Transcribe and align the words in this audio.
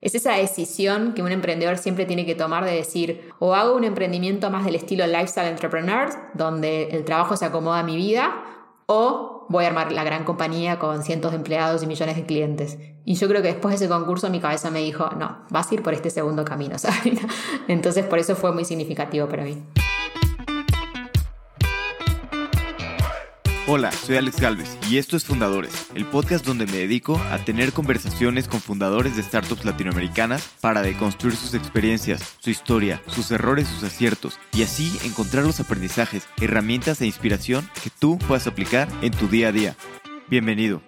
Es 0.00 0.14
esa 0.14 0.32
decisión 0.32 1.12
que 1.12 1.22
un 1.22 1.30
emprendedor 1.30 1.76
siempre 1.76 2.06
tiene 2.06 2.24
que 2.24 2.34
tomar 2.34 2.64
de 2.64 2.72
decir, 2.72 3.30
o 3.38 3.54
hago 3.54 3.76
un 3.76 3.84
emprendimiento 3.84 4.50
más 4.50 4.64
del 4.64 4.74
estilo 4.74 5.06
lifestyle 5.06 5.48
entrepreneur, 5.48 6.08
donde 6.32 6.84
el 6.84 7.04
trabajo 7.04 7.36
se 7.36 7.44
acomoda 7.44 7.80
a 7.80 7.82
mi 7.82 7.96
vida, 7.96 8.42
o 8.86 9.46
voy 9.50 9.64
a 9.64 9.68
armar 9.68 9.92
la 9.92 10.02
gran 10.02 10.24
compañía 10.24 10.78
con 10.78 11.02
cientos 11.02 11.32
de 11.32 11.36
empleados 11.36 11.82
y 11.82 11.86
millones 11.86 12.16
de 12.16 12.24
clientes. 12.24 12.78
Y 13.04 13.14
yo 13.16 13.28
creo 13.28 13.42
que 13.42 13.48
después 13.48 13.78
de 13.78 13.84
ese 13.84 13.92
concurso 13.92 14.30
mi 14.30 14.40
cabeza 14.40 14.70
me 14.70 14.80
dijo, 14.80 15.10
no, 15.18 15.44
vas 15.50 15.70
a 15.70 15.74
ir 15.74 15.82
por 15.82 15.92
este 15.92 16.08
segundo 16.08 16.46
camino, 16.46 16.76
Entonces 17.68 18.06
por 18.06 18.18
eso 18.18 18.34
fue 18.36 18.52
muy 18.52 18.64
significativo 18.64 19.28
para 19.28 19.44
mí. 19.44 19.62
Hola, 23.66 23.92
soy 23.92 24.16
Alex 24.16 24.40
Galvez 24.40 24.78
y 24.88 24.96
esto 24.96 25.16
es 25.16 25.24
Fundadores, 25.24 25.88
el 25.94 26.06
podcast 26.06 26.46
donde 26.46 26.66
me 26.66 26.78
dedico 26.78 27.18
a 27.30 27.38
tener 27.44 27.72
conversaciones 27.72 28.48
con 28.48 28.60
fundadores 28.60 29.16
de 29.16 29.22
startups 29.22 29.64
latinoamericanas 29.64 30.50
para 30.60 30.82
deconstruir 30.82 31.36
sus 31.36 31.54
experiencias, 31.54 32.36
su 32.40 32.50
historia, 32.50 33.02
sus 33.06 33.30
errores, 33.30 33.68
sus 33.68 33.84
aciertos 33.84 34.38
y 34.52 34.62
así 34.62 34.98
encontrar 35.04 35.44
los 35.44 35.60
aprendizajes, 35.60 36.26
herramientas 36.40 37.00
e 37.02 37.06
inspiración 37.06 37.68
que 37.84 37.90
tú 37.90 38.18
puedas 38.18 38.46
aplicar 38.46 38.88
en 39.02 39.12
tu 39.12 39.28
día 39.28 39.48
a 39.48 39.52
día. 39.52 39.76
Bienvenido. 40.28 40.82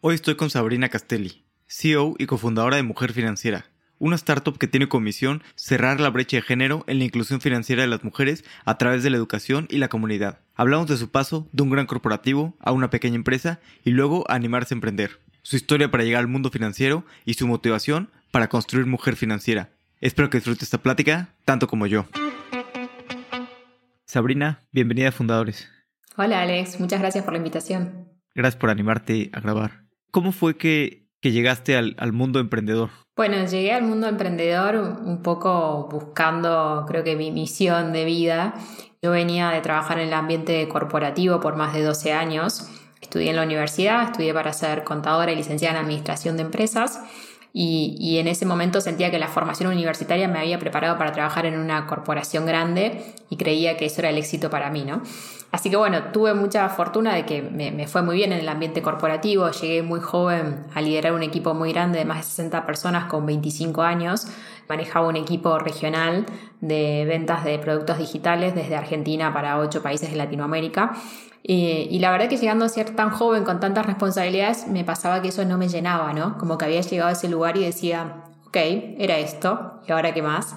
Hoy 0.00 0.16
estoy 0.16 0.34
con 0.34 0.50
Sabrina 0.50 0.88
Castelli, 0.88 1.46
CEO 1.68 2.16
y 2.18 2.26
cofundadora 2.26 2.76
de 2.76 2.82
Mujer 2.82 3.12
Financiera 3.12 3.66
una 4.02 4.16
startup 4.16 4.58
que 4.58 4.66
tiene 4.66 4.88
como 4.88 5.04
misión 5.04 5.44
cerrar 5.54 6.00
la 6.00 6.10
brecha 6.10 6.36
de 6.36 6.42
género 6.42 6.82
en 6.88 6.98
la 6.98 7.04
inclusión 7.04 7.40
financiera 7.40 7.82
de 7.82 7.88
las 7.88 8.02
mujeres 8.02 8.44
a 8.64 8.76
través 8.76 9.04
de 9.04 9.10
la 9.10 9.16
educación 9.16 9.68
y 9.70 9.78
la 9.78 9.86
comunidad. 9.86 10.40
Hablamos 10.54 10.86
de 10.86 10.98
su 10.98 11.10
paso 11.10 11.48
de 11.52 11.62
un 11.62 11.70
gran 11.70 11.86
corporativo 11.86 12.54
a 12.60 12.72
una 12.72 12.90
pequeña 12.90 13.16
empresa 13.16 13.60
y 13.84 13.90
luego 13.90 14.24
a 14.28 14.34
animarse 14.34 14.74
a 14.74 14.76
emprender, 14.76 15.18
su 15.42 15.56
historia 15.56 15.90
para 15.90 16.04
llegar 16.04 16.20
al 16.20 16.28
mundo 16.28 16.50
financiero 16.50 17.04
y 17.24 17.34
su 17.34 17.46
motivación 17.46 18.10
para 18.30 18.48
construir 18.48 18.86
mujer 18.86 19.16
financiera. 19.16 19.70
Espero 20.00 20.28
que 20.28 20.38
disfrute 20.38 20.64
esta 20.64 20.78
plática 20.78 21.30
tanto 21.44 21.66
como 21.68 21.86
yo. 21.86 22.06
Sabrina, 24.04 24.60
bienvenida 24.72 25.08
a 25.08 25.12
Fundadores. 25.12 25.68
Hola 26.16 26.42
Alex, 26.42 26.78
muchas 26.80 27.00
gracias 27.00 27.24
por 27.24 27.32
la 27.32 27.38
invitación. 27.38 28.08
Gracias 28.34 28.60
por 28.60 28.68
animarte 28.68 29.30
a 29.32 29.40
grabar. 29.40 29.84
¿Cómo 30.10 30.32
fue 30.32 30.58
que 30.58 31.02
que 31.22 31.30
llegaste 31.30 31.76
al, 31.76 32.12
mundo 32.12 32.40
emprendedor? 32.40 32.90
Bueno, 33.14 33.46
llegué 33.46 33.72
al 33.72 33.84
mundo 33.84 34.08
emprendedor 34.08 34.76
un 34.76 35.22
poco 35.22 35.88
buscando, 35.88 36.84
creo 36.88 37.04
que 37.04 37.14
mi 37.14 37.30
misión 37.30 37.92
de 37.92 38.04
vida. 38.04 38.54
Yo 39.04 39.10
venía 39.10 39.50
de 39.50 39.60
trabajar 39.60 39.98
en 39.98 40.06
el 40.06 40.14
ambiente 40.14 40.68
corporativo 40.68 41.40
por 41.40 41.56
más 41.56 41.74
de 41.74 41.82
12 41.82 42.12
años. 42.12 42.68
Estudié 43.00 43.30
en 43.30 43.36
la 43.36 43.42
universidad, 43.42 44.04
estudié 44.04 44.32
para 44.32 44.52
ser 44.52 44.84
contadora 44.84 45.32
y 45.32 45.34
licenciada 45.34 45.76
en 45.76 45.84
administración 45.84 46.36
de 46.36 46.44
empresas. 46.44 47.00
Y, 47.54 47.96
y, 48.00 48.18
en 48.18 48.28
ese 48.28 48.46
momento 48.46 48.80
sentía 48.80 49.10
que 49.10 49.18
la 49.18 49.28
formación 49.28 49.70
universitaria 49.70 50.26
me 50.26 50.38
había 50.38 50.58
preparado 50.58 50.96
para 50.96 51.12
trabajar 51.12 51.44
en 51.44 51.58
una 51.58 51.86
corporación 51.86 52.46
grande 52.46 53.14
y 53.28 53.36
creía 53.36 53.76
que 53.76 53.84
eso 53.84 54.00
era 54.00 54.08
el 54.08 54.16
éxito 54.16 54.48
para 54.48 54.70
mí, 54.70 54.84
¿no? 54.84 55.02
Así 55.52 55.68
que 55.68 55.76
bueno, 55.76 56.04
tuve 56.14 56.32
mucha 56.32 56.66
fortuna 56.70 57.14
de 57.14 57.26
que 57.26 57.42
me, 57.42 57.86
fue 57.86 58.00
muy 58.00 58.16
bien 58.16 58.32
en 58.32 58.40
el 58.40 58.48
ambiente 58.48 58.80
corporativo, 58.80 59.50
llegué 59.50 59.82
muy 59.82 60.00
joven 60.00 60.64
a 60.72 60.80
liderar 60.80 61.12
un 61.12 61.22
equipo 61.22 61.52
muy 61.52 61.74
grande 61.74 61.98
de 61.98 62.06
más 62.06 62.16
de 62.16 62.22
60 62.22 62.64
personas 62.64 63.04
con 63.04 63.26
25 63.26 63.82
años, 63.82 64.28
manejaba 64.66 65.08
un 65.08 65.16
equipo 65.16 65.58
regional 65.58 66.24
de 66.62 67.04
ventas 67.06 67.44
de 67.44 67.58
productos 67.58 67.98
digitales 67.98 68.54
desde 68.54 68.76
Argentina 68.76 69.34
para 69.34 69.58
8 69.58 69.82
países 69.82 70.10
de 70.10 70.16
Latinoamérica. 70.16 70.94
Y, 71.44 71.98
la 71.98 72.12
verdad 72.12 72.28
que 72.28 72.36
llegando 72.36 72.64
a 72.64 72.68
ser 72.68 72.94
tan 72.94 73.10
joven 73.10 73.42
con 73.42 73.58
tantas 73.58 73.84
responsabilidades, 73.84 74.68
me 74.68 74.84
pasaba 74.84 75.20
que 75.22 75.28
eso 75.28 75.44
no 75.44 75.58
me 75.58 75.68
llenaba, 75.68 76.12
¿no? 76.12 76.38
Como 76.38 76.56
que 76.56 76.66
había 76.66 76.80
llegado 76.80 77.08
a 77.08 77.12
ese 77.12 77.28
lugar 77.28 77.56
y 77.56 77.64
decía, 77.64 78.24
ok, 78.46 78.56
era 78.98 79.18
esto, 79.18 79.80
¿y 79.86 79.92
ahora 79.92 80.14
qué 80.14 80.22
más? 80.22 80.54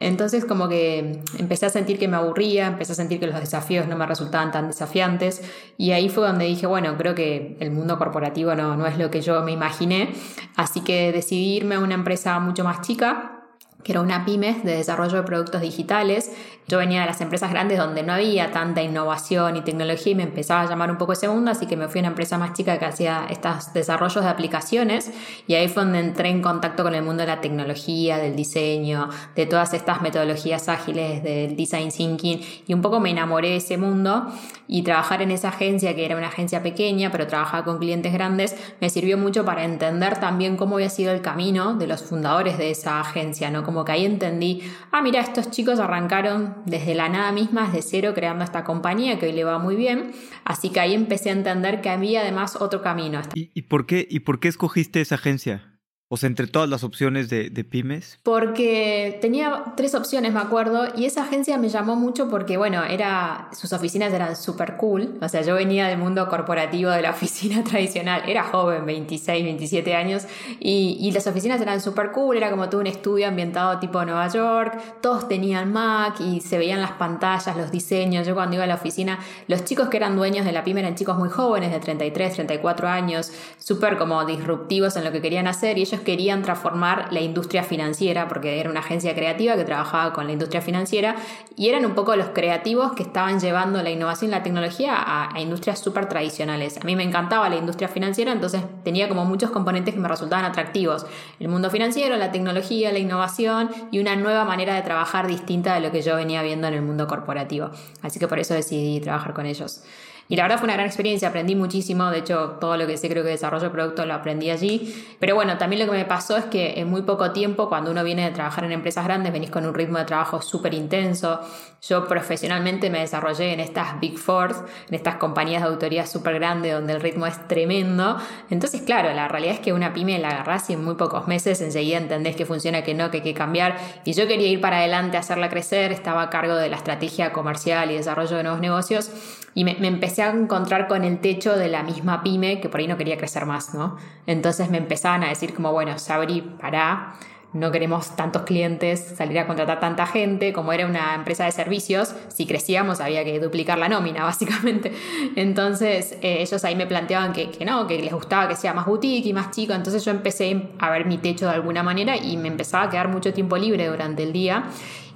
Entonces 0.00 0.44
como 0.44 0.68
que 0.68 1.22
empecé 1.38 1.66
a 1.66 1.70
sentir 1.70 1.98
que 1.98 2.06
me 2.06 2.16
aburría, 2.16 2.68
empecé 2.68 2.92
a 2.92 2.94
sentir 2.94 3.18
que 3.18 3.26
los 3.26 3.40
desafíos 3.40 3.88
no 3.88 3.96
me 3.96 4.06
resultaban 4.06 4.52
tan 4.52 4.68
desafiantes 4.68 5.42
y 5.76 5.90
ahí 5.90 6.08
fue 6.08 6.24
donde 6.24 6.44
dije, 6.44 6.68
bueno, 6.68 6.96
creo 6.96 7.16
que 7.16 7.56
el 7.58 7.72
mundo 7.72 7.98
corporativo 7.98 8.54
no, 8.54 8.76
no 8.76 8.86
es 8.86 8.96
lo 8.96 9.10
que 9.10 9.22
yo 9.22 9.42
me 9.42 9.50
imaginé, 9.50 10.10
así 10.54 10.82
que 10.82 11.10
decidí 11.10 11.56
irme 11.56 11.74
a 11.74 11.80
una 11.80 11.94
empresa 11.94 12.38
mucho 12.38 12.62
más 12.62 12.80
chica 12.82 13.38
que 13.82 13.92
era 13.92 14.00
una 14.00 14.24
pyme 14.24 14.60
de 14.64 14.76
desarrollo 14.76 15.18
de 15.18 15.22
productos 15.22 15.60
digitales. 15.60 16.32
Yo 16.68 16.76
venía 16.76 17.00
de 17.00 17.06
las 17.06 17.22
empresas 17.22 17.50
grandes 17.50 17.78
donde 17.78 18.02
no 18.02 18.12
había 18.12 18.52
tanta 18.52 18.82
innovación 18.82 19.56
y 19.56 19.62
tecnología 19.62 20.12
y 20.12 20.14
me 20.14 20.24
empezaba 20.24 20.60
a 20.60 20.66
llamar 20.68 20.90
un 20.90 20.98
poco 20.98 21.14
ese 21.14 21.26
mundo, 21.26 21.50
así 21.50 21.64
que 21.64 21.78
me 21.78 21.88
fui 21.88 22.00
a 22.00 22.02
una 22.02 22.08
empresa 22.08 22.36
más 22.36 22.52
chica 22.52 22.78
que 22.78 22.84
hacía 22.84 23.26
estos 23.30 23.72
desarrollos 23.72 24.22
de 24.22 24.28
aplicaciones 24.28 25.10
y 25.46 25.54
ahí 25.54 25.68
fue 25.68 25.84
donde 25.84 26.00
entré 26.00 26.28
en 26.28 26.42
contacto 26.42 26.82
con 26.82 26.94
el 26.94 27.02
mundo 27.02 27.22
de 27.22 27.28
la 27.28 27.40
tecnología, 27.40 28.18
del 28.18 28.36
diseño, 28.36 29.08
de 29.34 29.46
todas 29.46 29.72
estas 29.72 30.02
metodologías 30.02 30.68
ágiles, 30.68 31.22
del 31.22 31.56
design 31.56 31.90
thinking 31.90 32.42
y 32.66 32.74
un 32.74 32.82
poco 32.82 33.00
me 33.00 33.08
enamoré 33.08 33.48
de 33.48 33.56
ese 33.56 33.78
mundo 33.78 34.30
y 34.66 34.82
trabajar 34.82 35.22
en 35.22 35.30
esa 35.30 35.48
agencia, 35.48 35.96
que 35.96 36.04
era 36.04 36.18
una 36.18 36.28
agencia 36.28 36.62
pequeña, 36.62 37.10
pero 37.10 37.26
trabajaba 37.26 37.64
con 37.64 37.78
clientes 37.78 38.12
grandes, 38.12 38.54
me 38.82 38.90
sirvió 38.90 39.16
mucho 39.16 39.42
para 39.46 39.64
entender 39.64 40.20
también 40.20 40.58
cómo 40.58 40.76
había 40.76 40.90
sido 40.90 41.12
el 41.12 41.22
camino 41.22 41.74
de 41.74 41.86
los 41.86 42.02
fundadores 42.02 42.58
de 42.58 42.70
esa 42.70 43.00
agencia, 43.00 43.50
¿no? 43.50 43.64
Como 43.64 43.86
que 43.86 43.92
ahí 43.92 44.04
entendí, 44.04 44.62
ah, 44.92 45.00
mira, 45.00 45.22
estos 45.22 45.50
chicos 45.50 45.80
arrancaron 45.80 46.57
desde 46.66 46.94
la 46.94 47.08
nada 47.08 47.32
misma, 47.32 47.66
desde 47.66 47.82
cero, 47.82 48.12
creando 48.14 48.44
esta 48.44 48.64
compañía 48.64 49.18
que 49.18 49.26
hoy 49.26 49.32
le 49.32 49.44
va 49.44 49.58
muy 49.58 49.76
bien. 49.76 50.12
Así 50.44 50.70
que 50.70 50.80
ahí 50.80 50.94
empecé 50.94 51.30
a 51.30 51.32
entender 51.32 51.80
que 51.80 51.90
había 51.90 52.22
además 52.22 52.56
otro 52.56 52.82
camino. 52.82 53.20
¿Y, 53.34 53.62
por, 53.62 53.86
qué, 53.86 54.06
¿Y 54.08 54.20
por 54.20 54.40
qué 54.40 54.48
escogiste 54.48 55.00
esa 55.00 55.16
agencia? 55.16 55.77
O 56.10 56.16
sea, 56.16 56.26
entre 56.26 56.46
todas 56.46 56.70
las 56.70 56.84
opciones 56.84 57.28
de, 57.28 57.50
pymes. 57.64 58.18
Porque 58.22 59.18
tenía 59.20 59.74
tres 59.76 59.94
opciones, 59.94 60.32
me 60.32 60.40
acuerdo, 60.40 60.88
y 60.96 61.04
esa 61.04 61.24
agencia 61.24 61.58
me 61.58 61.68
llamó 61.68 61.96
mucho 61.96 62.30
porque, 62.30 62.56
bueno, 62.56 62.82
era, 62.82 63.50
sus 63.52 63.74
oficinas 63.74 64.10
eran 64.14 64.34
súper 64.34 64.78
cool. 64.78 65.18
O 65.20 65.28
sea, 65.28 65.42
yo 65.42 65.54
venía 65.54 65.86
del 65.86 65.98
mundo 65.98 66.26
corporativo 66.28 66.90
de 66.90 67.02
la 67.02 67.10
oficina 67.18 67.62
tradicional, 67.62 68.22
era 68.26 68.44
joven, 68.44 68.86
26, 68.86 69.44
27 69.44 69.94
años, 69.94 70.24
y, 70.60 70.96
y 70.98 71.12
las 71.12 71.26
oficinas 71.26 71.60
eran 71.60 71.78
súper 71.82 72.10
cool, 72.12 72.38
era 72.38 72.50
como 72.50 72.70
todo 72.70 72.80
un 72.80 72.86
estudio 72.86 73.28
ambientado 73.28 73.78
tipo 73.78 74.02
Nueva 74.02 74.28
York, 74.28 74.80
todos 75.02 75.28
tenían 75.28 75.70
Mac 75.74 76.20
y 76.20 76.40
se 76.40 76.56
veían 76.56 76.80
las 76.80 76.92
pantallas, 76.92 77.54
los 77.54 77.70
diseños. 77.70 78.26
Yo 78.26 78.34
cuando 78.34 78.54
iba 78.54 78.64
a 78.64 78.66
la 78.66 78.76
oficina, 78.76 79.18
los 79.46 79.66
chicos 79.66 79.90
que 79.90 79.98
eran 79.98 80.16
dueños 80.16 80.46
de 80.46 80.52
la 80.52 80.64
pyme 80.64 80.80
eran 80.80 80.94
chicos 80.94 81.18
muy 81.18 81.28
jóvenes, 81.28 81.70
de 81.70 81.80
33, 81.80 82.32
34 82.32 82.88
años, 82.88 83.30
súper 83.58 83.98
como 83.98 84.24
disruptivos 84.24 84.96
en 84.96 85.04
lo 85.04 85.12
que 85.12 85.20
querían 85.20 85.46
hacer, 85.46 85.76
y 85.76 85.82
ellos 85.82 85.97
querían 86.00 86.42
transformar 86.42 87.12
la 87.12 87.20
industria 87.20 87.62
financiera, 87.62 88.28
porque 88.28 88.60
era 88.60 88.70
una 88.70 88.80
agencia 88.80 89.14
creativa 89.14 89.56
que 89.56 89.64
trabajaba 89.64 90.12
con 90.12 90.26
la 90.26 90.32
industria 90.32 90.60
financiera, 90.60 91.16
y 91.56 91.68
eran 91.68 91.84
un 91.86 91.94
poco 91.94 92.14
los 92.16 92.28
creativos 92.28 92.92
que 92.92 93.02
estaban 93.02 93.40
llevando 93.40 93.82
la 93.82 93.90
innovación 93.90 94.30
y 94.30 94.32
la 94.32 94.42
tecnología 94.42 94.96
a, 94.96 95.40
industrias 95.40 95.78
súper 95.78 96.08
tradicionales. 96.08 96.78
A 96.78 96.84
mí 96.84 96.96
me 96.96 97.02
encantaba 97.02 97.48
la 97.48 97.56
industria 97.56 97.88
financiera, 97.88 98.32
entonces 98.32 98.62
tenía 98.84 99.08
como 99.08 99.24
muchos 99.24 99.50
componentes 99.50 99.94
que 99.94 100.00
me 100.00 100.08
resultaban 100.08 100.44
atractivos. 100.44 101.06
El 101.38 101.48
mundo 101.48 101.70
financiero, 101.70 102.16
la 102.16 102.32
tecnología, 102.32 102.92
la 102.92 102.98
innovación 102.98 103.70
y 103.90 103.98
una 103.98 104.16
nueva 104.16 104.44
manera 104.44 104.74
de 104.74 104.82
trabajar 104.82 105.26
distinta 105.26 105.74
de 105.74 105.80
lo 105.80 105.90
que 105.90 106.02
yo 106.02 106.16
venía 106.16 106.42
viendo 106.42 106.66
en 106.66 106.74
el 106.74 106.82
mundo 106.82 107.06
corporativo. 107.06 107.70
Así 108.02 108.18
que 108.18 108.28
por 108.28 108.38
eso 108.38 108.54
decidí 108.54 109.00
trabajar 109.00 109.34
con 109.34 109.46
ellos. 109.46 109.82
Y 110.28 110.36
la 110.36 110.42
verdad 110.42 110.58
fue 110.58 110.66
una 110.66 110.74
gran 110.74 110.86
experiencia, 110.86 111.28
aprendí 111.28 111.54
muchísimo, 111.54 112.10
de 112.10 112.18
hecho 112.18 112.58
todo 112.60 112.76
lo 112.76 112.86
que 112.86 112.96
sé 112.98 113.08
creo 113.08 113.24
que 113.24 113.30
desarrollo 113.30 113.64
de 113.64 113.70
producto 113.70 114.04
lo 114.04 114.14
aprendí 114.14 114.50
allí. 114.50 114.94
Pero 115.18 115.34
bueno, 115.34 115.56
también 115.56 115.86
lo 115.86 115.90
que 115.90 115.98
me 115.98 116.04
pasó 116.04 116.36
es 116.36 116.44
que 116.44 116.78
en 116.78 116.88
muy 116.88 117.02
poco 117.02 117.32
tiempo, 117.32 117.68
cuando 117.68 117.90
uno 117.90 118.04
viene 118.04 118.24
de 118.24 118.30
trabajar 118.32 118.64
en 118.64 118.72
empresas 118.72 119.04
grandes, 119.04 119.32
venís 119.32 119.50
con 119.50 119.64
un 119.64 119.72
ritmo 119.72 119.98
de 119.98 120.04
trabajo 120.04 120.42
súper 120.42 120.74
intenso. 120.74 121.40
Yo 121.80 122.08
profesionalmente 122.08 122.90
me 122.90 122.98
desarrollé 122.98 123.52
en 123.52 123.60
estas 123.60 124.00
Big 124.00 124.18
Four, 124.18 124.66
en 124.88 124.94
estas 124.94 125.14
compañías 125.16 125.62
de 125.62 125.68
autoría 125.68 126.06
súper 126.06 126.34
grandes 126.34 126.72
donde 126.72 126.92
el 126.92 127.00
ritmo 127.00 127.26
es 127.26 127.46
tremendo. 127.46 128.18
Entonces, 128.50 128.82
claro, 128.82 129.12
la 129.14 129.28
realidad 129.28 129.54
es 129.54 129.60
que 129.60 129.72
una 129.72 129.92
pyme 129.92 130.18
la 130.18 130.30
agarrás 130.30 130.68
y 130.70 130.72
en 130.72 130.84
muy 130.84 130.96
pocos 130.96 131.28
meses 131.28 131.60
enseguida 131.60 131.98
entendés 131.98 132.34
que 132.34 132.46
funciona, 132.46 132.82
que 132.82 132.94
no, 132.94 133.10
que 133.10 133.18
hay 133.18 133.22
que 133.22 133.34
cambiar. 133.34 133.76
Y 134.04 134.12
yo 134.14 134.26
quería 134.26 134.48
ir 134.48 134.60
para 134.60 134.78
adelante, 134.78 135.16
hacerla 135.16 135.48
crecer, 135.48 135.92
estaba 135.92 136.22
a 136.22 136.30
cargo 136.30 136.56
de 136.56 136.68
la 136.68 136.76
estrategia 136.76 137.32
comercial 137.32 137.90
y 137.92 137.94
desarrollo 137.94 138.36
de 138.36 138.42
nuevos 138.42 138.60
negocios 138.60 139.12
y 139.54 139.64
me, 139.64 139.76
empecé 139.86 140.22
a 140.22 140.30
encontrar 140.30 140.86
con 140.88 141.04
el 141.04 141.20
techo 141.20 141.56
de 141.56 141.68
la 141.68 141.82
misma 141.82 142.22
pyme 142.22 142.60
que 142.60 142.68
por 142.68 142.80
ahí 142.80 142.86
no 142.86 142.96
quería 142.96 143.16
crecer 143.16 143.46
más, 143.46 143.74
¿no? 143.74 143.96
Entonces 144.26 144.70
me 144.70 144.78
empezaban 144.78 145.24
a 145.24 145.28
decir 145.28 145.54
como, 145.54 145.72
bueno, 145.72 145.98
Sabri, 145.98 146.42
para 146.42 147.14
no 147.52 147.72
queremos 147.72 148.14
tantos 148.14 148.42
clientes, 148.42 149.14
salir 149.16 149.38
a 149.38 149.46
contratar 149.46 149.80
tanta 149.80 150.06
gente, 150.06 150.52
como 150.52 150.72
era 150.72 150.86
una 150.86 151.14
empresa 151.14 151.44
de 151.44 151.52
servicios, 151.52 152.14
si 152.28 152.46
crecíamos 152.46 153.00
había 153.00 153.24
que 153.24 153.40
duplicar 153.40 153.78
la 153.78 153.88
nómina, 153.88 154.24
básicamente. 154.24 154.92
Entonces 155.36 156.12
eh, 156.20 156.38
ellos 156.40 156.64
ahí 156.64 156.76
me 156.76 156.86
planteaban 156.86 157.32
que, 157.32 157.50
que, 157.50 157.64
no, 157.64 157.86
que 157.86 158.00
les 158.00 158.12
gustaba 158.12 158.48
que 158.48 158.56
sea 158.56 158.74
más 158.74 158.86
boutique 158.86 159.26
y 159.28 159.32
más 159.32 159.50
chico, 159.50 159.72
entonces 159.72 160.04
yo 160.04 160.10
empecé 160.10 160.68
a 160.78 160.90
ver 160.90 161.06
mi 161.06 161.18
techo 161.18 161.46
de 161.46 161.52
alguna 161.52 161.82
manera 161.82 162.16
y 162.16 162.36
me 162.36 162.48
empezaba 162.48 162.84
a 162.84 162.90
quedar 162.90 163.08
mucho 163.08 163.32
tiempo 163.32 163.56
libre 163.56 163.86
durante 163.86 164.22
el 164.22 164.32
día 164.32 164.64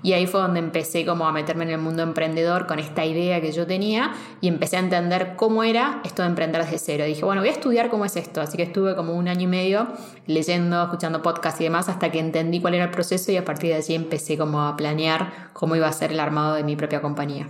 Y 0.02 0.14
ahí 0.14 0.26
fue 0.26 0.40
donde 0.40 0.60
empecé 0.60 1.06
como 1.06 1.26
a 1.26 1.32
meterme 1.32 1.64
en 1.64 1.70
el 1.70 1.78
mundo 1.78 2.02
emprendedor 2.02 2.66
con 2.66 2.78
esta 2.78 3.04
idea 3.04 3.40
que 3.40 3.52
yo 3.52 3.66
tenía 3.66 4.12
y 4.40 4.48
empecé 4.48 4.76
a 4.76 4.80
entender 4.80 5.34
cómo 5.36 5.62
era 5.64 6.00
esto 6.04 6.22
de 6.22 6.28
emprender 6.28 6.64
desde 6.64 6.78
cero. 6.78 7.04
Dije, 7.04 7.24
bueno, 7.24 7.40
voy 7.40 7.50
a 7.50 7.52
estudiar 7.52 7.88
cómo 7.88 8.04
es 8.04 8.16
esto. 8.16 8.40
Así 8.40 8.56
que 8.56 8.64
estuve 8.64 8.96
como 8.96 9.14
un 9.14 9.28
año 9.28 9.42
y 9.42 9.46
medio 9.46 9.88
leyendo, 10.26 10.82
escuchando 10.82 11.22
podcasts 11.22 11.60
y 11.60 11.64
demás 11.64 11.88
hasta 11.88 12.10
que 12.10 12.18
entendí 12.18 12.60
cuál 12.60 12.74
era 12.74 12.84
el 12.84 12.90
proceso 12.90 13.30
y 13.32 13.36
a 13.36 13.44
partir 13.44 13.70
de 13.70 13.76
allí 13.76 13.94
empecé 13.94 14.36
como 14.36 14.62
a 14.62 14.76
planear 14.76 15.50
cómo 15.52 15.76
iba 15.76 15.88
a 15.88 15.92
ser 15.92 16.12
el 16.12 16.20
armado 16.20 16.54
de 16.54 16.64
mi 16.64 16.76
propia 16.76 17.00
compañía. 17.00 17.48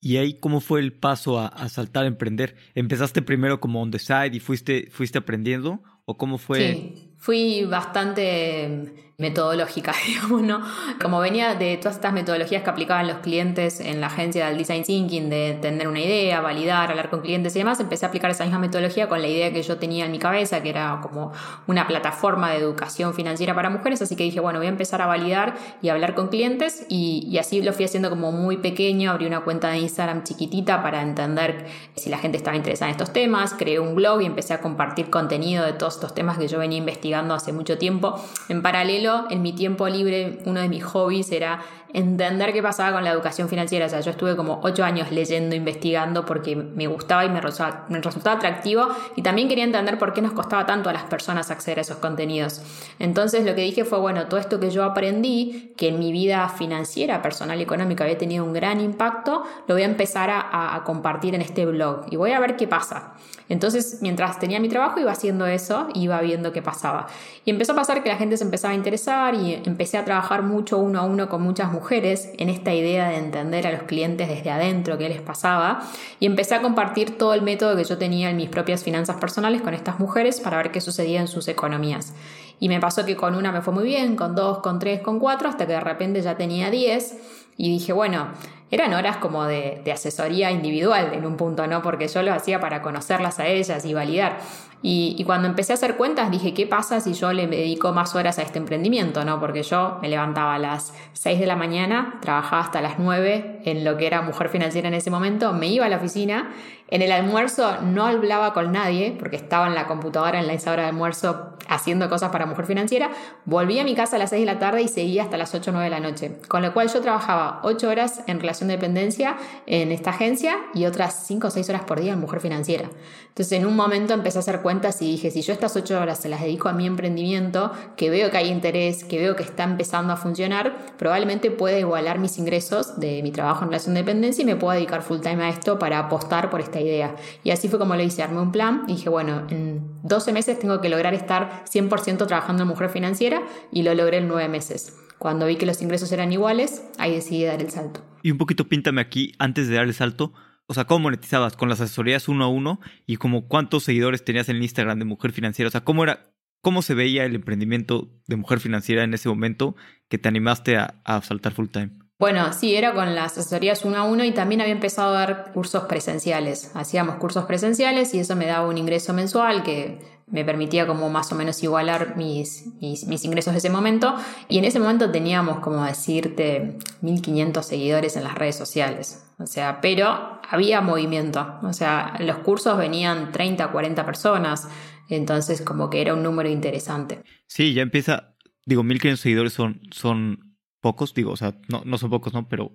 ¿Y 0.00 0.16
ahí 0.18 0.38
cómo 0.38 0.60
fue 0.60 0.80
el 0.80 0.92
paso 0.92 1.40
a, 1.40 1.68
saltar 1.68 2.04
a 2.04 2.06
emprender? 2.06 2.56
¿Empezaste 2.74 3.20
primero 3.20 3.58
como 3.58 3.82
on 3.82 3.90
the 3.90 3.98
side 3.98 4.30
y 4.32 4.40
fuiste, 4.40 4.88
fuiste 4.92 5.18
aprendiendo? 5.18 5.82
¿O 6.04 6.16
cómo 6.16 6.38
fue? 6.38 6.58
Sí, 6.58 7.07
fui 7.18 7.64
bastante 7.64 9.08
metodológica, 9.20 9.92
digamos, 10.06 10.42
¿no? 10.42 10.62
Como 11.02 11.18
venía 11.18 11.56
de 11.56 11.76
todas 11.76 11.96
estas 11.96 12.12
metodologías 12.12 12.62
que 12.62 12.70
aplicaban 12.70 13.08
los 13.08 13.18
clientes 13.18 13.80
en 13.80 14.00
la 14.00 14.06
agencia 14.06 14.46
del 14.46 14.56
design 14.56 14.84
thinking, 14.84 15.28
de 15.28 15.58
tener 15.60 15.88
una 15.88 15.98
idea, 15.98 16.40
validar, 16.40 16.88
hablar 16.90 17.10
con 17.10 17.20
clientes 17.20 17.56
y 17.56 17.58
demás, 17.58 17.80
empecé 17.80 18.06
a 18.06 18.08
aplicar 18.10 18.30
esa 18.30 18.44
misma 18.44 18.60
metodología 18.60 19.08
con 19.08 19.20
la 19.20 19.26
idea 19.26 19.52
que 19.52 19.60
yo 19.64 19.76
tenía 19.76 20.06
en 20.06 20.12
mi 20.12 20.20
cabeza, 20.20 20.62
que 20.62 20.68
era 20.68 21.00
como 21.02 21.32
una 21.66 21.88
plataforma 21.88 22.52
de 22.52 22.58
educación 22.58 23.12
financiera 23.12 23.56
para 23.56 23.70
mujeres, 23.70 24.00
así 24.02 24.14
que 24.14 24.22
dije, 24.22 24.38
bueno, 24.38 24.60
voy 24.60 24.66
a 24.66 24.70
empezar 24.70 25.02
a 25.02 25.06
validar 25.06 25.56
y 25.82 25.88
hablar 25.88 26.14
con 26.14 26.28
clientes 26.28 26.86
y, 26.88 27.36
así 27.38 27.60
lo 27.60 27.72
fui 27.72 27.86
haciendo 27.86 28.10
como 28.10 28.30
muy 28.30 28.58
pequeño, 28.58 29.10
abrí 29.10 29.26
una 29.26 29.40
cuenta 29.40 29.70
de 29.70 29.78
Instagram 29.78 30.22
chiquitita 30.22 30.80
para 30.80 31.02
entender 31.02 31.66
si 31.96 32.08
la 32.08 32.18
gente 32.18 32.36
estaba 32.36 32.56
interesada 32.56 32.88
en 32.88 32.92
estos 32.92 33.12
temas, 33.12 33.54
creé 33.54 33.80
un 33.80 33.96
blog 33.96 34.22
y 34.22 34.26
empecé 34.26 34.54
a 34.54 34.60
compartir 34.60 35.10
contenido 35.10 35.64
de 35.64 35.72
todos 35.72 35.96
estos 35.96 36.14
temas 36.14 36.38
que 36.38 36.46
yo 36.46 36.60
venía 36.60 36.78
investigando 36.78 37.07
hace 37.14 37.52
mucho 37.52 37.78
tiempo. 37.78 38.20
En 38.48 38.62
paralelo, 38.62 39.24
en 39.30 39.42
mi 39.42 39.52
tiempo 39.52 39.88
libre, 39.88 40.40
uno 40.44 40.60
de 40.60 40.68
mis 40.68 40.84
hobbies 40.84 41.32
era 41.32 41.62
entender 41.92 42.52
qué 42.52 42.62
pasaba 42.62 42.92
con 42.92 43.04
la 43.04 43.10
educación 43.10 43.48
financiera. 43.48 43.86
O 43.86 43.88
sea, 43.88 44.00
yo 44.00 44.10
estuve 44.10 44.36
como 44.36 44.60
ocho 44.62 44.84
años 44.84 45.10
leyendo, 45.10 45.54
investigando 45.54 46.24
porque 46.24 46.56
me 46.56 46.86
gustaba 46.86 47.24
y 47.24 47.28
me 47.28 47.40
resultaba, 47.40 47.86
me 47.88 48.00
resultaba 48.00 48.36
atractivo 48.36 48.88
y 49.16 49.22
también 49.22 49.48
quería 49.48 49.64
entender 49.64 49.98
por 49.98 50.12
qué 50.12 50.22
nos 50.22 50.32
costaba 50.32 50.66
tanto 50.66 50.90
a 50.90 50.92
las 50.92 51.04
personas 51.04 51.50
acceder 51.50 51.78
a 51.78 51.82
esos 51.82 51.98
contenidos. 51.98 52.62
Entonces 52.98 53.44
lo 53.44 53.54
que 53.54 53.62
dije 53.62 53.84
fue, 53.84 53.98
bueno, 53.98 54.26
todo 54.26 54.38
esto 54.38 54.60
que 54.60 54.70
yo 54.70 54.84
aprendí, 54.84 55.72
que 55.76 55.88
en 55.88 55.98
mi 55.98 56.12
vida 56.12 56.48
financiera, 56.48 57.22
personal 57.22 57.58
y 57.58 57.62
económica 57.62 58.04
había 58.04 58.18
tenido 58.18 58.44
un 58.44 58.52
gran 58.52 58.80
impacto, 58.80 59.44
lo 59.66 59.74
voy 59.74 59.82
a 59.82 59.86
empezar 59.86 60.30
a, 60.30 60.74
a 60.74 60.84
compartir 60.84 61.34
en 61.34 61.42
este 61.42 61.66
blog 61.66 62.06
y 62.10 62.16
voy 62.16 62.32
a 62.32 62.40
ver 62.40 62.56
qué 62.56 62.68
pasa. 62.68 63.14
Entonces, 63.48 63.98
mientras 64.02 64.38
tenía 64.38 64.60
mi 64.60 64.68
trabajo, 64.68 65.00
iba 65.00 65.10
haciendo 65.10 65.46
eso, 65.46 65.88
iba 65.94 66.20
viendo 66.20 66.52
qué 66.52 66.60
pasaba. 66.60 67.06
Y 67.46 67.50
empezó 67.50 67.72
a 67.72 67.76
pasar 67.76 68.02
que 68.02 68.10
la 68.10 68.16
gente 68.16 68.36
se 68.36 68.44
empezaba 68.44 68.72
a 68.72 68.76
interesar 68.76 69.34
y 69.34 69.54
empecé 69.64 69.96
a 69.96 70.04
trabajar 70.04 70.42
mucho 70.42 70.76
uno 70.76 71.00
a 71.00 71.04
uno 71.04 71.30
con 71.30 71.40
muchas 71.40 71.72
mujeres 71.72 71.77
mujeres 71.78 72.30
en 72.38 72.48
esta 72.48 72.74
idea 72.74 73.08
de 73.08 73.18
entender 73.18 73.66
a 73.68 73.72
los 73.72 73.82
clientes 73.84 74.28
desde 74.28 74.50
adentro, 74.50 74.98
qué 74.98 75.08
les 75.08 75.20
pasaba, 75.20 75.80
y 76.18 76.26
empecé 76.26 76.56
a 76.56 76.60
compartir 76.60 77.16
todo 77.16 77.34
el 77.34 77.42
método 77.42 77.76
que 77.76 77.84
yo 77.84 77.98
tenía 77.98 78.30
en 78.30 78.36
mis 78.36 78.48
propias 78.48 78.82
finanzas 78.82 79.16
personales 79.16 79.62
con 79.62 79.74
estas 79.74 80.00
mujeres 80.00 80.40
para 80.40 80.56
ver 80.56 80.72
qué 80.72 80.80
sucedía 80.80 81.20
en 81.20 81.28
sus 81.28 81.46
economías. 81.46 82.14
Y 82.58 82.68
me 82.68 82.80
pasó 82.80 83.04
que 83.04 83.14
con 83.14 83.36
una 83.36 83.52
me 83.52 83.62
fue 83.62 83.72
muy 83.72 83.84
bien, 83.84 84.16
con 84.16 84.34
dos, 84.34 84.58
con 84.58 84.80
tres, 84.80 85.00
con 85.00 85.20
cuatro, 85.20 85.48
hasta 85.48 85.66
que 85.66 85.74
de 85.74 85.80
repente 85.80 86.20
ya 86.20 86.36
tenía 86.36 86.70
diez 86.70 87.16
y 87.56 87.70
dije, 87.70 87.92
bueno, 87.92 88.28
eran 88.70 88.92
horas 88.94 89.16
como 89.16 89.44
de, 89.44 89.80
de, 89.84 89.92
asesoría 89.92 90.50
individual 90.50 91.12
en 91.14 91.24
un 91.26 91.36
punto, 91.36 91.66
¿no? 91.66 91.82
Porque 91.82 92.08
yo 92.08 92.22
lo 92.22 92.32
hacía 92.32 92.60
para 92.60 92.82
conocerlas 92.82 93.38
a 93.38 93.46
ellas 93.46 93.84
y 93.84 93.94
validar. 93.94 94.38
Y, 94.80 95.24
cuando 95.24 95.48
empecé 95.48 95.72
a 95.72 95.74
hacer 95.74 95.96
cuentas 95.96 96.30
dije, 96.30 96.54
¿qué 96.54 96.64
pasa 96.64 97.00
si 97.00 97.12
yo 97.12 97.32
le 97.32 97.48
dedico 97.48 97.92
más 97.92 98.14
horas 98.14 98.38
a 98.38 98.42
este 98.42 98.58
emprendimiento? 98.58 99.24
¿no? 99.24 99.40
Porque 99.40 99.64
yo 99.64 99.98
me 100.00 100.08
levantaba 100.08 100.54
a 100.54 100.58
las 100.58 100.94
6 101.14 101.40
de 101.40 101.46
la 101.46 101.56
mañana, 101.56 102.18
trabajaba 102.20 102.62
hasta 102.62 102.80
las 102.80 102.98
9 102.98 103.62
en 103.64 103.84
lo 103.84 103.96
que 103.96 104.06
era 104.06 104.22
mujer 104.22 104.48
financiera 104.48 104.86
en 104.86 104.94
ese 104.94 105.10
momento, 105.10 105.52
me 105.52 105.66
iba 105.66 105.86
a 105.86 105.88
la 105.88 105.96
oficina, 105.96 106.50
en 106.90 107.02
el 107.02 107.10
almuerzo 107.10 107.76
no 107.82 108.06
hablaba 108.06 108.54
con 108.54 108.72
nadie 108.72 109.14
porque 109.18 109.36
estaba 109.36 109.66
en 109.66 109.74
la 109.74 109.86
computadora 109.86 110.40
en 110.40 110.48
esa 110.48 110.72
hora 110.72 110.84
de 110.84 110.88
almuerzo 110.90 111.58
haciendo 111.68 112.08
cosas 112.08 112.30
para 112.30 112.46
mujer 112.46 112.64
financiera, 112.64 113.10
volví 113.44 113.78
a 113.78 113.84
mi 113.84 113.94
casa 113.94 114.16
a 114.16 114.18
las 114.20 114.30
6 114.30 114.40
de 114.40 114.46
la 114.46 114.58
tarde 114.58 114.82
y 114.82 114.88
seguía 114.88 115.24
hasta 115.24 115.36
las 115.36 115.54
8 115.54 115.70
o 115.70 115.74
9 115.74 115.84
de 115.84 115.90
la 115.90 116.00
noche. 116.00 116.38
Con 116.46 116.62
lo 116.62 116.72
cual 116.72 116.88
yo 116.88 117.00
trabajaba 117.00 117.60
8 117.64 117.88
horas 117.88 118.22
en 118.26 118.40
relación 118.40 118.57
de 118.66 118.74
dependencia 118.74 119.36
en 119.66 119.92
esta 119.92 120.10
agencia 120.10 120.56
y 120.74 120.86
otras 120.86 121.26
5 121.26 121.46
o 121.46 121.50
6 121.50 121.68
horas 121.68 121.82
por 121.84 122.00
día 122.00 122.14
en 122.14 122.18
mujer 122.18 122.40
financiera. 122.40 122.90
Entonces 123.28 123.52
en 123.52 123.66
un 123.66 123.76
momento 123.76 124.14
empecé 124.14 124.38
a 124.38 124.40
hacer 124.40 124.62
cuentas 124.62 125.00
y 125.00 125.12
dije, 125.12 125.30
si 125.30 125.42
yo 125.42 125.52
estas 125.52 125.76
8 125.76 126.00
horas 126.00 126.18
se 126.18 126.28
las 126.28 126.40
dedico 126.40 126.68
a 126.68 126.72
mi 126.72 126.86
emprendimiento, 126.86 127.70
que 127.96 128.10
veo 128.10 128.32
que 128.32 128.38
hay 128.38 128.48
interés, 128.48 129.04
que 129.04 129.18
veo 129.18 129.36
que 129.36 129.44
está 129.44 129.62
empezando 129.62 130.12
a 130.12 130.16
funcionar, 130.16 130.96
probablemente 130.96 131.52
pueda 131.52 131.78
igualar 131.78 132.18
mis 132.18 132.36
ingresos 132.38 132.98
de 132.98 133.22
mi 133.22 133.30
trabajo 133.30 133.62
en 133.62 133.70
relación 133.70 133.94
de 133.94 134.00
dependencia 134.00 134.42
y 134.42 134.44
me 134.44 134.56
pueda 134.56 134.74
dedicar 134.74 135.02
full 135.02 135.20
time 135.20 135.44
a 135.44 135.50
esto 135.50 135.78
para 135.78 136.00
apostar 136.00 136.50
por 136.50 136.60
esta 136.60 136.80
idea. 136.80 137.14
Y 137.44 137.52
así 137.52 137.68
fue 137.68 137.78
como 137.78 137.94
lo 137.94 138.02
hice, 138.02 138.22
armé 138.22 138.40
un 138.40 138.50
plan 138.50 138.84
y 138.88 138.94
dije, 138.94 139.08
bueno, 139.08 139.46
en 139.50 139.86
12 140.02 140.32
meses 140.32 140.58
tengo 140.58 140.80
que 140.80 140.88
lograr 140.88 141.14
estar 141.14 141.64
100% 141.70 142.26
trabajando 142.26 142.62
en 142.64 142.68
mujer 142.68 142.90
financiera 142.90 143.42
y 143.70 143.82
lo 143.82 143.94
logré 143.94 144.18
en 144.18 144.28
9 144.28 144.48
meses. 144.48 144.96
Cuando 145.18 145.46
vi 145.46 145.56
que 145.56 145.66
los 145.66 145.82
ingresos 145.82 146.12
eran 146.12 146.32
iguales, 146.32 146.84
ahí 146.98 147.12
decidí 147.12 147.44
dar 147.44 147.60
el 147.60 147.70
salto. 147.70 148.04
Y 148.22 148.30
un 148.30 148.38
poquito 148.38 148.68
píntame 148.68 149.00
aquí, 149.00 149.32
antes 149.38 149.68
de 149.68 149.76
dar 149.76 149.86
el 149.86 149.94
salto, 149.94 150.32
o 150.66 150.74
sea, 150.74 150.84
¿cómo 150.84 151.00
monetizabas? 151.00 151.56
¿Con 151.56 151.68
las 151.68 151.80
asesorías 151.80 152.28
uno 152.28 152.44
a 152.44 152.48
uno? 152.48 152.80
¿Y 153.06 153.16
como 153.16 153.48
cuántos 153.48 153.84
seguidores 153.84 154.24
tenías 154.24 154.48
en 154.48 154.62
Instagram 154.62 154.98
de 154.98 155.04
Mujer 155.04 155.32
Financiera? 155.32 155.68
O 155.68 155.70
sea, 155.70 155.82
¿cómo 155.82 156.04
era, 156.04 156.30
cómo 156.60 156.82
se 156.82 156.94
veía 156.94 157.24
el 157.24 157.34
emprendimiento 157.34 158.10
de 158.26 158.36
Mujer 158.36 158.60
Financiera 158.60 159.02
en 159.02 159.14
ese 159.14 159.28
momento 159.28 159.76
que 160.08 160.18
te 160.18 160.28
animaste 160.28 160.76
a 160.76 161.22
saltar 161.22 161.52
full 161.52 161.68
time? 161.68 162.07
Bueno, 162.18 162.52
sí, 162.52 162.74
era 162.74 162.94
con 162.94 163.14
las 163.14 163.38
asesorías 163.38 163.84
uno 163.84 163.98
a 163.98 164.02
uno 164.02 164.24
y 164.24 164.32
también 164.32 164.60
había 164.60 164.72
empezado 164.72 165.14
a 165.14 165.20
dar 165.20 165.52
cursos 165.52 165.84
presenciales. 165.84 166.72
Hacíamos 166.74 167.16
cursos 167.16 167.44
presenciales 167.44 168.12
y 168.12 168.18
eso 168.18 168.34
me 168.34 168.46
daba 168.46 168.66
un 168.66 168.76
ingreso 168.76 169.12
mensual 169.12 169.62
que 169.62 170.00
me 170.26 170.44
permitía 170.44 170.84
como 170.84 171.10
más 171.10 171.30
o 171.30 171.36
menos 171.36 171.62
igualar 171.62 172.16
mis, 172.16 172.66
mis, 172.80 173.24
ingresos 173.24 173.54
de 173.54 173.58
ese 173.58 173.70
momento. 173.70 174.16
Y 174.48 174.58
en 174.58 174.64
ese 174.64 174.80
momento 174.80 175.12
teníamos, 175.12 175.60
como 175.60 175.84
decirte, 175.84 176.78
1500 177.02 177.64
seguidores 177.64 178.16
en 178.16 178.24
las 178.24 178.34
redes 178.34 178.56
sociales. 178.56 179.24
O 179.38 179.46
sea, 179.46 179.80
pero 179.80 180.40
había 180.50 180.80
movimiento. 180.80 181.60
O 181.62 181.72
sea, 181.72 182.16
los 182.18 182.38
cursos 182.38 182.76
venían 182.76 183.30
30, 183.30 183.68
40 183.70 184.04
personas. 184.04 184.68
Entonces, 185.08 185.62
como 185.62 185.88
que 185.88 186.00
era 186.00 186.14
un 186.14 186.24
número 186.24 186.48
interesante. 186.48 187.22
Sí, 187.46 187.74
ya 187.74 187.82
empieza. 187.82 188.34
Digo, 188.66 188.82
1500 188.82 189.20
seguidores 189.20 189.52
son, 189.52 189.80
son 189.92 190.47
pocos, 190.80 191.14
digo, 191.14 191.32
o 191.32 191.36
sea, 191.36 191.58
no, 191.68 191.82
no 191.84 191.98
son 191.98 192.10
pocos, 192.10 192.32
¿no? 192.32 192.48
Pero, 192.48 192.72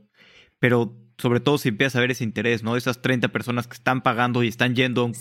pero 0.59 0.95
sobre 1.17 1.39
todo 1.39 1.57
si 1.57 1.69
empiezas 1.69 1.95
a 1.95 1.99
ver 2.01 2.11
ese 2.11 2.23
interés, 2.23 2.63
¿no? 2.63 2.75
Esas 2.75 3.01
30 3.01 3.29
personas 3.29 3.67
que 3.67 3.75
están 3.75 4.01
pagando 4.01 4.43
y 4.43 4.47
están 4.47 4.75
yendo 4.75 5.01
a 5.01 5.05
un, 5.05 5.13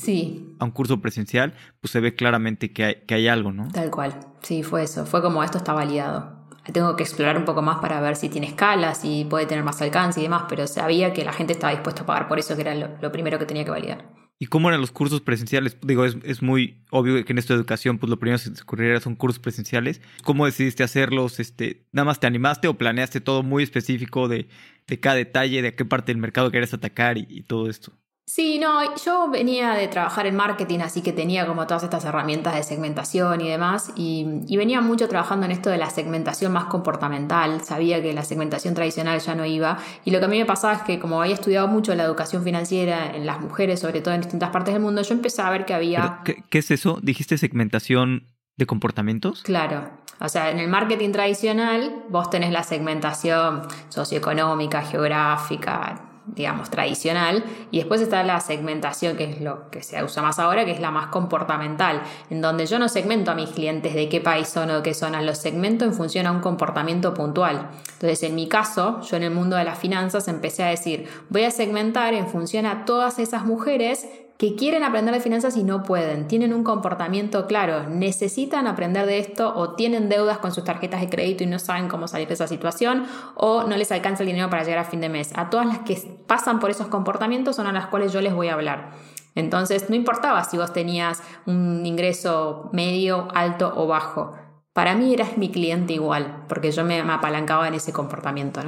a 0.59 0.65
un 0.65 0.71
curso 0.71 1.01
presencial, 1.01 1.55
pues 1.81 1.91
se 1.91 2.01
ve 2.01 2.15
claramente 2.15 2.73
que 2.73 2.85
hay, 2.85 2.95
que 3.07 3.15
hay 3.15 3.29
algo, 3.29 3.53
¿no? 3.53 3.69
Tal 3.69 3.91
cual, 3.91 4.19
sí, 4.43 4.63
fue 4.63 4.83
eso, 4.85 5.07
fue 5.07 5.23
como 5.23 5.43
esto 5.43 5.59
está 5.59 5.73
validado. 5.73 6.41
Tengo 6.73 6.95
que 6.95 7.03
explorar 7.03 7.37
un 7.37 7.45
poco 7.45 7.61
más 7.61 7.79
para 7.79 8.01
ver 8.01 8.15
si 8.15 8.29
tiene 8.29 8.47
escala, 8.47 8.95
si 8.95 9.25
puede 9.25 9.47
tener 9.47 9.65
más 9.65 9.83
alcance 9.83 10.21
y 10.21 10.25
demás, 10.25 10.45
pero 10.49 10.69
sabía 10.69 11.13
que 11.13 11.25
la 11.25 11.33
gente 11.33 11.53
estaba 11.53 11.73
dispuesta 11.73 12.03
a 12.03 12.07
pagar 12.07 12.29
por 12.29 12.39
eso, 12.39 12.55
que 12.55 12.61
era 12.61 12.75
lo 12.75 13.11
primero 13.11 13.39
que 13.39 13.47
tenía 13.47 13.65
que 13.65 13.71
validar. 13.73 14.22
¿Y 14.43 14.47
cómo 14.47 14.69
eran 14.69 14.81
los 14.81 14.91
cursos 14.91 15.21
presenciales? 15.21 15.77
Digo, 15.83 16.05
es, 16.05 16.17
es, 16.25 16.43
muy 16.43 16.83
obvio 16.91 17.25
que 17.25 17.33
en 17.33 17.39
esta 17.39 17.55
educación, 17.55 17.99
pues 17.99 18.11
lo 18.11 18.19
primero 18.19 18.43
que 18.43 18.51
se 18.57 18.61
ocurriera 18.61 18.99
son 18.99 19.15
cursos 19.15 19.39
presenciales. 19.39 20.01
¿Cómo 20.25 20.47
decidiste 20.47 20.83
hacerlos? 20.83 21.39
Este, 21.39 21.87
¿Nada 21.93 22.07
más 22.07 22.19
te 22.19 22.27
animaste 22.27 22.67
o 22.67 22.77
planeaste 22.77 23.21
todo 23.21 23.45
muy 23.45 23.63
específico 23.63 24.27
de, 24.27 24.49
de 24.89 24.99
cada 24.99 25.15
detalle, 25.15 25.63
de 25.63 25.77
qué 25.77 25.85
parte 25.85 26.11
del 26.11 26.21
mercado 26.21 26.51
querías 26.51 26.75
atacar 26.75 27.19
y 27.19 27.45
todo 27.45 27.71
esto? 27.71 27.93
Sí, 28.35 28.59
no, 28.59 28.97
yo 28.97 29.29
venía 29.29 29.75
de 29.75 29.89
trabajar 29.89 30.27
en 30.27 30.35
marketing, 30.35 30.79
así 30.79 31.03
que 31.03 31.13
tenía 31.13 31.47
como 31.47 31.67
todas 31.67 31.83
estas 31.83 32.07
herramientas 32.07 32.55
de 32.55 32.63
segmentación 32.63 33.43
y 33.43 33.49
demás, 33.51 33.93
y, 33.95 34.25
venía 34.57 34.81
mucho 34.81 35.07
trabajando 35.07 35.45
en 35.45 35.53
esto 35.53 35.69
de 35.69 35.77
la 35.77 35.91
segmentación 35.91 36.51
más 36.51 36.65
comportamental, 36.65 37.63
sabía 37.63 38.01
que 38.01 38.15
la 38.15 38.23
segmentación 38.23 38.73
tradicional 38.73 39.21
ya 39.21 39.35
no 39.35 39.45
iba, 39.45 39.77
y 40.07 40.13
lo 40.13 40.19
que 40.19 40.25
a 40.25 40.29
mí 40.29 40.39
me 40.39 40.47
pasaba 40.47 40.73
es 40.73 40.81
que 40.81 40.99
como 40.99 41.21
había 41.21 41.35
estudiado 41.35 41.69
mucho 41.69 41.95
la 41.95 42.05
educación 42.05 42.43
financiera 42.43 43.15
en 43.15 43.27
las 43.27 43.39
mujeres, 43.39 43.81
sobre 43.81 44.01
todo 44.01 44.15
en 44.15 44.23
distintas 44.23 44.49
partes 44.49 44.73
del 44.73 44.83
mundo, 44.83 45.03
yo 45.03 45.13
empecé 45.13 45.43
a 45.43 45.51
ver 45.51 45.67
que 45.67 45.75
había... 45.75 46.21
Qué, 46.25 46.43
¿Qué 46.49 46.61
es 46.61 46.71
eso? 46.71 47.01
¿Dijiste 47.03 47.37
segmentación 47.37 48.29
de 48.57 48.65
comportamientos? 48.65 49.43
Claro, 49.43 49.91
o 50.21 50.29
sea, 50.31 50.51
en 50.51 50.59
el 50.59 50.69
marketing 50.69 51.13
tradicional 51.13 52.05
vos 52.09 52.31
tenés 52.31 52.51
la 52.51 52.63
segmentación 52.63 53.61
socioeconómica, 53.91 54.81
geográfica, 54.81 56.09
digamos, 56.35 56.71
tradicional, 56.71 57.45
y 57.71 57.79
después 57.79 58.01
está 58.01 58.23
la 58.23 58.41
segmentación, 58.41 59.17
que 59.17 59.25
es 59.25 59.41
lo 59.41 59.71
que 59.71 59.83
se 59.83 60.03
usa 60.03 60.23
más 60.23 60.39
ahora, 60.39 60.65
que 60.65 60.73
es 60.73 60.81
la 60.81 60.91
más 60.91 61.09
comportamental, 61.09 62.03
en 62.31 62.41
donde 62.41 62.67
yo 62.67 62.79
no 62.79 62.89
segmento 62.89 63.31
a 63.31 63.35
mis 63.35 63.51
clientes 63.51 63.95
de 63.95 64.09
qué 64.09 64.21
país 64.21 64.49
son 64.49 64.71
o 64.71 64.77
de 64.77 64.83
qué 64.83 64.95
zonas, 64.95 65.25
los 65.25 65.39
segmento 65.39 65.85
en 65.85 65.93
función 65.93 66.27
a 66.27 66.33
un 66.33 66.41
comportamiento 66.41 67.15
puntual. 67.15 67.71
Entonces, 67.95 68.23
en 68.23 68.35
mi 68.35 68.49
caso, 68.49 69.01
yo 69.03 69.17
en 69.17 69.25
el 69.25 69.31
mundo 69.31 69.57
de 69.57 69.65
las 69.65 69.79
finanzas 69.79 70.29
empecé 70.29 70.65
a 70.65 70.69
decir, 70.69 71.09
voy 71.29 71.45
a 71.45 71.51
segmentar 71.51 72.15
en 72.15 72.27
función 72.27 72.67
a 72.67 72.85
todas 72.85 73.19
esas 73.19 73.45
mujeres 73.45 74.07
que 74.43 74.57
quieren 74.57 74.83
aprender 74.83 75.15
de 75.15 75.21
finanzas 75.21 75.57
y 75.57 75.63
no 75.63 75.85
pueden, 75.85 76.27
tienen 76.27 76.53
un 76.53 76.65
comportamiento 76.65 77.47
claro, 77.47 77.89
necesitan 77.89 78.67
aprender 78.67 79.07
de 79.07 79.21
esto 79.21 79.55
o 79.55 79.77
tienen 79.77 80.09
deudas 80.09 80.39
con 80.39 80.51
sus 80.51 80.65
tarjetas 80.65 81.01
de 81.01 81.09
crédito 81.09 81.45
y 81.45 81.47
no 81.47 81.61
saben 81.61 81.87
cómo 81.87 82.09
salir 82.09 82.27
de 82.27 82.35
esa 82.35 82.49
situación 82.49 83.07
o 83.37 83.63
no 83.63 83.77
les 83.77 83.93
alcanza 83.93 84.25
el 84.25 84.27
dinero 84.27 84.51
para 84.51 84.65
llegar 84.65 84.81
a 84.81 84.85
fin 84.85 85.01
de 85.01 85.09
mes. 85.09 85.31
A 85.37 85.49
todas 85.49 85.67
las 85.67 85.79
que 85.79 85.95
pasan 86.27 86.59
por 86.59 86.71
esos 86.71 86.89
comportamientos 86.89 87.55
son 87.55 87.69
a 87.69 87.73
las 87.73 87.87
cuales 87.87 88.13
yo 88.13 88.21
les 88.21 88.35
voy 88.35 88.49
a 88.49 88.55
hablar. 88.55 88.91
Entonces, 89.37 89.89
no 89.89 89.95
importaba 89.95 90.43
si 90.43 90.57
vos 90.57 90.73
tenías 90.73 91.23
un 91.47 91.87
ingreso 91.87 92.69
medio, 92.73 93.29
alto 93.37 93.73
o 93.77 93.87
bajo. 93.87 94.35
Para 94.73 94.97
mí 94.97 95.15
eras 95.15 95.39
mi 95.39 95.53
cliente 95.53 95.93
igual, 95.93 96.47
porque 96.49 96.73
yo 96.73 96.83
me, 96.83 96.99
apalancaba 96.99 97.69
en 97.69 97.75
ese 97.75 97.93
comportamiento. 97.93 98.61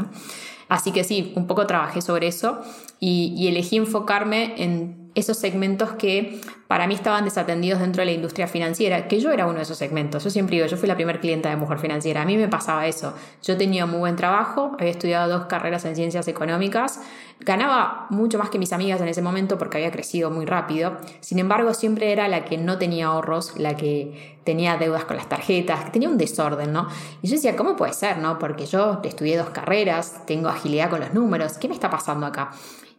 Así 0.68 0.92
que 0.92 1.02
sí, 1.02 1.32
un 1.34 1.48
poco 1.48 1.66
trabajé 1.66 2.00
sobre 2.00 2.28
eso 2.28 2.60
y, 3.00 3.34
y 3.36 3.48
elegí 3.48 3.76
enfocarme 3.76 4.54
en 4.62 5.03
esos 5.14 5.36
segmentos 5.36 5.92
que 5.92 6.40
para 6.66 6.86
mí 6.86 6.94
estaban 6.94 7.24
desatendidos 7.24 7.80
dentro 7.80 8.00
de 8.00 8.06
la 8.06 8.12
industria 8.12 8.48
financiera, 8.48 9.06
que 9.06 9.20
yo 9.20 9.30
era 9.30 9.46
uno 9.46 9.56
de 9.56 9.62
esos 9.62 9.78
segmentos. 9.78 10.24
Yo 10.24 10.30
siempre 10.30 10.56
digo, 10.56 10.66
yo 10.66 10.76
fui 10.76 10.88
la 10.88 10.96
primera 10.96 11.20
clienta 11.20 11.50
de 11.50 11.56
mujer 11.56 11.78
financiera. 11.78 12.22
A 12.22 12.24
mí 12.24 12.36
me 12.36 12.48
pasaba 12.48 12.86
eso. 12.86 13.14
Yo 13.42 13.56
tenía 13.56 13.86
muy 13.86 14.00
buen 14.00 14.16
trabajo, 14.16 14.72
había 14.78 14.90
estudiado 14.90 15.38
dos 15.38 15.46
carreras 15.46 15.84
en 15.84 15.94
ciencias 15.94 16.26
económicas, 16.26 17.00
ganaba 17.40 18.06
mucho 18.10 18.38
más 18.38 18.50
que 18.50 18.58
mis 18.58 18.72
amigas 18.72 19.00
en 19.00 19.08
ese 19.08 19.22
momento 19.22 19.56
porque 19.56 19.76
había 19.76 19.92
crecido 19.92 20.30
muy 20.30 20.46
rápido. 20.46 20.96
Sin 21.20 21.38
embargo, 21.38 21.74
siempre 21.74 22.10
era 22.10 22.26
la 22.26 22.44
que 22.44 22.58
no 22.58 22.78
tenía 22.78 23.06
ahorros, 23.06 23.56
la 23.56 23.76
que 23.76 24.38
tenía 24.42 24.76
deudas 24.76 25.04
con 25.04 25.16
las 25.16 25.28
tarjetas, 25.28 25.92
tenía 25.92 26.08
un 26.08 26.18
desorden, 26.18 26.72
¿no? 26.72 26.88
Y 27.22 27.28
yo 27.28 27.34
decía, 27.34 27.56
¿cómo 27.56 27.76
puede 27.76 27.92
ser, 27.92 28.18
no? 28.18 28.38
Porque 28.38 28.66
yo 28.66 29.00
estudié 29.04 29.36
dos 29.36 29.50
carreras, 29.50 30.26
tengo 30.26 30.48
agilidad 30.48 30.90
con 30.90 31.00
los 31.00 31.14
números, 31.14 31.56
¿qué 31.58 31.68
me 31.68 31.74
está 31.74 31.88
pasando 31.88 32.26
acá? 32.26 32.50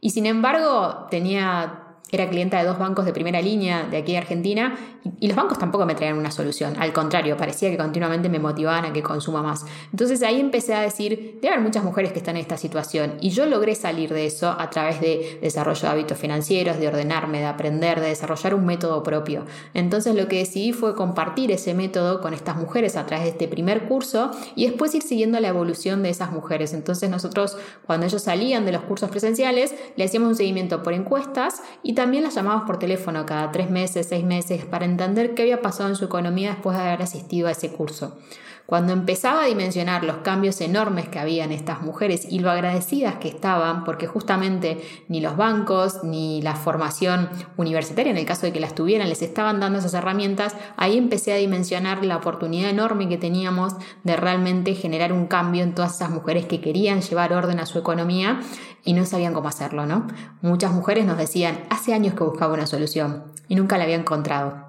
Y 0.01 0.11
sin 0.11 0.25
embargo, 0.25 1.07
tenía 1.09 1.84
era 2.15 2.29
clienta 2.29 2.57
de 2.59 2.65
dos 2.65 2.79
bancos 2.79 3.05
de 3.05 3.13
primera 3.13 3.41
línea 3.41 3.83
de 3.83 3.97
aquí 3.97 4.13
de 4.13 4.17
Argentina 4.17 4.75
y, 5.19 5.27
los 5.27 5.35
bancos 5.35 5.59
tampoco 5.59 5.85
me 5.85 5.95
traían 5.95 6.17
una 6.17 6.31
solución. 6.31 6.75
Al 6.79 6.93
contrario, 6.93 7.37
parecía 7.37 7.69
que 7.69 7.77
continuamente 7.77 8.29
me 8.29 8.39
motivaban 8.39 8.85
a 8.85 8.93
que 8.93 9.03
consuma 9.03 9.41
más. 9.41 9.65
Entonces 9.91 10.23
ahí 10.23 10.39
empecé 10.39 10.73
a 10.73 10.81
decir, 10.81 11.39
debe 11.41 11.53
haber 11.53 11.63
muchas 11.63 11.83
mujeres 11.83 12.11
que 12.11 12.19
están 12.19 12.35
en 12.37 12.41
esta 12.41 12.57
situación 12.57 13.15
y 13.21 13.29
yo 13.29 13.45
logré 13.45 13.75
salir 13.75 14.13
de 14.13 14.25
eso 14.25 14.55
a 14.57 14.69
través 14.69 14.99
de 15.01 15.39
desarrollo 15.41 15.81
de 15.81 15.87
hábitos 15.87 16.17
financieros, 16.17 16.79
de 16.79 16.87
ordenarme, 16.87 17.39
de 17.39 17.45
aprender, 17.45 17.99
de 17.99 18.07
desarrollar 18.07 18.55
un 18.55 18.65
método 18.65 19.03
propio. 19.03 19.45
Entonces 19.73 20.15
lo 20.15 20.27
que 20.27 20.37
decidí 20.37 20.73
fue 20.73 20.95
compartir 20.95 21.51
ese 21.51 21.73
método 21.73 22.21
con 22.21 22.33
estas 22.33 22.55
mujeres 22.57 22.95
a 22.95 23.05
través 23.05 23.25
de 23.25 23.31
este 23.31 23.47
primer 23.47 23.87
curso 23.87 24.31
y 24.55 24.67
después 24.67 24.95
ir 24.95 25.03
siguiendo 25.03 25.39
la 25.39 25.49
evolución 25.49 26.03
de 26.03 26.09
esas 26.09 26.31
mujeres. 26.31 26.73
Entonces 26.73 27.09
nosotros 27.09 27.57
cuando 27.85 28.05
ellos 28.05 28.23
salían 28.23 28.65
de 28.65 28.71
los 28.71 28.83
cursos 28.83 29.09
presenciales 29.09 29.75
le 29.95 30.03
hacíamos 30.03 30.29
un 30.29 30.35
seguimiento 30.35 30.83
por 30.83 30.93
encuestas 30.93 31.61
y 31.83 31.93
también 31.93 32.04
las 32.11 32.35
llamamos 32.35 32.63
por 32.65 32.79
teléfono 32.79 33.25
cada 33.25 33.51
tres 33.51 33.69
meses, 33.69 34.07
seis 34.07 34.23
meses, 34.23 34.65
para 34.65 34.85
entender 34.85 35.33
qué 35.33 35.43
había 35.43 35.61
pasado 35.61 35.89
en 35.89 35.95
su 35.95 36.05
economía 36.05 36.51
después 36.51 36.77
de 36.77 36.83
haber 36.83 37.01
asistido 37.01 37.47
a 37.47 37.51
ese 37.51 37.71
curso. 37.71 38.17
Cuando 38.65 38.93
empezaba 38.93 39.43
a 39.43 39.45
dimensionar 39.45 40.03
los 40.03 40.17
cambios 40.17 40.59
enormes 40.59 41.07
que 41.07 41.19
había 41.19 41.43
en 41.45 41.51
estas 41.51 41.81
mujeres 41.83 42.25
y 42.29 42.39
lo 42.39 42.49
agradecidas 42.49 43.15
que 43.15 43.27
estaban, 43.27 43.83
porque 43.83 44.07
justamente 44.07 44.83
ni 45.07 45.21
los 45.21 45.37
bancos 45.37 46.03
ni 46.03 46.41
la 46.41 46.55
formación 46.55 47.29
universitaria, 47.57 48.11
en 48.11 48.17
el 48.17 48.25
caso 48.25 48.47
de 48.47 48.53
que 48.53 48.59
las 48.59 48.73
tuvieran, 48.73 49.07
les 49.07 49.21
estaban 49.21 49.59
dando 49.59 49.77
esas 49.77 49.93
herramientas, 49.93 50.55
ahí 50.77 50.97
empecé 50.97 51.33
a 51.33 51.37
dimensionar 51.37 52.03
la 52.03 52.17
oportunidad 52.17 52.71
enorme 52.71 53.07
que 53.07 53.19
teníamos 53.19 53.73
de 54.03 54.15
realmente 54.15 54.73
generar 54.73 55.13
un 55.13 55.27
cambio 55.27 55.61
en 55.61 55.75
todas 55.75 55.95
esas 55.95 56.09
mujeres 56.09 56.45
que 56.45 56.59
querían 56.59 57.01
llevar 57.01 57.33
orden 57.33 57.59
a 57.59 57.67
su 57.67 57.77
economía 57.77 58.39
y 58.83 58.93
no 58.93 59.05
sabían 59.05 59.33
cómo 59.33 59.47
hacerlo, 59.47 59.85
¿no? 59.85 60.07
Muchas 60.41 60.71
mujeres 60.71 61.05
nos 61.05 61.17
decían, 61.19 61.65
hace 61.69 61.93
años 61.93 62.15
que 62.15 62.23
buscaba 62.23 62.53
una 62.53 62.65
solución 62.65 63.25
y 63.47 63.55
nunca 63.55 63.77
la 63.77 63.83
había 63.83 63.95
encontrado. 63.95 64.64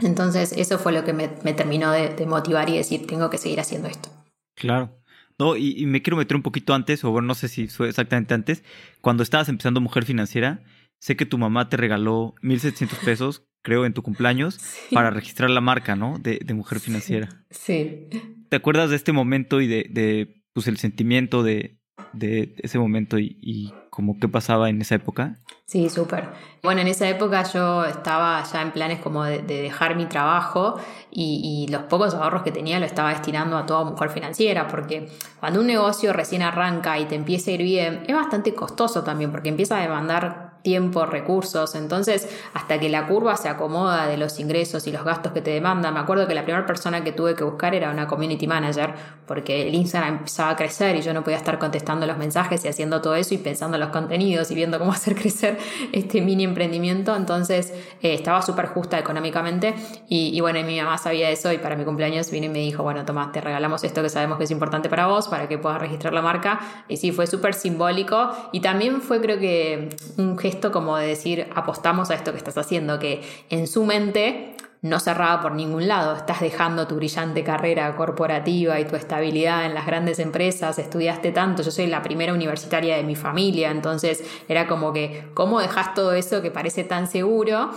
Entonces 0.00 0.52
eso 0.52 0.78
fue 0.78 0.92
lo 0.92 1.04
que 1.04 1.12
me, 1.12 1.28
terminó 1.28 1.90
de, 1.90 2.26
motivar 2.26 2.68
y 2.68 2.76
decir, 2.76 3.06
tengo 3.06 3.30
que 3.30 3.38
seguir 3.38 3.60
haciendo 3.60 3.88
esto. 3.88 4.10
Claro. 4.54 4.98
No, 5.38 5.56
y, 5.56 5.84
me 5.86 6.02
quiero 6.02 6.16
meter 6.16 6.36
un 6.36 6.42
poquito 6.42 6.74
antes, 6.74 7.04
o 7.04 7.10
bueno, 7.10 7.28
no 7.28 7.34
sé 7.34 7.48
si 7.48 7.68
fue 7.68 7.88
exactamente 7.88 8.34
antes, 8.34 8.64
cuando 9.00 9.22
estabas 9.22 9.48
empezando 9.48 9.80
Mujer 9.80 10.04
Financiera, 10.04 10.62
sé 10.98 11.16
que 11.16 11.26
tu 11.26 11.36
mamá 11.36 11.68
te 11.68 11.76
regaló 11.76 12.34
1.700 12.42 13.04
pesos, 13.04 13.44
creo, 13.62 13.84
en 13.84 13.92
tu 13.92 14.02
cumpleaños, 14.02 14.58
para 14.92 15.10
registrar 15.10 15.50
la 15.50 15.60
marca, 15.60 15.94
¿no? 15.94 16.18
De, 16.18 16.40
Mujer 16.54 16.80
Financiera. 16.80 17.44
Sí. 17.50 18.08
¿Te 18.48 18.56
acuerdas 18.56 18.90
de 18.90 18.96
este 18.96 19.12
momento 19.12 19.60
y 19.60 19.66
de, 19.66 19.86
de 19.90 20.42
pues, 20.54 20.68
el 20.68 20.78
sentimiento 20.78 21.42
de, 21.42 21.78
de 22.12 22.54
ese 22.58 22.78
momento 22.78 23.18
y, 23.18 23.38
y 23.42 23.74
como 23.90 24.18
qué 24.18 24.28
pasaba 24.28 24.70
en 24.70 24.80
esa 24.80 24.94
época? 24.94 25.38
Sí, 25.68 25.90
súper. 25.90 26.28
Bueno, 26.62 26.80
en 26.80 26.86
esa 26.86 27.08
época 27.08 27.42
yo 27.42 27.84
estaba 27.84 28.40
ya 28.44 28.62
en 28.62 28.70
planes 28.70 29.00
como 29.00 29.24
de, 29.24 29.42
dejar 29.42 29.96
mi 29.96 30.06
trabajo 30.06 30.76
y, 31.10 31.66
los 31.70 31.82
pocos 31.84 32.14
ahorros 32.14 32.44
que 32.44 32.52
tenía 32.52 32.78
lo 32.78 32.86
estaba 32.86 33.08
destinando 33.10 33.56
a 33.56 33.66
toda 33.66 33.82
mujer 33.82 34.10
financiera, 34.10 34.68
porque 34.68 35.08
cuando 35.40 35.58
un 35.58 35.66
negocio 35.66 36.12
recién 36.12 36.42
arranca 36.42 36.96
y 37.00 37.06
te 37.06 37.16
empieza 37.16 37.50
a 37.50 37.54
ir 37.54 37.62
bien, 37.62 38.04
es 38.06 38.14
bastante 38.14 38.54
costoso 38.54 39.02
también, 39.02 39.32
porque 39.32 39.48
empieza 39.48 39.78
a 39.78 39.82
demandar 39.82 40.45
tiempo, 40.66 41.06
recursos. 41.06 41.76
Entonces, 41.76 42.28
hasta 42.52 42.80
que 42.80 42.88
la 42.88 43.06
curva 43.06 43.36
se 43.36 43.48
acomoda 43.48 44.08
de 44.08 44.16
los 44.16 44.40
ingresos 44.40 44.84
y 44.88 44.90
los 44.90 45.04
gastos 45.04 45.30
que 45.30 45.40
te 45.40 45.52
demandan, 45.52 45.94
me 45.94 46.00
acuerdo 46.00 46.26
que 46.26 46.34
la 46.34 46.42
primera 46.42 46.66
persona 46.66 47.04
que 47.04 47.12
tuve 47.12 47.36
que 47.36 47.44
buscar 47.44 47.72
era 47.72 47.88
una 47.92 48.08
community 48.08 48.48
manager, 48.48 48.92
porque 49.28 49.68
el 49.68 49.76
Instagram 49.76 50.16
empezaba 50.16 50.50
a 50.50 50.56
crecer 50.56 50.96
y 50.96 51.02
yo 51.02 51.14
no 51.14 51.22
podía 51.22 51.36
estar 51.36 51.60
contestando 51.60 52.04
los 52.04 52.18
mensajes 52.18 52.64
y 52.64 52.68
haciendo 52.68 53.00
todo 53.00 53.14
eso 53.14 53.32
y 53.32 53.38
pensando 53.38 53.76
en 53.76 53.82
los 53.82 53.90
contenidos 53.90 54.50
y 54.50 54.56
viendo 54.56 54.80
cómo 54.80 54.90
hacer 54.98 55.14
crecer 55.14 55.56
este 55.92 56.20
mini 56.20 56.42
emprendimiento. 56.42 57.14
Entonces, 57.14 57.72
eh, 58.02 58.14
estaba 58.14 58.42
súper 58.42 58.66
justa 58.66 58.98
económicamente 58.98 59.72
y, 60.08 60.40
bueno, 60.40 60.60
mi 60.64 60.80
mamá 60.80 60.98
sabía 60.98 61.30
eso 61.30 61.52
y 61.52 61.58
para 61.58 61.76
mi 61.76 61.84
cumpleaños 61.84 62.28
vino 62.32 62.46
y 62.46 62.48
me 62.48 62.58
dijo, 62.58 62.82
bueno, 62.82 63.04
Tomás, 63.04 63.30
te 63.30 63.40
regalamos 63.40 63.84
esto 63.84 64.02
que 64.02 64.08
sabemos 64.08 64.36
que 64.36 64.44
es 64.44 64.50
importante 64.50 64.88
para 64.88 65.06
vos, 65.06 65.28
para 65.28 65.46
que 65.46 65.58
puedas 65.58 65.80
registrar 65.80 66.12
la 66.12 66.22
marca. 66.22 66.58
Y 66.88 66.96
sí, 66.96 67.12
fue 67.12 67.28
súper 67.28 67.54
simbólico 67.54 68.32
y 68.50 68.58
también 68.58 69.00
fue 69.00 69.20
creo 69.20 69.38
que 69.38 69.90
un 70.18 70.36
gesto 70.36 70.55
como 70.60 70.96
de 70.96 71.06
decir, 71.06 71.48
apostamos 71.54 72.10
a 72.10 72.14
esto 72.14 72.32
que 72.32 72.38
estás 72.38 72.58
haciendo, 72.58 72.98
que 72.98 73.22
en 73.50 73.66
su 73.66 73.84
mente 73.84 74.54
no 74.82 75.00
cerraba 75.00 75.40
por 75.40 75.52
ningún 75.52 75.88
lado, 75.88 76.14
estás 76.14 76.40
dejando 76.40 76.86
tu 76.86 76.96
brillante 76.96 77.42
carrera 77.42 77.94
corporativa 77.96 78.78
y 78.78 78.84
tu 78.84 78.96
estabilidad 78.96 79.66
en 79.66 79.74
las 79.74 79.86
grandes 79.86 80.18
empresas, 80.18 80.78
estudiaste 80.78 81.32
tanto, 81.32 81.62
yo 81.62 81.70
soy 81.70 81.86
la 81.86 82.02
primera 82.02 82.32
universitaria 82.32 82.96
de 82.96 83.02
mi 83.02 83.16
familia, 83.16 83.70
entonces 83.70 84.22
era 84.48 84.66
como 84.66 84.92
que, 84.92 85.28
¿cómo 85.34 85.60
dejas 85.60 85.94
todo 85.94 86.12
eso 86.12 86.42
que 86.42 86.50
parece 86.50 86.84
tan 86.84 87.06
seguro? 87.08 87.70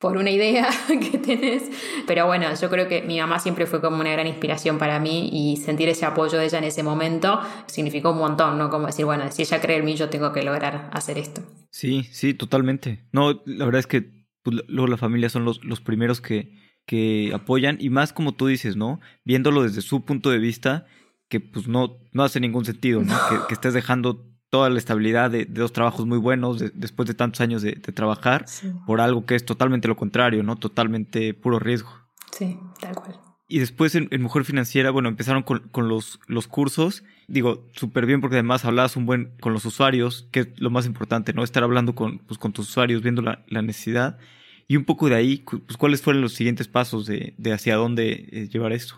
Por 0.00 0.16
una 0.16 0.30
idea 0.30 0.68
que 0.88 1.18
tenés. 1.18 1.62
Pero 2.06 2.26
bueno, 2.26 2.46
yo 2.60 2.70
creo 2.70 2.88
que 2.88 3.02
mi 3.02 3.20
mamá 3.20 3.38
siempre 3.38 3.66
fue 3.66 3.80
como 3.80 4.00
una 4.00 4.10
gran 4.10 4.26
inspiración 4.26 4.78
para 4.78 4.98
mí 4.98 5.28
y 5.30 5.58
sentir 5.58 5.88
ese 5.88 6.06
apoyo 6.06 6.38
de 6.38 6.46
ella 6.46 6.58
en 6.58 6.64
ese 6.64 6.82
momento 6.82 7.40
significó 7.66 8.10
un 8.10 8.18
montón, 8.18 8.58
¿no? 8.58 8.70
Como 8.70 8.86
decir, 8.86 9.04
bueno, 9.04 9.30
si 9.30 9.42
ella 9.42 9.60
cree 9.60 9.76
en 9.76 9.84
mí, 9.84 9.94
yo 9.94 10.08
tengo 10.08 10.32
que 10.32 10.42
lograr 10.42 10.90
hacer 10.92 11.18
esto. 11.18 11.42
Sí, 11.70 12.08
sí, 12.10 12.34
totalmente. 12.34 13.04
No, 13.12 13.42
la 13.44 13.66
verdad 13.66 13.80
es 13.80 13.86
que 13.86 14.26
pues, 14.42 14.56
luego 14.66 14.88
la 14.88 14.96
familia 14.96 15.28
son 15.28 15.44
los, 15.44 15.62
los 15.64 15.82
primeros 15.82 16.22
que, 16.22 16.50
que 16.86 17.32
apoyan 17.34 17.76
y 17.78 17.90
más 17.90 18.14
como 18.14 18.32
tú 18.32 18.46
dices, 18.46 18.76
¿no? 18.76 19.00
Viéndolo 19.24 19.62
desde 19.62 19.82
su 19.82 20.06
punto 20.06 20.30
de 20.30 20.38
vista, 20.38 20.86
que 21.28 21.40
pues 21.40 21.68
no, 21.68 21.98
no 22.12 22.24
hace 22.24 22.40
ningún 22.40 22.64
sentido, 22.64 23.02
¿no? 23.02 23.14
Que, 23.28 23.36
que 23.48 23.54
estés 23.54 23.74
dejando 23.74 24.29
toda 24.50 24.68
la 24.68 24.78
estabilidad 24.78 25.30
de, 25.30 25.46
dos 25.46 25.72
trabajos 25.72 26.06
muy 26.06 26.18
buenos 26.18 26.62
después 26.74 27.06
de 27.08 27.14
tantos 27.14 27.40
años 27.40 27.62
de, 27.62 27.72
trabajar 27.72 28.46
por 28.86 29.00
algo 29.00 29.24
que 29.24 29.36
es 29.36 29.44
totalmente 29.44 29.88
lo 29.88 29.96
contrario, 29.96 30.42
¿no? 30.42 30.56
Totalmente 30.56 31.32
puro 31.34 31.58
riesgo. 31.58 31.90
Sí, 32.32 32.58
tal 32.80 32.94
cual. 32.96 33.20
Y 33.48 33.58
después 33.58 33.96
en, 33.96 34.08
Mujer 34.22 34.44
Financiera, 34.44 34.90
bueno, 34.90 35.08
empezaron 35.08 35.42
con, 35.42 35.88
los, 35.88 36.20
los 36.28 36.46
cursos. 36.46 37.02
Digo, 37.26 37.66
súper 37.72 38.06
bien 38.06 38.20
porque 38.20 38.36
además 38.36 38.64
hablabas 38.64 38.96
un 38.96 39.06
buen 39.06 39.32
con 39.40 39.52
los 39.52 39.64
usuarios, 39.64 40.28
que 40.30 40.40
es 40.40 40.48
lo 40.60 40.70
más 40.70 40.86
importante, 40.86 41.32
¿no? 41.32 41.42
Estar 41.42 41.64
hablando 41.64 41.96
con, 41.96 42.18
pues, 42.18 42.38
con 42.38 42.52
tus 42.52 42.68
usuarios, 42.68 43.02
viendo 43.02 43.22
la, 43.22 43.42
necesidad. 43.48 44.18
Y 44.68 44.76
un 44.76 44.84
poco 44.84 45.08
de 45.08 45.16
ahí, 45.16 45.44
pues, 45.66 45.76
¿cuáles 45.76 46.00
fueron 46.00 46.22
los 46.22 46.34
siguientes 46.34 46.68
pasos 46.68 47.06
de, 47.06 47.34
de 47.38 47.52
hacia 47.52 47.74
dónde 47.74 48.28
eh, 48.30 48.48
llevar 48.48 48.72
esto? 48.72 48.94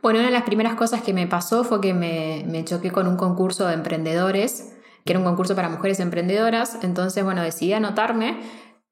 Bueno, 0.00 0.18
una 0.18 0.28
de 0.28 0.34
las 0.34 0.42
primeras 0.42 0.74
cosas 0.74 1.02
que 1.02 1.12
me 1.12 1.28
pasó 1.28 1.62
fue 1.62 1.80
que 1.80 1.94
me, 1.94 2.44
me 2.48 2.64
choqué 2.64 2.90
con 2.90 3.06
un 3.06 3.16
concurso 3.16 3.68
de 3.68 3.74
emprendedores, 3.74 4.71
que 5.04 5.12
era 5.12 5.18
un 5.18 5.24
concurso 5.24 5.54
para 5.54 5.68
mujeres 5.68 6.00
emprendedoras. 6.00 6.78
Entonces, 6.82 7.24
bueno, 7.24 7.42
decidí 7.42 7.72
anotarme 7.72 8.40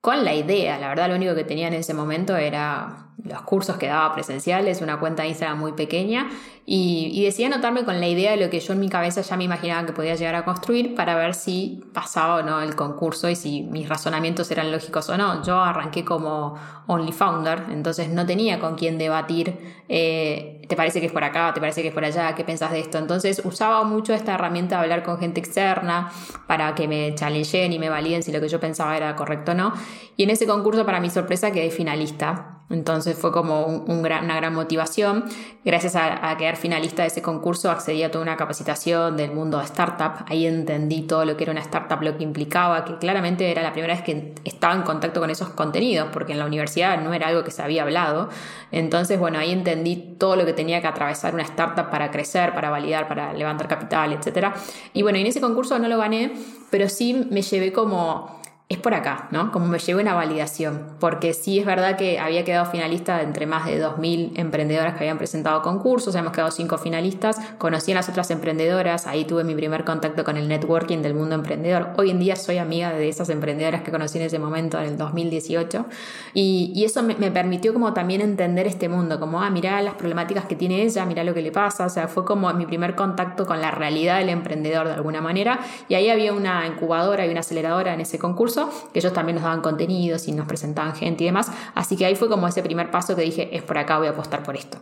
con 0.01 0.25
la 0.25 0.35
idea. 0.35 0.79
La 0.79 0.89
verdad, 0.89 1.09
lo 1.09 1.17
único 1.17 1.35
que 1.35 1.45
tenía 1.45 1.69
en 1.69 1.75
ese 1.75 1.95
momento 1.95 2.37
era 2.37 3.11
los 3.25 3.43
cursos 3.43 3.77
que 3.77 3.87
daba 3.87 4.15
presenciales, 4.15 4.81
una 4.81 4.99
cuenta 4.99 5.23
de 5.23 5.29
Instagram 5.29 5.59
muy 5.59 5.73
pequeña, 5.73 6.31
y, 6.65 7.23
decidí 7.25 7.45
anotarme 7.45 7.85
con 7.85 8.01
la 8.01 8.07
idea 8.07 8.31
de 8.31 8.37
lo 8.39 8.49
que 8.49 8.61
yo 8.61 8.73
en 8.73 8.81
mi 8.81 8.89
cabeza 8.89 9.21
ya 9.23 9.37
me 9.37 9.45
imaginaba 9.45 9.85
que 9.87 9.93
podía 9.93 10.15
llegar 10.15 10.37
a 10.37 10.45
construir 10.45 10.95
para 10.95 11.17
ver 11.17 11.35
si 11.35 11.83
pasaba 11.93 12.37
o 12.37 12.43
no 12.43 12.61
el 12.63 12.77
concurso 12.77 13.29
y 13.29 13.37
si 13.37 13.63
mis 13.63 13.89
razonamientos 13.89 14.51
eran 14.51 14.71
lógicos 14.71 15.09
o 15.11 15.17
no. 15.17 15.43
Yo 15.43 15.61
arranqué 15.61 16.05
como 16.05 16.55
only 16.87 17.13
founder, 17.13 17.67
entonces 17.71 18.09
no 18.09 18.25
tenía 18.25 18.59
con 18.59 18.77
quién 18.77 18.99
debatir. 18.99 19.59
Eh, 19.89 20.60
¿te 20.71 20.77
parece 20.77 21.01
que 21.01 21.07
es 21.07 21.13
por 21.13 21.25
acá? 21.25 21.53
¿Te 21.53 21.61
parece 21.61 21.83
que 21.83 21.89
es 21.89 21.95
por 21.95 22.05
allá? 22.05 22.35
¿Qué 22.37 22.45
pensás 22.45 22.71
de 22.71 22.79
esto? 22.79 22.97
Entonces 22.97 23.43
usaba 23.45 23.83
mucho 23.83 24.15
esta 24.15 24.35
herramienta 24.35 24.77
de 24.77 24.83
hablar 24.83 25.03
con 25.03 25.19
gente 25.19 25.41
externa 25.41 26.13
para 26.47 26.75
que 26.77 26.87
me 26.87 27.13
challengeen 27.15 27.73
y 27.73 27.79
me 27.81 27.91
validen 27.91 28.23
si 28.23 28.31
lo 28.31 28.41
que 28.41 28.49
yo 28.49 28.61
pensaba 28.61 28.97
era 28.97 29.17
correcto 29.17 29.51
o 29.51 29.55
no. 29.55 29.75
Y 30.17 30.23
en 30.23 30.31
ese 30.31 30.47
concurso, 30.47 30.87
para 30.87 31.01
mi 31.01 31.11
sorpresa, 31.11 31.51
quedé 31.51 31.71
finalista. 31.71 32.60
Entonces 32.71 33.19
fue 33.19 33.33
como 33.33 33.67
una 33.67 34.37
gran 34.37 34.55
motivación. 34.55 35.25
Gracias 35.65 35.97
a, 35.97 36.37
quedar 36.39 36.57
finalista 36.57 37.03
de 37.03 37.09
ese 37.09 37.21
concurso 37.21 37.71
accedí 37.71 38.05
a 38.05 38.11
toda 38.13 38.23
una 38.23 38.37
capacitación 38.37 39.17
del 39.17 39.33
mundo 39.33 39.59
de 39.59 39.65
startup. 39.65 40.25
Ahí 40.29 40.47
entendí 40.47 41.03
todo 41.03 41.25
lo 41.25 41.37
que 41.37 41.45
era 41.45 41.53
una 41.53 41.61
startup, 41.61 42.01
lo 42.01 42.17
que 42.17 42.23
implicaba, 42.23 42.85
que 42.85 42.97
claramente 42.99 43.51
era 43.51 43.63
la 43.63 43.73
primera 43.73 43.95
vez 43.95 44.05
que 44.05 44.35
estaba 44.45 44.75
en 44.75 44.83
contacto 44.83 45.21
con 45.21 45.31
esos 45.31 45.51
contenidos, 45.51 46.09
porque 46.13 46.33
en 46.33 46.39
la 46.39 46.47
universidad 46.47 47.01
no 47.03 47.13
era 47.13 47.27
algo 47.27 47.43
que 47.43 47.51
se 47.51 47.61
había 47.61 47.83
hablado. 47.83 48.29
Entonces, 48.71 49.19
bueno, 49.19 49.41
ahí 49.41 49.51
entendí 49.51 49.97
todo 50.19 50.37
lo 50.37 50.47
que 50.47 50.53
tenía 50.53 50.81
que 50.81 50.87
atravesar 50.87 51.35
una 51.35 51.43
startup 51.43 51.91
para 51.91 52.13
crecer, 52.13 52.55
para 52.55 52.71
validar, 52.71 53.09
para 53.09 53.33
levantar 53.33 53.67
capital, 53.67 54.13
etc. 54.13 54.55
Y 54.95 55.03
bueno, 55.03 55.19
en 55.19 55.27
ese 55.27 55.41
concurso 55.41 55.77
no 55.81 55.89
lo 55.89 55.99
gané, 55.99 56.33
pero 56.71 56.89
sí 56.89 57.27
me 57.31 57.43
llevé 57.43 57.73
como 57.73 58.40
es 58.71 58.79
por 58.79 58.95
acá, 58.95 59.27
¿no? 59.33 59.51
Como 59.51 59.67
me 59.67 59.81
llevo 59.81 60.01
una 60.01 60.15
validación, 60.15 60.87
porque 61.01 61.35
sí 61.35 61.59
es 61.59 61.67
verdad 61.67 61.97
que 61.97 62.21
había 62.21 62.45
quedado 62.45 62.71
finalista 62.71 63.21
entre 63.21 63.45
más 63.45 63.67
de 63.67 63.85
2.000 63.85 64.35
emprendedoras 64.37 64.95
que 64.95 65.01
habían 65.01 65.19
presentado 65.19 65.61
concursos, 65.61 66.15
hemos 66.15 66.33
quedado 66.33 66.53
cinco 66.53 66.79
finalistas, 66.79 67.37
conocí 67.59 67.91
a 67.91 67.97
las 67.97 68.09
otras 68.09 68.31
emprendedoras, 68.31 69.09
ahí 69.09 69.25
tuve 69.25 69.43
mi 69.43 69.57
primer 69.57 69.85
contacto 69.85 70.23
con 70.23 70.37
el 70.37 70.47
networking 70.47 70.99
del 70.99 71.15
mundo 71.15 71.35
emprendedor. 71.35 71.89
Hoy 71.97 72.11
en 72.11 72.21
día 72.21 72.37
soy 72.37 72.59
amiga 72.59 72.93
de 72.93 73.09
esas 73.09 73.29
emprendedoras 73.31 73.83
que 73.83 73.91
conocí 73.91 74.19
en 74.19 74.27
ese 74.27 74.39
momento, 74.39 74.79
en 74.79 74.85
el 74.85 74.97
2018, 74.97 75.87
y, 76.35 76.71
y 76.73 76.85
eso 76.85 77.03
me, 77.03 77.17
me, 77.17 77.33
permitió 77.33 77.73
como 77.73 77.93
también 77.93 78.21
entender 78.21 78.69
este 78.69 78.89
mundo, 78.89 79.19
como, 79.19 79.43
ah, 79.43 79.51
mirá 79.51 79.83
las 79.83 79.95
problemáticas 79.95 80.45
que 80.45 80.55
tiene 80.55 80.85
ella, 80.85 81.05
mirá 81.07 81.25
lo 81.25 81.35
que 81.35 81.43
le 81.43 81.51
pasa, 81.51 81.87
o 81.87 81.91
sea, 81.91 82.07
fue 82.07 82.25
como 82.25 82.49
mi 82.55 82.67
primer 82.67 82.95
contacto 82.95 83.47
con 83.47 83.61
la 83.61 83.73
realidad 83.73 84.21
del 84.21 84.29
emprendedor 84.29 84.87
de 84.87 84.95
alguna 84.95 85.21
manera, 85.21 85.59
y 85.89 85.95
ahí 85.95 86.09
había 86.09 86.33
una 86.33 86.69
incubadora 86.69 87.27
y 87.27 87.31
una 87.31 87.41
aceleradora 87.41 87.95
en 87.95 88.01
ese 88.01 88.21
concurso, 88.21 88.60
que 88.93 88.99
ellos 88.99 89.13
también 89.13 89.37
nos 89.37 89.45
daban 89.45 89.61
contenidos 89.63 90.29
y 90.29 90.33
nos 90.33 90.47
presentaban 90.47 90.95
gente 90.95 91.25
y 91.25 91.27
demás. 91.27 91.51
Así 91.75 91.97
que 91.97 92.07
ahí 92.07 92.17
fue 92.17 92.29
como 92.29 92.49
ese 92.49 92.63
primer 92.63 92.91
paso 92.91 93.17
que 93.17 93.23
dije, 93.23 93.57
es 93.57 93.63
por 93.63 93.79
acá, 93.79 93.99
voy 93.99 94.09
a 94.09 94.11
apostar 94.11 94.43
por 94.43 94.57
esto. 94.57 94.79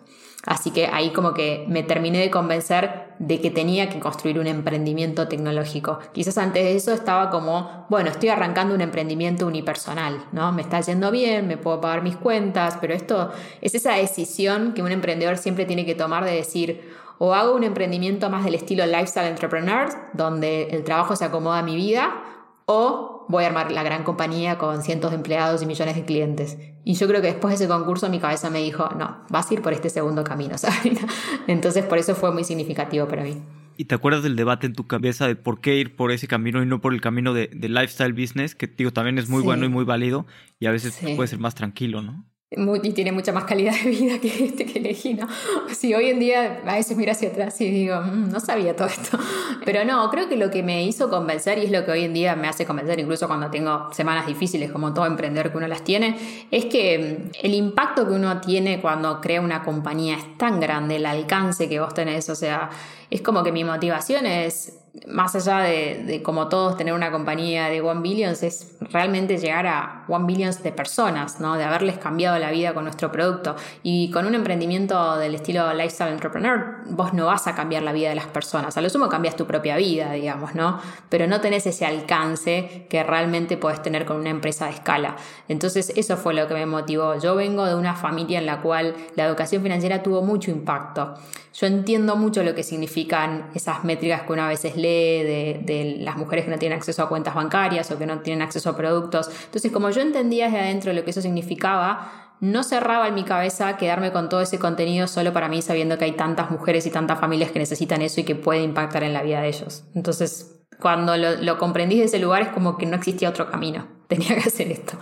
Así 0.46 0.70
que 0.70 0.86
ahí 0.86 1.10
como 1.10 1.34
que 1.34 1.66
me 1.68 1.82
terminé 1.82 2.20
de 2.20 2.30
convencer 2.30 3.08
de 3.18 3.40
que 3.40 3.50
tenía 3.50 3.88
que 3.88 3.98
construir 3.98 4.38
un 4.38 4.46
emprendimiento 4.46 5.28
tecnológico. 5.28 5.98
Quizás 6.12 6.38
antes 6.38 6.62
de 6.62 6.76
eso 6.76 6.92
estaba 6.92 7.28
como, 7.28 7.86
bueno, 7.90 8.08
estoy 8.08 8.28
arrancando 8.28 8.74
un 8.74 8.80
emprendimiento 8.80 9.46
unipersonal, 9.46 10.24
¿no? 10.32 10.52
Me 10.52 10.62
está 10.62 10.80
yendo 10.80 11.10
bien, 11.10 11.48
me 11.48 11.56
puedo 11.56 11.80
pagar 11.80 12.02
mis 12.02 12.16
cuentas, 12.16 12.78
pero 12.80 12.94
esto 12.94 13.30
es 13.60 13.74
esa 13.74 13.94
decisión 13.94 14.72
que 14.74 14.82
un 14.82 14.92
emprendedor 14.92 15.36
siempre 15.38 15.66
tiene 15.66 15.84
que 15.84 15.94
tomar 15.94 16.24
de 16.24 16.32
decir, 16.32 16.94
o 17.18 17.34
hago 17.34 17.54
un 17.54 17.64
emprendimiento 17.64 18.30
más 18.30 18.44
del 18.44 18.54
estilo 18.54 18.86
lifestyle 18.86 19.26
entrepreneur, 19.26 19.88
donde 20.12 20.68
el 20.70 20.84
trabajo 20.84 21.16
se 21.16 21.24
acomoda 21.24 21.58
a 21.58 21.62
mi 21.62 21.74
vida, 21.74 22.22
o 22.70 23.24
voy 23.28 23.44
a 23.44 23.46
armar 23.46 23.72
la 23.72 23.82
gran 23.82 24.04
compañía 24.04 24.58
con 24.58 24.82
cientos 24.82 25.10
de 25.10 25.16
empleados 25.16 25.62
y 25.62 25.66
millones 25.66 25.96
de 25.96 26.04
clientes. 26.04 26.58
Y 26.84 26.94
yo 26.94 27.08
creo 27.08 27.22
que 27.22 27.28
después 27.28 27.58
de 27.58 27.64
ese 27.64 27.72
concurso 27.72 28.10
mi 28.10 28.20
cabeza 28.20 28.50
me 28.50 28.62
dijo, 28.62 28.90
no, 28.90 29.24
vas 29.30 29.50
a 29.50 29.54
ir 29.54 29.62
por 29.62 29.72
este 29.72 29.88
segundo 29.88 30.22
camino. 30.22 30.54
Entonces 31.46 31.84
por 31.86 31.96
eso 31.96 32.14
fue 32.14 32.30
muy 32.30 32.44
significativo 32.44 33.08
para 33.08 33.22
mí. 33.22 33.42
¿Y 33.78 33.86
te 33.86 33.94
acuerdas 33.94 34.22
del 34.22 34.36
debate 34.36 34.66
en 34.66 34.74
tu 34.74 34.86
cabeza 34.86 35.26
de 35.26 35.34
por 35.34 35.62
qué 35.62 35.76
ir 35.76 35.96
por 35.96 36.12
ese 36.12 36.28
camino 36.28 36.62
y 36.62 36.66
no 36.66 36.82
por 36.82 36.92
el 36.92 37.00
camino 37.00 37.32
de, 37.32 37.48
lifestyle 37.54 38.12
business, 38.12 38.54
que 38.54 38.66
digo, 38.66 38.92
también 38.92 39.16
es 39.16 39.30
muy 39.30 39.42
bueno 39.42 39.64
y 39.64 39.68
muy 39.68 39.84
válido 39.84 40.26
y 40.58 40.66
a 40.66 40.70
veces 40.70 41.00
puede 41.16 41.28
ser 41.28 41.38
más 41.38 41.54
tranquilo, 41.54 42.02
¿no? 42.02 42.26
Y 42.50 42.92
tiene 42.92 43.12
mucha 43.12 43.30
más 43.30 43.44
calidad 43.44 43.74
de 43.84 43.90
vida 43.90 44.18
que 44.20 44.46
este 44.46 44.64
que 44.64 44.78
elegí, 44.78 45.12
¿no? 45.12 45.28
Sí, 45.74 45.92
hoy 45.94 46.08
en 46.08 46.18
día 46.18 46.62
a 46.66 46.76
veces 46.76 46.96
miro 46.96 47.12
hacia 47.12 47.28
atrás 47.28 47.60
y 47.60 47.70
digo, 47.70 48.00
mm, 48.00 48.30
no 48.30 48.40
sabía 48.40 48.74
todo 48.74 48.88
esto. 48.88 49.18
Pero 49.66 49.84
no, 49.84 50.08
creo 50.10 50.30
que 50.30 50.36
lo 50.36 50.50
que 50.50 50.62
me 50.62 50.84
hizo 50.84 51.10
convencer, 51.10 51.58
y 51.58 51.66
es 51.66 51.70
lo 51.70 51.84
que 51.84 51.90
hoy 51.90 52.04
en 52.04 52.14
día 52.14 52.36
me 52.36 52.48
hace 52.48 52.64
convencer, 52.64 53.00
incluso 53.00 53.26
cuando 53.26 53.50
tengo 53.50 53.92
semanas 53.92 54.26
difíciles, 54.26 54.72
como 54.72 54.94
todo 54.94 55.04
emprendedor 55.04 55.52
que 55.52 55.58
uno 55.58 55.68
las 55.68 55.84
tiene, 55.84 56.16
es 56.50 56.64
que 56.64 57.20
mm, 57.20 57.30
el 57.42 57.54
impacto 57.54 58.06
que 58.08 58.14
uno 58.14 58.40
tiene 58.40 58.80
cuando 58.80 59.20
crea 59.20 59.42
una 59.42 59.62
compañía 59.62 60.16
es 60.16 60.38
tan 60.38 60.58
grande, 60.58 60.96
el 60.96 61.04
alcance 61.04 61.68
que 61.68 61.80
vos 61.80 61.92
tenés, 61.92 62.30
o 62.30 62.34
sea, 62.34 62.70
es 63.10 63.20
como 63.20 63.42
que 63.42 63.52
mi 63.52 63.62
motivación 63.62 64.24
es 64.24 64.77
más 65.06 65.34
allá 65.34 65.60
de, 65.60 66.22
como 66.22 66.48
todos 66.48 66.76
tener 66.76 66.94
una 66.94 67.10
compañía 67.10 67.68
de 67.68 67.80
One 67.80 68.00
Billions, 68.00 68.42
es 68.42 68.76
realmente 68.80 69.38
llegar 69.38 69.66
a 69.66 70.04
One 70.08 70.26
Billions 70.26 70.62
de 70.62 70.72
personas, 70.72 71.40
¿no? 71.40 71.56
de 71.56 71.64
haberles 71.64 71.98
cambiado 71.98 72.38
la 72.38 72.50
vida 72.50 72.74
con 72.74 72.84
nuestro 72.84 73.12
producto. 73.12 73.56
Y 73.82 74.10
con 74.10 74.26
un 74.26 74.34
emprendimiento 74.34 75.16
del 75.16 75.34
estilo 75.34 75.72
Lifestyle 75.72 76.12
Entrepreneur, 76.12 76.78
vos 76.86 77.12
no 77.14 77.26
vas 77.26 77.46
a 77.46 77.54
cambiar 77.54 77.82
la 77.82 77.92
vida 77.92 78.08
de 78.08 78.14
las 78.14 78.26
personas. 78.26 78.76
A 78.76 78.80
lo 78.80 78.90
sumo 78.90 79.08
cambias 79.08 79.36
tu 79.36 79.46
propia 79.46 79.76
vida, 79.76 80.12
digamos, 80.12 80.54
¿no? 80.54 80.80
Pero 81.08 81.26
no 81.26 81.40
tenés 81.40 81.66
ese 81.66 81.86
alcance 81.86 82.86
que 82.88 83.02
realmente 83.02 83.56
puedes 83.56 83.82
tener 83.82 84.04
con 84.04 84.16
una 84.16 84.30
empresa 84.30 84.66
de 84.66 84.72
escala. 84.72 85.16
Entonces, 85.48 85.92
eso 85.96 86.16
fue 86.16 86.34
lo 86.34 86.46
que 86.48 86.54
me 86.54 86.66
motivó. 86.66 87.18
Yo 87.18 87.34
vengo 87.34 87.66
de 87.66 87.74
una 87.74 87.94
familia 87.94 88.38
en 88.38 88.46
la 88.46 88.60
cual 88.60 88.94
la 89.16 89.24
educación 89.24 89.62
financiera 89.62 90.02
tuvo 90.02 90.22
mucho 90.22 90.50
impacto. 90.50 91.14
Yo 91.58 91.66
entiendo 91.66 92.14
mucho 92.14 92.44
lo 92.44 92.54
que 92.54 92.62
significan 92.62 93.50
esas 93.52 93.82
métricas 93.82 94.22
que 94.22 94.32
una 94.32 94.46
vez 94.46 94.62
lee 94.76 95.24
de, 95.24 95.96
las 95.98 96.16
mujeres 96.16 96.44
que 96.44 96.52
no 96.52 96.58
tienen 96.58 96.78
acceso 96.78 97.02
a 97.02 97.08
cuentas 97.08 97.34
bancarias 97.34 97.90
o 97.90 97.98
que 97.98 98.06
no 98.06 98.20
tienen 98.20 98.42
acceso 98.42 98.70
a 98.70 98.76
productos. 98.76 99.28
Entonces, 99.46 99.72
como 99.72 99.90
yo 99.90 100.00
entendía 100.00 100.44
desde 100.44 100.60
adentro 100.60 100.92
lo 100.92 101.02
que 101.02 101.10
eso 101.10 101.20
significaba, 101.20 102.36
no 102.40 102.62
cerraba 102.62 103.08
en 103.08 103.14
mi 103.14 103.24
cabeza 103.24 103.76
quedarme 103.76 104.12
con 104.12 104.28
todo 104.28 104.40
ese 104.40 104.60
contenido 104.60 105.08
solo 105.08 105.32
para 105.32 105.48
mí, 105.48 105.60
sabiendo 105.60 105.98
que 105.98 106.04
hay 106.04 106.12
tantas 106.12 106.52
mujeres 106.52 106.86
y 106.86 106.92
tantas 106.92 107.18
familias 107.18 107.50
que 107.50 107.58
necesitan 107.58 108.02
eso 108.02 108.20
y 108.20 108.24
que 108.24 108.36
puede 108.36 108.62
impactar 108.62 109.02
en 109.02 109.12
la 109.12 109.24
vida 109.24 109.40
de 109.40 109.48
ellos. 109.48 109.82
Entonces, 109.96 110.60
cuando 110.80 111.16
lo, 111.16 111.42
lo 111.42 111.58
comprendí 111.58 111.98
de 111.98 112.04
ese 112.04 112.20
lugar, 112.20 112.42
es 112.42 112.48
como 112.50 112.78
que 112.78 112.86
no 112.86 112.94
existía 112.94 113.30
otro 113.30 113.50
camino. 113.50 113.88
Tenía 114.06 114.36
que 114.36 114.48
hacer 114.48 114.70
esto. 114.70 114.96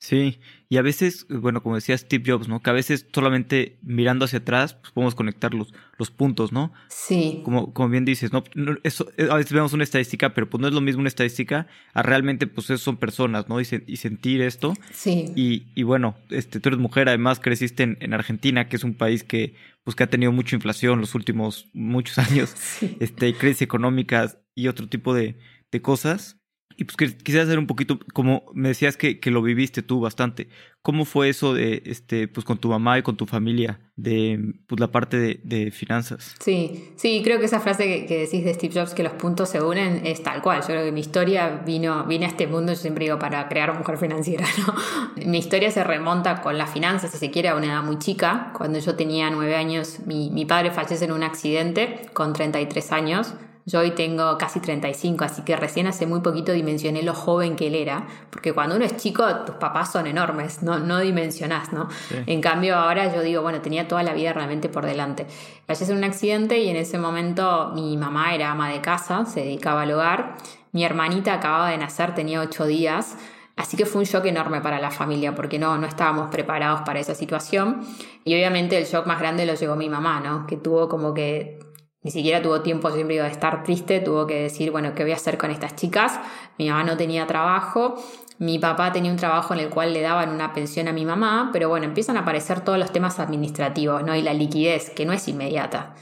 Sí, 0.00 0.38
y 0.68 0.76
a 0.76 0.82
veces, 0.82 1.26
bueno, 1.28 1.60
como 1.60 1.74
decía 1.74 1.98
Steve 1.98 2.22
Jobs, 2.24 2.46
¿no? 2.46 2.62
Que 2.62 2.70
a 2.70 2.72
veces 2.72 3.06
solamente 3.12 3.78
mirando 3.82 4.26
hacia 4.26 4.38
atrás 4.38 4.74
pues 4.74 4.92
podemos 4.92 5.16
conectar 5.16 5.54
los, 5.54 5.74
los 5.98 6.12
puntos, 6.12 6.52
¿no? 6.52 6.72
Sí. 6.88 7.40
Como, 7.44 7.74
como 7.74 7.88
bien 7.88 8.04
dices, 8.04 8.32
¿no? 8.32 8.44
Eso, 8.84 9.08
a 9.28 9.34
veces 9.34 9.52
vemos 9.52 9.72
una 9.72 9.82
estadística, 9.82 10.34
pero 10.34 10.48
pues 10.48 10.60
no 10.60 10.68
es 10.68 10.74
lo 10.74 10.80
mismo 10.80 11.00
una 11.00 11.08
estadística 11.08 11.66
a 11.94 12.02
realmente, 12.02 12.46
pues 12.46 12.70
eso 12.70 12.78
son 12.78 12.96
personas, 12.96 13.48
¿no? 13.48 13.60
Y, 13.60 13.66
y 13.88 13.96
sentir 13.96 14.40
esto. 14.40 14.74
Sí. 14.92 15.32
Y, 15.34 15.66
y, 15.74 15.82
bueno, 15.82 16.16
este, 16.30 16.60
tú 16.60 16.68
eres 16.68 16.78
mujer, 16.78 17.08
además 17.08 17.40
creciste 17.40 17.82
en, 17.82 17.96
en, 18.00 18.14
Argentina, 18.14 18.68
que 18.68 18.76
es 18.76 18.84
un 18.84 18.94
país 18.94 19.24
que, 19.24 19.56
pues 19.82 19.96
que 19.96 20.04
ha 20.04 20.10
tenido 20.10 20.30
mucha 20.30 20.54
inflación 20.54 21.00
los 21.00 21.16
últimos 21.16 21.66
muchos 21.72 22.18
años, 22.30 22.50
sí. 22.56 22.96
este, 23.00 23.34
crisis 23.34 23.62
económicas 23.62 24.38
y 24.54 24.68
otro 24.68 24.88
tipo 24.88 25.12
de, 25.12 25.40
de 25.72 25.82
cosas. 25.82 26.38
Y 26.80 26.84
pues 26.84 27.12
quisiera 27.16 27.42
hacer 27.42 27.58
un 27.58 27.66
poquito, 27.66 27.98
como 28.14 28.44
me 28.54 28.68
decías 28.68 28.96
que, 28.96 29.18
que, 29.18 29.32
lo 29.32 29.42
viviste 29.42 29.82
tú 29.82 29.98
bastante, 29.98 30.48
¿cómo 30.80 31.04
fue 31.04 31.28
eso 31.28 31.52
de, 31.52 31.82
este, 31.86 32.28
pues 32.28 32.46
con 32.46 32.58
tu 32.58 32.68
mamá 32.68 32.96
y 32.96 33.02
con 33.02 33.16
tu 33.16 33.26
familia, 33.26 33.80
de 33.96 34.54
pues, 34.68 34.78
la 34.78 34.92
parte 34.92 35.18
de, 35.18 35.40
de 35.42 35.72
finanzas? 35.72 36.36
Sí, 36.38 36.92
sí, 36.94 37.22
creo 37.24 37.40
que 37.40 37.46
esa 37.46 37.58
frase 37.58 38.06
que, 38.06 38.18
decís 38.18 38.44
de 38.44 38.54
Steve 38.54 38.72
Jobs, 38.72 38.94
que 38.94 39.02
los 39.02 39.14
puntos 39.14 39.48
se 39.48 39.60
unen, 39.60 40.06
es 40.06 40.22
tal 40.22 40.40
cual. 40.40 40.60
Yo 40.60 40.68
creo 40.68 40.84
que 40.84 40.92
mi 40.92 41.00
historia 41.00 41.62
vino, 41.66 42.04
viene 42.04 42.26
a 42.26 42.28
este 42.28 42.46
mundo, 42.46 42.72
yo 42.74 42.78
siempre 42.78 43.06
digo, 43.06 43.18
para 43.18 43.48
crear 43.48 43.76
mujer 43.76 43.98
financiera, 43.98 44.46
¿no? 44.64 45.26
Mi 45.28 45.38
historia 45.38 45.72
se 45.72 45.82
remonta 45.82 46.42
con 46.42 46.56
las 46.56 46.72
finanzas, 46.72 47.10
si 47.10 47.18
se 47.18 47.32
quiere, 47.32 47.48
a 47.48 47.56
una 47.56 47.66
edad 47.66 47.82
muy 47.82 47.98
chica. 47.98 48.52
Cuando 48.56 48.78
yo 48.78 48.94
tenía 48.94 49.30
nueve 49.30 49.56
años, 49.56 49.98
mi, 50.06 50.30
mi 50.30 50.44
padre 50.44 50.70
fallece 50.70 51.06
en 51.06 51.10
un 51.10 51.24
accidente 51.24 52.06
con 52.12 52.34
33 52.34 52.92
años 52.92 53.34
yo 53.68 53.80
hoy 53.80 53.90
tengo 53.90 54.38
casi 54.38 54.60
35, 54.60 55.24
así 55.24 55.42
que 55.42 55.54
recién 55.54 55.86
hace 55.86 56.06
muy 56.06 56.20
poquito 56.20 56.52
dimensioné 56.52 57.02
lo 57.02 57.12
joven 57.12 57.54
que 57.54 57.66
él 57.66 57.74
era, 57.74 58.06
porque 58.30 58.54
cuando 58.54 58.76
uno 58.76 58.86
es 58.86 58.96
chico, 58.96 59.26
tus 59.44 59.56
papás 59.56 59.92
son 59.92 60.06
enormes, 60.06 60.62
no, 60.62 60.78
no 60.78 60.98
dimensionás, 61.00 61.70
¿no? 61.70 61.86
En 62.24 62.40
cambio, 62.40 62.76
ahora 62.76 63.14
yo 63.14 63.20
digo, 63.20 63.42
bueno, 63.42 63.60
tenía 63.60 63.86
toda 63.86 64.02
la 64.02 64.14
vida 64.14 64.32
realmente 64.32 64.70
por 64.70 64.86
delante. 64.86 65.26
Fallece 65.66 65.92
en 65.92 65.98
un 65.98 66.04
accidente 66.04 66.58
y 66.58 66.70
en 66.70 66.76
ese 66.76 66.98
momento 66.98 67.72
mi 67.74 67.98
mamá 67.98 68.34
era 68.34 68.52
ama 68.52 68.70
de 68.70 68.80
casa, 68.80 69.26
se 69.26 69.40
dedicaba 69.40 69.82
al 69.82 69.92
hogar, 69.92 70.36
mi 70.72 70.82
hermanita 70.82 71.34
acababa 71.34 71.68
de 71.68 71.76
nacer, 71.76 72.14
tenía 72.14 72.40
8 72.40 72.64
días. 72.64 73.18
Así 73.56 73.76
que 73.76 73.84
fue 73.84 74.00
un 74.00 74.06
shock 74.06 74.24
enorme 74.24 74.62
para 74.62 74.80
la 74.80 74.90
familia 74.90 75.34
porque 75.34 75.58
no, 75.58 75.76
no 75.76 75.86
estábamos 75.86 76.30
preparados 76.30 76.82
para 76.82 77.00
esa 77.00 77.14
situación. 77.14 77.80
Y 78.24 78.34
obviamente 78.34 78.78
el 78.78 78.84
shock 78.84 79.04
más 79.06 79.18
grande 79.18 79.44
lo 79.44 79.54
llegó 79.54 79.76
mi 79.76 79.90
mamá, 79.90 80.20
¿no? 80.20 80.46
Que 80.46 80.56
tuvo 80.56 80.88
como 80.88 81.12
que 81.12 81.58
ni 82.02 82.10
siquiera 82.10 82.40
tuvo 82.40 82.62
tiempo, 82.62 82.90
siempre 82.90 83.20
a 83.20 83.26
estar 83.26 83.64
triste, 83.64 84.00
tuvo 84.00 84.26
que 84.26 84.42
decir, 84.42 84.70
bueno, 84.70 84.94
¿qué 84.94 85.02
voy 85.02 85.12
a 85.12 85.16
hacer 85.16 85.36
con 85.36 85.50
estas 85.50 85.74
chicas? 85.74 86.18
Mi 86.56 86.68
mamá 86.68 86.84
no 86.84 86.96
tenía 86.96 87.26
trabajo, 87.26 87.96
mi 88.38 88.58
papá 88.58 88.92
tenía 88.92 89.10
un 89.10 89.16
trabajo 89.16 89.52
en 89.54 89.60
el 89.60 89.68
cual 89.68 89.92
le 89.92 90.00
daban 90.00 90.30
una 90.30 90.52
pensión 90.52 90.86
a 90.86 90.92
mi 90.92 91.04
mamá, 91.04 91.50
pero 91.52 91.68
bueno, 91.68 91.86
empiezan 91.86 92.16
a 92.16 92.20
aparecer 92.20 92.60
todos 92.60 92.78
los 92.78 92.92
temas 92.92 93.18
administrativos, 93.18 94.04
¿no? 94.04 94.14
Y 94.14 94.22
la 94.22 94.32
liquidez, 94.32 94.90
que 94.90 95.06
no 95.06 95.12
es 95.12 95.26
inmediata. 95.26 95.94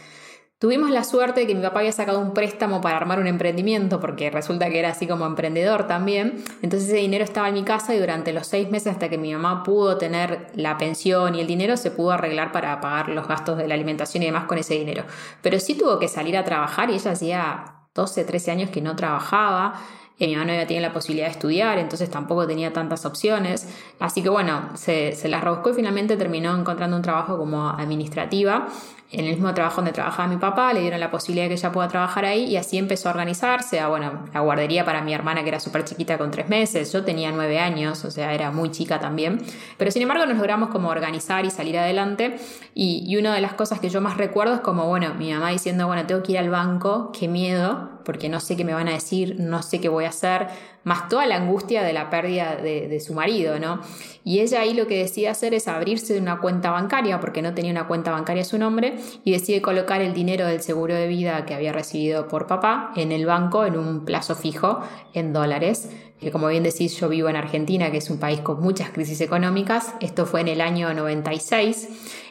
Tuvimos 0.59 0.91
la 0.91 1.05
suerte 1.05 1.41
de 1.41 1.47
que 1.47 1.55
mi 1.55 1.61
papá 1.61 1.81
había 1.81 1.93
sacado 1.93 2.19
un 2.19 2.33
préstamo 2.33 2.81
para 2.81 2.97
armar 2.97 3.19
un 3.19 3.27
emprendimiento, 3.27 4.01
porque 4.01 4.31
resulta 4.31 4.71
que 4.71 4.79
era 4.79 4.89
así 4.89 5.07
como 5.07 5.27
emprendedor 5.27 5.87
también. 5.87 6.43
Entonces 6.63 6.89
ese 6.89 6.97
dinero 6.97 7.25
estaba 7.25 7.49
en 7.49 7.55
mi 7.55 7.63
casa 7.63 7.95
y 7.95 7.99
durante 7.99 8.33
los 8.33 8.47
seis 8.47 8.71
meses 8.71 8.95
hasta 8.95 9.11
que 9.11 9.19
mi 9.19 9.35
mamá 9.35 9.63
pudo 9.63 9.99
tener 9.99 10.47
la 10.55 10.79
pensión 10.79 11.35
y 11.35 11.43
el 11.43 11.47
dinero, 11.47 11.77
se 11.77 11.91
pudo 11.91 12.13
arreglar 12.13 12.53
para 12.53 12.81
pagar 12.81 13.11
los 13.11 13.29
gastos 13.29 13.59
de 13.59 13.69
la 13.69 13.75
alimentación 13.75 14.23
y 14.23 14.27
demás 14.27 14.45
con 14.45 14.57
ese 14.57 14.73
dinero. 14.73 15.05
Pero 15.43 15.61
sí 15.61 15.75
tuvo 15.75 15.99
que 15.99 16.09
salir 16.09 16.39
a 16.39 16.45
trabajar 16.45 16.89
y 16.89 16.95
ella 16.95 17.11
hacía 17.11 17.65
12, 17.95 18.25
13 18.25 18.51
años 18.51 18.71
que 18.71 18.81
no 18.81 18.97
trabajaba 18.97 19.75
mi 20.19 20.33
mamá 20.33 20.47
no 20.47 20.53
había 20.53 20.67
tenido 20.67 20.87
la 20.87 20.93
posibilidad 20.93 21.27
de 21.27 21.33
estudiar, 21.33 21.79
entonces 21.79 22.11
tampoco 22.11 22.47
tenía 22.47 22.73
tantas 22.73 23.05
opciones. 23.05 23.69
Así 23.99 24.23
que 24.23 24.29
bueno, 24.29 24.71
se, 24.75 25.13
se 25.13 25.29
las 25.29 25.45
rebuscó 25.45 25.71
y 25.71 25.75
finalmente 25.75 26.17
terminó 26.17 26.57
encontrando 26.57 26.97
un 26.97 27.03
trabajo 27.03 27.37
como 27.37 27.69
administrativa 27.69 28.69
en 29.13 29.25
el 29.25 29.35
mismo 29.35 29.55
trabajo 29.55 29.77
donde 29.77 29.93
trabajaba 29.93 30.29
mi 30.29 30.37
papá, 30.37 30.73
le 30.73 30.81
dieron 30.81 30.99
la 30.99 31.11
posibilidad 31.11 31.45
de 31.45 31.51
que 31.51 31.55
ella 31.55 31.71
pueda 31.71 31.89
trabajar 31.89 32.25
ahí 32.25 32.45
y 32.45 32.57
así 32.57 32.77
empezó 32.77 33.09
a 33.09 33.13
organizarse, 33.13 33.79
a, 33.79 33.89
bueno, 33.89 34.25
la 34.35 34.41
guardería 34.41 34.85
para 34.85 35.01
mi 35.01 35.15
hermana 35.15 35.43
que 35.43 35.49
era 35.49 35.61
súper 35.61 35.85
chiquita 35.85 36.19
con 36.19 36.31
tres 36.33 36.49
meses, 36.49 36.93
yo 36.93 37.05
tenía 37.05 37.31
nueve 37.31 37.61
años, 37.61 38.05
o 38.05 38.11
sea, 38.11 38.35
era 38.35 38.51
muy 38.51 38.71
chica 38.73 38.99
también, 38.99 39.41
pero 39.77 39.91
sin 39.93 40.03
embargo 40.03 40.27
nos 40.27 40.37
logramos 40.37 40.71
como 40.71 40.89
organizar 40.89 41.45
y 41.45 41.51
salir 41.51 41.79
adelante. 41.79 42.39
Y, 42.75 43.05
y 43.07 43.17
una 43.17 43.35
de 43.35 43.41
las 43.41 43.55
cosas 43.55 43.81
que 43.81 43.89
yo 43.89 44.01
más 44.01 44.17
recuerdo 44.17 44.55
es 44.55 44.61
como, 44.61 44.87
bueno, 44.87 45.15
mi 45.15 45.33
mamá 45.33 45.51
diciendo, 45.51 45.87
bueno, 45.87 46.05
tengo 46.07 46.23
que 46.23 46.33
ir 46.33 46.39
al 46.39 46.51
banco, 46.51 47.13
qué 47.13 47.29
miedo, 47.29 47.96
porque 48.07 48.29
no 48.29 48.41
sé 48.41 48.57
qué 48.57 48.65
me 48.65 48.73
van 48.73 48.89
a 48.89 48.93
decir, 48.93 49.37
no 49.39 49.63
sé 49.63 49.81
qué 49.81 49.89
voy 49.89 50.05
a 50.05 50.11
hacer, 50.11 50.47
más 50.85 51.09
toda 51.09 51.27
la 51.27 51.35
angustia 51.35 51.83
de 51.83 51.93
la 51.93 52.09
pérdida 52.09 52.55
de, 52.57 53.01
su 53.01 53.13
marido, 53.13 53.59
¿no? 53.59 53.81
Y 54.25 54.39
ella 54.39 54.61
ahí 54.61 54.73
lo 54.73 54.87
que 54.87 54.99
decide 54.99 55.29
hacer 55.29 55.53
es 55.53 55.67
abrirse 55.67 56.17
una 56.17 56.41
cuenta 56.41 56.71
bancaria, 56.71 57.19
porque 57.19 57.43
no 57.43 57.53
tenía 57.53 57.73
una 57.73 57.89
cuenta 57.89 58.13
bancaria 58.13 58.43
a 58.43 58.47
su 58.47 58.57
nombre, 58.57 58.97
y 59.25 59.33
decide 59.33 59.61
colocar 59.61 60.01
el 60.01 60.15
dinero 60.15 60.47
del 60.47 60.61
seguro 60.61 60.95
de 60.95 61.09
vida 61.09 61.45
que 61.45 61.55
había 61.55 61.73
recibido 61.73 62.29
por 62.29 62.47
papá 62.47 62.93
en 62.95 63.11
el 63.11 63.27
banco 63.27 63.65
en 63.65 63.77
un 63.77 64.05
plazo 64.05 64.37
fijo 64.37 64.81
en 65.13 65.33
dólares 65.33 65.91
que 66.21 66.31
como 66.31 66.49
bien 66.49 66.63
decís 66.63 66.99
yo 66.99 67.09
vivo 67.09 67.29
en 67.29 67.37
Argentina, 67.37 67.91
que 67.91 67.99
es 67.99 68.11
un 68.11 68.19
país 68.19 68.41
con 68.41 68.61
muchas 68.61 68.91
crisis 68.91 69.21
económicas. 69.21 69.95
Esto 70.01 70.27
fue 70.27 70.41
en 70.41 70.49
el 70.49 70.61
año 70.61 70.93
96. 70.95 71.89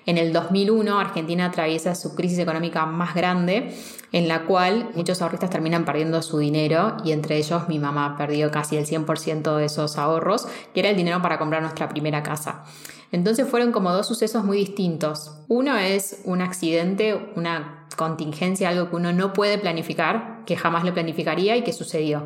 En 0.08 0.17
el 0.17 0.34
2001 0.34 1.00
Argentina 1.00 1.45
atraviesa 1.45 1.95
su 1.95 2.15
crisis 2.15 2.39
económica 2.39 2.86
más 2.86 3.15
grande, 3.15 3.76
en 4.12 4.28
la 4.28 4.43
cual 4.45 4.89
muchos 4.95 5.21
ahorristas 5.21 5.50
terminan 5.50 5.86
perdiendo 5.86 6.21
su 6.21 6.39
dinero 6.39 6.98
y 7.04 7.12
entre 7.12 7.38
ellos 7.38 7.67
mi 7.67 7.80
mamá 7.80 8.15
perdió 8.17 8.52
casi 8.52 8.78
el 8.78 8.86
100% 8.86 9.58
de 9.58 9.65
esos 9.65 9.98
ahorros, 9.98 10.48
que 10.74 10.80
era 10.80 10.89
el 10.89 10.95
dinero 10.95 11.21
para 11.21 11.38
comprar 11.38 11.62
nuestra 11.62 11.89
primera 11.89 12.24
casa. 12.24 12.63
Entonces 13.12 13.48
fueron 13.48 13.71
como 13.71 13.93
dos 13.93 14.08
sucesos 14.08 14.43
muy 14.43 14.58
distintos. 14.58 15.32
Uno 15.48 15.78
es 15.78 16.21
un 16.26 16.41
accidente, 16.41 17.32
una 17.36 17.88
contingencia, 17.95 18.69
algo 18.69 18.89
que 18.89 18.95
uno 18.95 19.13
no 19.13 19.32
puede 19.34 19.58
planificar, 19.58 20.43
que 20.45 20.58
jamás 20.58 20.84
lo 20.84 20.93
planificaría 20.93 21.56
y 21.56 21.63
que 21.63 21.71
sucedió. 21.71 22.24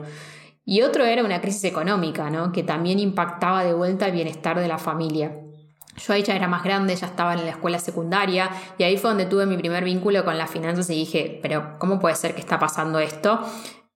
Y 0.70 0.84
otro 0.84 1.04
era 1.04 1.24
una 1.24 1.42
crisis 1.42 1.64
económica, 1.64 2.30
¿no? 2.30 2.52
que 2.52 2.62
también 2.62 3.00
impactaba 3.00 3.64
de 3.64 3.74
vuelta 3.74 4.06
el 4.06 4.12
bienestar 4.12 4.60
de 4.60 4.68
la 4.68 4.78
familia. 4.78 5.36
Yo 5.98 6.14
ahí 6.14 6.22
ya 6.22 6.36
era 6.36 6.48
más 6.48 6.64
grande, 6.64 6.96
ya 6.96 7.08
estaba 7.08 7.34
en 7.34 7.44
la 7.44 7.50
escuela 7.50 7.80
secundaria 7.80 8.52
y 8.78 8.84
ahí 8.84 8.96
fue 8.96 9.10
donde 9.10 9.26
tuve 9.26 9.48
mi 9.48 9.58
primer 9.58 9.84
vínculo 9.84 10.24
con 10.24 10.38
las 10.38 10.52
finanzas 10.52 10.88
y 10.92 10.94
dije, 10.94 11.40
pero 11.42 11.80
¿cómo 11.80 11.98
puede 11.98 12.14
ser 12.14 12.36
que 12.36 12.42
está 12.42 12.60
pasando 12.60 13.00
esto? 13.00 13.42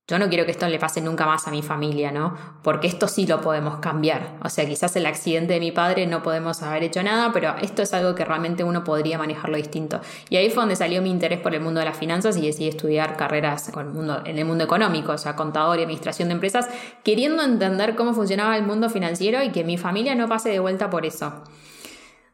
Yo 0.05 0.19
no 0.19 0.27
quiero 0.27 0.43
que 0.43 0.51
esto 0.51 0.67
le 0.67 0.79
pase 0.79 0.99
nunca 0.99 1.25
más 1.25 1.47
a 1.47 1.51
mi 1.51 1.61
familia, 1.61 2.11
¿no? 2.11 2.35
Porque 2.61 2.87
esto 2.87 3.07
sí 3.07 3.25
lo 3.25 3.39
podemos 3.39 3.77
cambiar. 3.77 4.37
O 4.43 4.49
sea, 4.49 4.67
quizás 4.67 4.93
el 4.97 5.05
accidente 5.05 5.53
de 5.53 5.61
mi 5.61 5.71
padre 5.71 6.05
no 6.07 6.21
podemos 6.21 6.61
haber 6.61 6.83
hecho 6.83 7.01
nada, 7.03 7.31
pero 7.31 7.55
esto 7.61 7.81
es 7.81 7.93
algo 7.93 8.13
que 8.13 8.25
realmente 8.25 8.65
uno 8.65 8.83
podría 8.83 9.17
manejarlo 9.17 9.55
distinto. 9.55 10.01
Y 10.29 10.35
ahí 10.35 10.49
fue 10.49 10.63
donde 10.63 10.75
salió 10.75 11.01
mi 11.01 11.09
interés 11.09 11.39
por 11.39 11.55
el 11.55 11.61
mundo 11.61 11.79
de 11.79 11.85
las 11.85 11.97
finanzas 11.97 12.35
y 12.35 12.41
decidí 12.41 12.67
estudiar 12.67 13.15
carreras 13.15 13.71
en 14.25 14.37
el 14.37 14.45
mundo 14.45 14.65
económico, 14.65 15.13
o 15.13 15.17
sea, 15.17 15.37
contador 15.37 15.79
y 15.79 15.83
administración 15.83 16.27
de 16.27 16.33
empresas, 16.33 16.67
queriendo 17.05 17.41
entender 17.41 17.95
cómo 17.95 18.13
funcionaba 18.13 18.57
el 18.57 18.63
mundo 18.63 18.89
financiero 18.89 19.41
y 19.41 19.53
que 19.53 19.63
mi 19.63 19.77
familia 19.77 20.15
no 20.15 20.27
pase 20.27 20.49
de 20.49 20.59
vuelta 20.59 20.89
por 20.89 21.05
eso. 21.05 21.43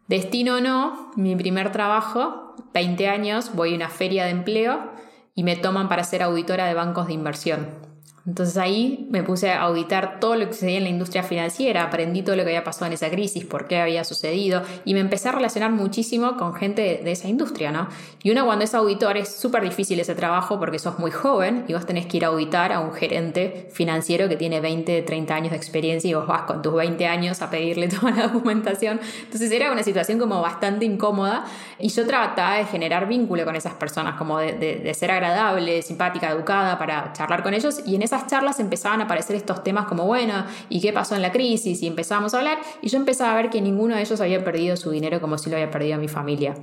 Destino 0.07 0.55
o 0.55 0.59
no, 0.59 1.11
mi 1.15 1.35
primer 1.35 1.71
trabajo, 1.71 2.55
20 2.73 3.07
años, 3.07 3.53
voy 3.53 3.73
a 3.73 3.75
una 3.75 3.89
feria 3.89 4.25
de 4.25 4.31
empleo 4.31 4.89
y 5.35 5.43
me 5.43 5.55
toman 5.55 5.89
para 5.89 6.03
ser 6.03 6.23
auditora 6.23 6.65
de 6.65 6.73
bancos 6.73 7.07
de 7.07 7.13
inversión. 7.13 7.88
Entonces 8.29 8.57
ahí 8.57 9.07
me 9.09 9.23
puse 9.23 9.49
a 9.49 9.63
auditar 9.63 10.19
todo 10.19 10.35
lo 10.35 10.45
que 10.45 10.53
sucedía 10.53 10.77
en 10.77 10.83
la 10.83 10.89
industria 10.89 11.23
financiera, 11.23 11.81
aprendí 11.81 12.21
todo 12.21 12.35
lo 12.35 12.43
que 12.43 12.49
había 12.49 12.63
pasado 12.63 12.85
en 12.85 12.93
esa 12.93 13.09
crisis, 13.09 13.43
por 13.43 13.67
qué 13.67 13.79
había 13.79 14.03
sucedido 14.03 14.61
y 14.85 14.93
me 14.93 14.99
empecé 14.99 15.29
a 15.29 15.31
relacionar 15.31 15.71
muchísimo 15.71 16.37
con 16.37 16.53
gente 16.53 17.01
de, 17.03 17.11
esa 17.11 17.27
industria, 17.27 17.71
¿no? 17.71 17.87
Y 18.21 18.29
uno 18.29 18.45
cuando 18.45 18.65
es 18.65 18.75
auditor 18.75 19.17
es 19.17 19.35
súper 19.35 19.63
difícil 19.63 19.99
ese 19.99 20.13
trabajo 20.13 20.59
porque 20.59 20.77
sos 20.77 20.99
muy 20.99 21.09
joven 21.09 21.65
y 21.67 21.73
vos 21.73 21.87
tenés 21.87 22.05
que 22.05 22.17
ir 22.17 22.25
a 22.25 22.27
auditar 22.27 22.71
a 22.71 22.81
un 22.81 22.93
gerente 22.93 23.67
financiero 23.71 24.29
que 24.29 24.35
tiene 24.35 24.61
20, 24.61 25.01
30 25.01 25.33
años 25.33 25.49
de 25.49 25.57
experiencia 25.57 26.07
y 26.07 26.13
vos 26.13 26.27
vas 26.27 26.43
con 26.43 26.61
tus 26.61 26.75
20 26.75 27.07
años 27.07 27.41
a 27.41 27.49
pedirle 27.49 27.87
toda 27.99 28.11
la 28.11 28.27
documentación. 28.27 28.99
Entonces 29.23 29.51
era 29.51 29.71
una 29.71 29.81
situación 29.81 30.19
como 30.19 30.39
bastante 30.39 30.85
incómoda 30.85 31.45
y 31.79 31.89
yo 31.89 32.05
trataba 32.05 32.57
de 32.57 32.65
generar 32.65 33.07
vínculo 33.07 33.43
con 33.43 33.55
esas 33.55 33.73
personas, 33.73 34.19
como 34.19 34.37
de, 34.37 34.53
de 34.53 34.93
ser 34.93 35.09
agradable, 35.09 35.81
simpática, 35.81 36.29
educada 36.29 36.77
para 36.77 37.11
charlar 37.13 37.41
con 37.41 37.55
ellos 37.55 37.81
y 37.87 37.95
en 37.95 38.03
charlas 38.27 38.59
empezaban 38.59 39.01
a 39.01 39.05
aparecer 39.05 39.35
estos 39.35 39.63
temas 39.63 39.85
como, 39.85 40.05
bueno, 40.05 40.45
¿y 40.69 40.81
qué 40.81 40.93
pasó 40.93 41.15
en 41.15 41.21
la 41.21 41.31
crisis? 41.31 41.81
Y 41.81 41.87
empezábamos 41.87 42.33
a 42.33 42.39
hablar 42.39 42.59
y 42.81 42.89
yo 42.89 42.97
empezaba 42.97 43.33
a 43.33 43.35
ver 43.35 43.49
que 43.49 43.61
ninguno 43.61 43.95
de 43.95 44.01
ellos 44.01 44.21
había 44.21 44.43
perdido 44.43 44.77
su 44.77 44.91
dinero 44.91 45.21
como 45.21 45.37
si 45.37 45.49
lo 45.49 45.55
había 45.55 45.71
perdido 45.71 45.97
mi 45.99 46.07
familia. 46.07 46.55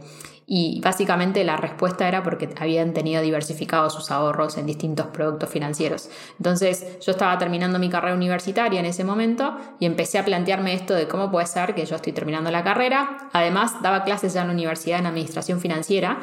Y 0.49 0.81
básicamente 0.81 1.43
la 1.43 1.57
respuesta 1.57 2.07
era 2.07 2.23
porque 2.23 2.49
habían 2.61 2.93
tenido 2.93 3.21
diversificados 3.21 3.93
sus 3.95 4.13
ahorros 4.13 4.57
en 4.59 4.67
distintos 4.67 5.07
productos 5.09 5.51
financieros. 5.51 6.09
Entonces 6.39 7.01
yo 7.01 7.11
estaba 7.13 7.37
terminando 7.37 7.81
mi 7.81 7.89
carrera 7.89 8.15
universitaria 8.15 8.79
en 8.79 8.87
ese 8.87 9.03
momento 9.03 9.57
y 9.81 9.87
empecé 9.87 10.19
a 10.19 10.25
plantearme 10.25 10.75
esto 10.75 10.95
de 10.95 11.09
cómo 11.09 11.33
puede 11.33 11.47
ser 11.47 11.75
que 11.75 11.85
yo 11.85 11.97
estoy 11.97 12.13
terminando 12.13 12.53
la 12.53 12.63
carrera. 12.63 13.29
Además 13.33 13.83
daba 13.83 14.05
clases 14.05 14.35
ya 14.35 14.43
en 14.43 14.49
la 14.49 14.55
universidad 14.55 15.01
en 15.01 15.07
administración 15.07 15.61
financiera 15.61 16.21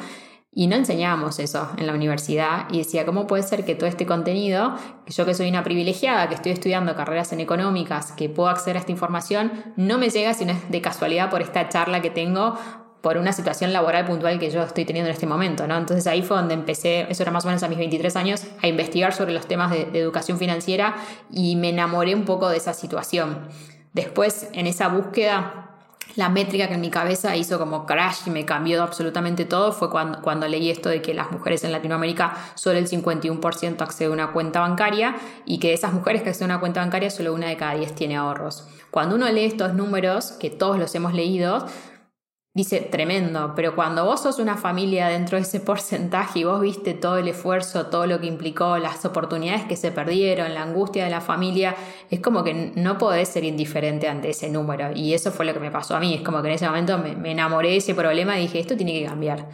y 0.54 0.68
no 0.68 0.76
enseñábamos 0.76 1.38
eso 1.40 1.68
en 1.76 1.86
la 1.86 1.94
universidad 1.94 2.66
y 2.70 2.78
decía, 2.78 3.04
¿cómo 3.04 3.26
puede 3.26 3.42
ser 3.42 3.64
que 3.64 3.74
todo 3.74 3.88
este 3.88 4.06
contenido, 4.06 4.76
que 5.04 5.12
yo 5.12 5.26
que 5.26 5.34
soy 5.34 5.48
una 5.48 5.64
privilegiada, 5.64 6.28
que 6.28 6.36
estoy 6.36 6.52
estudiando 6.52 6.94
carreras 6.94 7.32
en 7.32 7.40
económicas, 7.40 8.12
que 8.12 8.28
puedo 8.28 8.48
acceder 8.48 8.76
a 8.76 8.80
esta 8.80 8.92
información, 8.92 9.52
no 9.76 9.98
me 9.98 10.10
llega 10.10 10.32
sino 10.34 10.54
de 10.68 10.80
casualidad 10.80 11.28
por 11.30 11.42
esta 11.42 11.68
charla 11.68 12.00
que 12.00 12.10
tengo 12.10 12.56
por 13.00 13.18
una 13.18 13.32
situación 13.32 13.72
laboral 13.72 14.06
puntual 14.06 14.38
que 14.38 14.50
yo 14.50 14.62
estoy 14.62 14.86
teniendo 14.86 15.10
en 15.10 15.14
este 15.14 15.26
momento, 15.26 15.66
¿no? 15.66 15.76
Entonces 15.76 16.06
ahí 16.06 16.22
fue 16.22 16.38
donde 16.38 16.54
empecé, 16.54 17.06
eso 17.10 17.22
era 17.22 17.32
más 17.32 17.44
o 17.44 17.48
menos 17.48 17.62
a 17.62 17.68
mis 17.68 17.76
23 17.76 18.16
años, 18.16 18.46
a 18.62 18.66
investigar 18.66 19.12
sobre 19.12 19.34
los 19.34 19.46
temas 19.46 19.70
de, 19.70 19.84
de 19.84 19.98
educación 19.98 20.38
financiera 20.38 20.94
y 21.30 21.56
me 21.56 21.68
enamoré 21.68 22.14
un 22.14 22.24
poco 22.24 22.48
de 22.48 22.56
esa 22.56 22.72
situación. 22.72 23.48
Después, 23.92 24.48
en 24.52 24.66
esa 24.66 24.88
búsqueda, 24.88 25.63
la 26.16 26.28
métrica 26.28 26.68
que 26.68 26.74
en 26.74 26.80
mi 26.80 26.90
cabeza 26.90 27.36
hizo 27.36 27.58
como 27.58 27.86
crash 27.86 28.20
y 28.26 28.30
me 28.30 28.44
cambió 28.44 28.82
absolutamente 28.82 29.44
todo 29.44 29.72
fue 29.72 29.90
cuando, 29.90 30.22
cuando 30.22 30.46
leí 30.46 30.70
esto 30.70 30.88
de 30.88 31.02
que 31.02 31.14
las 31.14 31.30
mujeres 31.32 31.64
en 31.64 31.72
Latinoamérica 31.72 32.36
solo 32.54 32.78
el 32.78 32.88
51% 32.88 33.82
accede 33.82 34.08
a 34.08 34.10
una 34.10 34.32
cuenta 34.32 34.60
bancaria 34.60 35.16
y 35.44 35.58
que 35.58 35.68
de 35.68 35.74
esas 35.74 35.92
mujeres 35.92 36.22
que 36.22 36.30
acceden 36.30 36.50
a 36.50 36.54
una 36.54 36.60
cuenta 36.60 36.80
bancaria 36.80 37.10
solo 37.10 37.34
una 37.34 37.48
de 37.48 37.56
cada 37.56 37.74
10 37.74 37.94
tiene 37.94 38.16
ahorros. 38.16 38.68
Cuando 38.90 39.16
uno 39.16 39.28
lee 39.28 39.44
estos 39.44 39.74
números, 39.74 40.32
que 40.32 40.50
todos 40.50 40.78
los 40.78 40.94
hemos 40.94 41.14
leído, 41.14 41.66
Dice, 42.56 42.80
tremendo, 42.80 43.52
pero 43.56 43.74
cuando 43.74 44.04
vos 44.04 44.22
sos 44.22 44.38
una 44.38 44.56
familia 44.56 45.08
dentro 45.08 45.36
de 45.36 45.42
ese 45.42 45.58
porcentaje 45.58 46.38
y 46.38 46.44
vos 46.44 46.60
viste 46.60 46.94
todo 46.94 47.18
el 47.18 47.26
esfuerzo, 47.26 47.86
todo 47.86 48.06
lo 48.06 48.20
que 48.20 48.28
implicó, 48.28 48.78
las 48.78 49.04
oportunidades 49.04 49.64
que 49.64 49.74
se 49.74 49.90
perdieron, 49.90 50.54
la 50.54 50.62
angustia 50.62 51.02
de 51.02 51.10
la 51.10 51.20
familia, 51.20 51.74
es 52.10 52.20
como 52.20 52.44
que 52.44 52.72
no 52.76 52.96
podés 52.96 53.28
ser 53.28 53.42
indiferente 53.42 54.06
ante 54.06 54.30
ese 54.30 54.50
número. 54.50 54.92
Y 54.94 55.14
eso 55.14 55.32
fue 55.32 55.46
lo 55.46 55.52
que 55.52 55.58
me 55.58 55.72
pasó 55.72 55.96
a 55.96 56.00
mí, 56.00 56.14
es 56.14 56.22
como 56.22 56.42
que 56.42 56.48
en 56.48 56.54
ese 56.54 56.66
momento 56.68 56.96
me, 56.96 57.16
me 57.16 57.32
enamoré 57.32 57.70
de 57.70 57.78
ese 57.78 57.92
problema 57.92 58.38
y 58.38 58.42
dije, 58.42 58.60
esto 58.60 58.76
tiene 58.76 58.92
que 58.92 59.04
cambiar. 59.04 59.48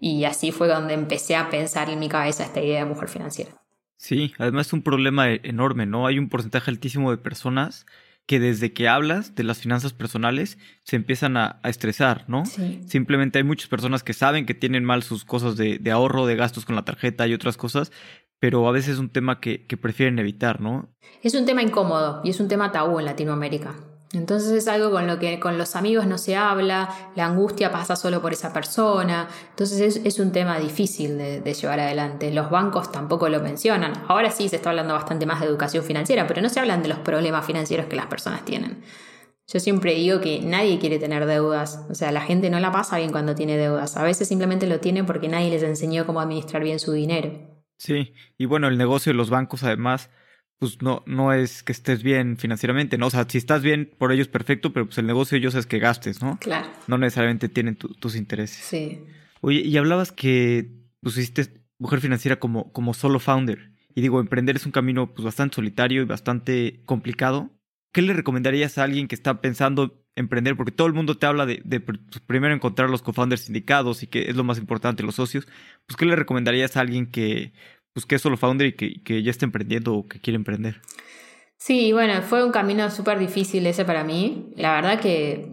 Y 0.00 0.24
así 0.24 0.50
fue 0.50 0.66
donde 0.66 0.94
empecé 0.94 1.36
a 1.36 1.50
pensar 1.50 1.90
en 1.90 1.98
mi 1.98 2.08
cabeza 2.08 2.44
esta 2.44 2.62
idea 2.62 2.82
de 2.82 2.88
mujer 2.88 3.10
financiera. 3.10 3.50
Sí, 3.98 4.32
además 4.38 4.68
es 4.68 4.72
un 4.72 4.82
problema 4.82 5.30
e-, 5.30 5.40
enorme, 5.44 5.84
¿no? 5.84 6.06
Hay 6.06 6.18
un 6.18 6.30
porcentaje 6.30 6.70
altísimo 6.70 7.10
de 7.10 7.18
personas 7.18 7.84
que 8.26 8.40
desde 8.40 8.72
que 8.72 8.88
hablas 8.88 9.34
de 9.36 9.44
las 9.44 9.58
finanzas 9.58 9.92
personales 9.92 10.58
se 10.82 10.96
empiezan 10.96 11.36
a, 11.36 11.60
estresar, 11.64 12.24
¿no? 12.28 12.44
Simplemente 12.86 13.38
hay 13.38 13.44
muchas 13.44 13.68
personas 13.68 14.02
que 14.02 14.12
saben 14.12 14.46
que 14.46 14.54
tienen 14.54 14.84
mal 14.84 15.04
sus 15.04 15.24
cosas 15.24 15.56
de, 15.56 15.78
de, 15.78 15.90
ahorro, 15.92 16.26
de 16.26 16.34
gastos 16.34 16.64
con 16.64 16.74
la 16.74 16.84
tarjeta 16.84 17.26
y 17.28 17.34
otras 17.34 17.56
cosas, 17.56 17.92
pero 18.40 18.66
a 18.68 18.72
veces 18.72 18.94
es 18.94 18.98
un 18.98 19.10
tema 19.10 19.40
que, 19.40 19.66
que 19.66 19.76
prefieren 19.76 20.18
evitar, 20.18 20.60
¿no? 20.60 20.88
Es 21.22 21.34
un 21.34 21.46
tema 21.46 21.62
incómodo 21.62 22.20
y 22.24 22.30
es 22.30 22.40
un 22.40 22.48
tema 22.48 22.72
tabú 22.72 22.98
en 22.98 23.06
Latinoamérica. 23.06 23.76
Entonces 24.12 24.52
es 24.52 24.68
algo 24.68 24.90
con 24.90 25.06
lo 25.06 25.18
que 25.18 25.40
con 25.40 25.58
los 25.58 25.74
amigos 25.74 26.06
no 26.06 26.16
se 26.16 26.36
habla, 26.36 26.88
la 27.16 27.26
angustia 27.26 27.72
pasa 27.72 27.96
solo 27.96 28.22
por 28.22 28.32
esa 28.32 28.52
persona, 28.52 29.28
entonces 29.50 30.00
es, 30.04 30.18
un 30.20 30.30
tema 30.30 30.58
difícil 30.58 31.18
de, 31.18 31.54
llevar 31.54 31.80
adelante. 31.80 32.30
Los 32.32 32.48
bancos 32.50 32.92
tampoco 32.92 33.28
lo 33.28 33.40
mencionan. 33.40 33.92
Ahora 34.08 34.30
sí 34.30 34.48
se 34.48 34.56
está 34.56 34.70
hablando 34.70 34.94
bastante 34.94 35.26
más 35.26 35.40
de 35.40 35.46
educación 35.46 35.84
financiera, 35.84 36.26
pero 36.26 36.40
no 36.40 36.48
se 36.48 36.60
hablan 36.60 36.82
de 36.82 36.88
los 36.88 36.98
problemas 36.98 37.44
financieros 37.44 37.86
que 37.86 37.96
las 37.96 38.06
personas 38.06 38.44
tienen. 38.44 38.82
Yo 39.48 39.60
siempre 39.60 39.94
digo 39.94 40.20
que 40.20 40.40
nadie 40.40 40.78
quiere 40.78 40.98
tener 40.98 41.26
deudas, 41.26 41.84
o 41.88 41.94
sea, 41.94 42.10
la 42.10 42.20
gente 42.20 42.50
no 42.50 42.58
la 42.58 42.72
pasa 42.72 42.98
bien 42.98 43.12
cuando 43.12 43.34
tiene 43.34 43.56
deudas, 43.56 43.96
a 43.96 44.02
veces 44.02 44.26
simplemente 44.26 44.66
lo 44.66 44.80
tiene 44.80 45.04
porque 45.04 45.28
nadie 45.28 45.50
les 45.50 45.62
enseñó 45.62 46.04
cómo 46.04 46.20
administrar 46.20 46.64
bien 46.64 46.80
su 46.80 46.92
dinero. 46.92 47.30
Sí, 47.78 48.14
y 48.38 48.46
bueno, 48.46 48.68
el 48.68 48.78
negocio 48.78 49.12
de 49.12 49.16
los 49.16 49.30
bancos 49.30 49.62
además, 49.62 50.10
pues 50.58 50.80
no, 50.82 51.02
no 51.06 51.32
es 51.32 51.62
que 51.62 51.72
estés 51.72 52.02
bien 52.02 52.36
financieramente, 52.38 52.98
¿no? 52.98 53.06
O 53.06 53.10
sea, 53.10 53.26
si 53.28 53.38
estás 53.38 53.62
bien 53.62 53.90
por 53.98 54.12
ellos, 54.12 54.28
perfecto, 54.28 54.72
pero 54.72 54.86
pues 54.86 54.98
el 54.98 55.06
negocio 55.06 55.36
ellos 55.36 55.54
es 55.54 55.66
que 55.66 55.78
gastes, 55.78 56.22
¿no? 56.22 56.38
Claro. 56.40 56.68
No 56.86 56.98
necesariamente 56.98 57.48
tienen 57.48 57.76
tus 57.76 58.16
intereses. 58.16 58.64
Sí. 58.64 59.02
Oye, 59.40 59.60
y 59.60 59.76
hablabas 59.76 60.12
que 60.12 60.70
pusiste 61.00 61.42
hiciste 61.42 61.66
mujer 61.78 62.00
financiera 62.00 62.38
como, 62.38 62.72
como 62.72 62.94
solo 62.94 63.20
founder. 63.20 63.72
Y 63.94 64.00
digo, 64.00 64.20
emprender 64.20 64.56
es 64.56 64.66
un 64.66 64.72
camino 64.72 65.14
pues, 65.14 65.24
bastante 65.24 65.56
solitario 65.56 66.02
y 66.02 66.04
bastante 66.04 66.82
complicado. 66.84 67.50
¿Qué 67.92 68.02
le 68.02 68.12
recomendarías 68.12 68.76
a 68.76 68.82
alguien 68.82 69.08
que 69.08 69.14
está 69.14 69.40
pensando 69.40 70.04
emprender? 70.16 70.56
Porque 70.56 70.72
todo 70.72 70.86
el 70.86 70.92
mundo 70.92 71.16
te 71.16 71.26
habla 71.26 71.46
de, 71.46 71.80
pues, 71.80 71.98
primero 72.26 72.54
encontrar 72.54 72.90
los 72.90 73.02
co-founders 73.02 73.48
indicados 73.48 74.02
y 74.02 74.06
que 74.06 74.28
es 74.28 74.36
lo 74.36 74.44
más 74.44 74.58
importante, 74.58 75.02
los 75.02 75.14
socios. 75.14 75.46
Pues, 75.86 75.96
¿qué 75.96 76.04
le 76.04 76.16
recomendarías 76.16 76.76
a 76.76 76.82
alguien 76.82 77.06
que, 77.06 77.52
pues, 77.96 78.04
que 78.04 78.16
es 78.16 78.20
solo 78.20 78.36
founder 78.36 78.66
y 78.66 78.72
que, 78.74 79.22
ya 79.22 79.30
está 79.30 79.46
emprendiendo 79.46 79.94
o 79.94 80.06
que 80.06 80.20
quiere 80.20 80.36
emprender? 80.36 80.82
Sí, 81.56 81.94
bueno, 81.94 82.20
fue 82.20 82.44
un 82.44 82.52
camino 82.52 82.90
súper 82.90 83.18
difícil 83.18 83.66
ese 83.66 83.86
para 83.86 84.04
mí. 84.04 84.52
La 84.54 84.74
verdad 84.74 85.00
que 85.00 85.48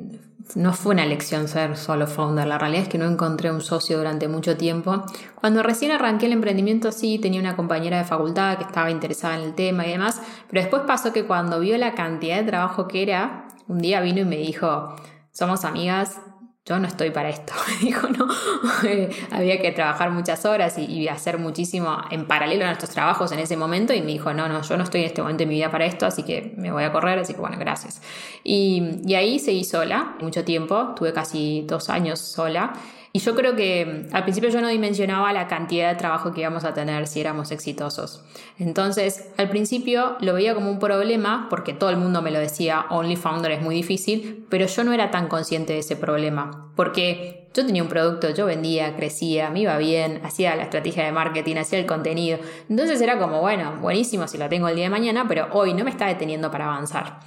no 0.56 0.74
fue 0.74 0.94
una 0.94 1.06
elección 1.06 1.48
ser 1.48 1.78
solo 1.78 2.06
founder, 2.06 2.46
la 2.46 2.58
realidad 2.58 2.84
es 2.84 2.90
que 2.90 2.98
no 2.98 3.06
encontré 3.06 3.50
un 3.50 3.62
socio 3.62 3.98
durante 3.98 4.28
mucho 4.28 4.58
tiempo. 4.58 5.06
Cuando 5.36 5.64
recién 5.64 5.92
arranqué 5.92 6.26
el 6.26 6.34
emprendimiento 6.34 6.92
sí 6.92 7.18
tenía 7.18 7.40
una 7.40 7.56
compañera 7.56 8.00
de 8.00 8.04
facultad 8.04 8.58
que 8.58 8.66
estaba 8.66 8.92
interesada 8.92 9.38
en 9.38 9.44
el 9.44 9.56
tema 9.56 9.88
y 9.88 9.92
demás, 9.92 10.22
pero 10.50 10.64
después 10.64 10.84
pasó 10.86 11.14
que 11.14 11.24
cuando 11.24 11.62
vio 11.62 11.78
la 11.78 11.96
cantidad 11.96 12.36
de 12.36 12.44
trabajo 12.44 12.90
que 12.90 13.04
era, 13.04 13.48
un 13.70 13.80
día 13.80 14.02
vino 14.02 14.20
y 14.20 14.26
me 14.26 14.36
dijo, 14.36 14.94
somos 15.32 15.64
amigas, 15.64 16.20
yo 16.66 16.80
no 16.80 16.88
estoy 16.88 17.12
para 17.12 17.30
esto. 17.30 17.54
Dijo, 17.82 18.08
no, 18.08 18.28
había 19.32 19.62
que 19.62 19.72
trabajar 19.72 20.12
muchas 20.12 20.46
horas 20.46 20.78
y, 20.78 21.08
hacer 21.08 21.38
muchísimo 21.38 21.98
en 22.10 22.26
paralelo 22.28 22.64
a 22.64 22.68
nuestros 22.68 22.92
trabajos 22.92 23.32
en 23.34 23.40
ese 23.40 23.58
momento 23.58 23.94
y 23.94 24.02
me 24.02 24.08
dijo, 24.08 24.34
no, 24.34 24.48
no, 24.48 24.62
yo 24.62 24.78
no 24.78 24.84
estoy 24.84 25.02
en 25.02 25.08
este 25.08 25.22
momento 25.22 25.40
de 25.40 25.46
mi 25.48 25.56
vida 25.56 25.70
para 25.70 25.86
esto, 25.86 26.06
así 26.06 26.24
que 26.24 26.54
me 26.58 26.72
voy 26.72 26.84
a 26.84 26.92
correr, 26.92 27.20
así 27.20 27.34
que 27.34 27.40
bueno, 27.42 27.58
gracias. 27.60 28.02
Y, 28.44 29.02
y 29.06 29.16
ahí 29.16 29.38
seguí 29.38 29.64
sola 29.64 30.16
mucho 30.22 30.44
tiempo, 30.44 30.94
tuve 30.96 31.14
casi 31.14 31.66
dos 31.68 31.90
años 31.90 32.20
sola. 32.20 32.74
Y 33.16 33.20
yo 33.20 33.36
creo 33.36 33.56
que 33.56 34.08
al 34.12 34.24
principio 34.24 34.50
yo 34.50 34.60
no 34.60 34.68
dimensionaba 34.70 35.32
la 35.34 35.48
cantidad 35.48 35.92
de 35.92 35.96
trabajo 36.00 36.34
que 36.34 36.42
íbamos 36.42 36.64
a 36.64 36.74
tener 36.74 37.06
si 37.06 37.22
éramos 37.22 37.52
exitosos. 37.52 38.24
Entonces, 38.58 39.30
al 39.38 39.50
principio 39.50 40.18
lo 40.20 40.34
veía 40.34 40.56
como 40.56 40.72
un 40.72 40.80
problema, 40.80 41.46
porque 41.52 41.74
todo 41.74 41.92
el 41.92 41.98
mundo 41.98 42.24
me 42.24 42.32
lo 42.32 42.40
decía, 42.40 42.88
Only 42.90 43.16
Founder 43.16 43.52
es 43.52 43.62
muy 43.62 43.76
difícil, 43.76 44.48
pero 44.50 44.66
yo 44.66 44.84
no 44.84 44.94
era 44.94 45.12
tan 45.12 45.28
consciente 45.28 45.74
de 45.74 45.80
ese 45.80 45.96
problema, 45.96 46.72
porque 46.76 47.50
yo 47.54 47.64
tenía 47.64 47.84
un 47.84 47.90
producto, 47.90 48.32
yo 48.32 48.48
vendía, 48.48 48.96
crecía, 48.96 49.52
me 49.52 49.60
iba 49.60 49.78
bien, 49.78 50.22
hacía 50.24 50.56
la 50.56 50.64
estrategia 50.64 51.06
de 51.06 51.12
marketing, 51.12 51.58
hacía 51.58 51.78
el 51.78 51.86
contenido. 51.86 52.40
Entonces 52.68 53.00
era 53.00 53.20
como, 53.20 53.42
bueno, 53.42 53.78
buenísimo 53.80 54.28
si 54.28 54.40
lo 54.40 54.50
tengo 54.50 54.70
el 54.70 54.76
día 54.76 54.86
de 54.86 54.90
mañana, 54.90 55.28
pero 55.28 55.50
hoy 55.52 55.76
no 55.76 55.84
me 55.84 55.92
está 55.92 56.08
deteniendo 56.08 56.50
para 56.50 56.66
avanzar. 56.66 57.20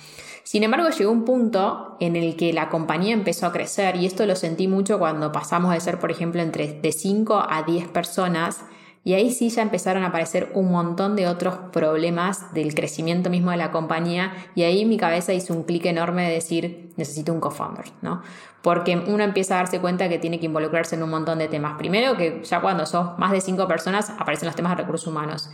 Sin 0.46 0.62
embargo, 0.62 0.88
llegó 0.90 1.10
un 1.10 1.24
punto 1.24 1.96
en 1.98 2.14
el 2.14 2.36
que 2.36 2.52
la 2.52 2.68
compañía 2.68 3.12
empezó 3.12 3.46
a 3.46 3.52
crecer 3.52 3.96
y 3.96 4.06
esto 4.06 4.26
lo 4.26 4.36
sentí 4.36 4.68
mucho 4.68 4.96
cuando 5.00 5.32
pasamos 5.32 5.74
de 5.74 5.80
ser, 5.80 5.98
por 5.98 6.12
ejemplo, 6.12 6.40
entre 6.40 6.72
de 6.80 6.92
5 6.92 7.46
a 7.50 7.64
10 7.64 7.88
personas 7.88 8.64
y 9.02 9.14
ahí 9.14 9.32
sí 9.32 9.50
ya 9.50 9.62
empezaron 9.62 10.04
a 10.04 10.08
aparecer 10.08 10.52
un 10.54 10.70
montón 10.70 11.16
de 11.16 11.26
otros 11.26 11.56
problemas 11.72 12.54
del 12.54 12.76
crecimiento 12.76 13.28
mismo 13.28 13.50
de 13.50 13.56
la 13.56 13.72
compañía 13.72 14.34
y 14.54 14.62
ahí 14.62 14.84
mi 14.84 14.98
cabeza 14.98 15.34
hizo 15.34 15.52
un 15.52 15.64
clic 15.64 15.84
enorme 15.86 16.28
de 16.28 16.34
decir, 16.34 16.92
necesito 16.96 17.32
un 17.32 17.40
co-founder, 17.40 17.86
¿no? 18.00 18.22
Porque 18.62 18.96
uno 18.96 19.24
empieza 19.24 19.54
a 19.54 19.58
darse 19.58 19.80
cuenta 19.80 20.08
que 20.08 20.20
tiene 20.20 20.38
que 20.38 20.46
involucrarse 20.46 20.94
en 20.94 21.02
un 21.02 21.10
montón 21.10 21.40
de 21.40 21.48
temas. 21.48 21.76
Primero 21.76 22.16
que 22.16 22.44
ya 22.44 22.60
cuando 22.60 22.86
sos 22.86 23.18
más 23.18 23.32
de 23.32 23.40
5 23.40 23.66
personas 23.66 24.10
aparecen 24.10 24.46
los 24.46 24.54
temas 24.54 24.76
de 24.76 24.82
recursos 24.84 25.08
humanos 25.08 25.50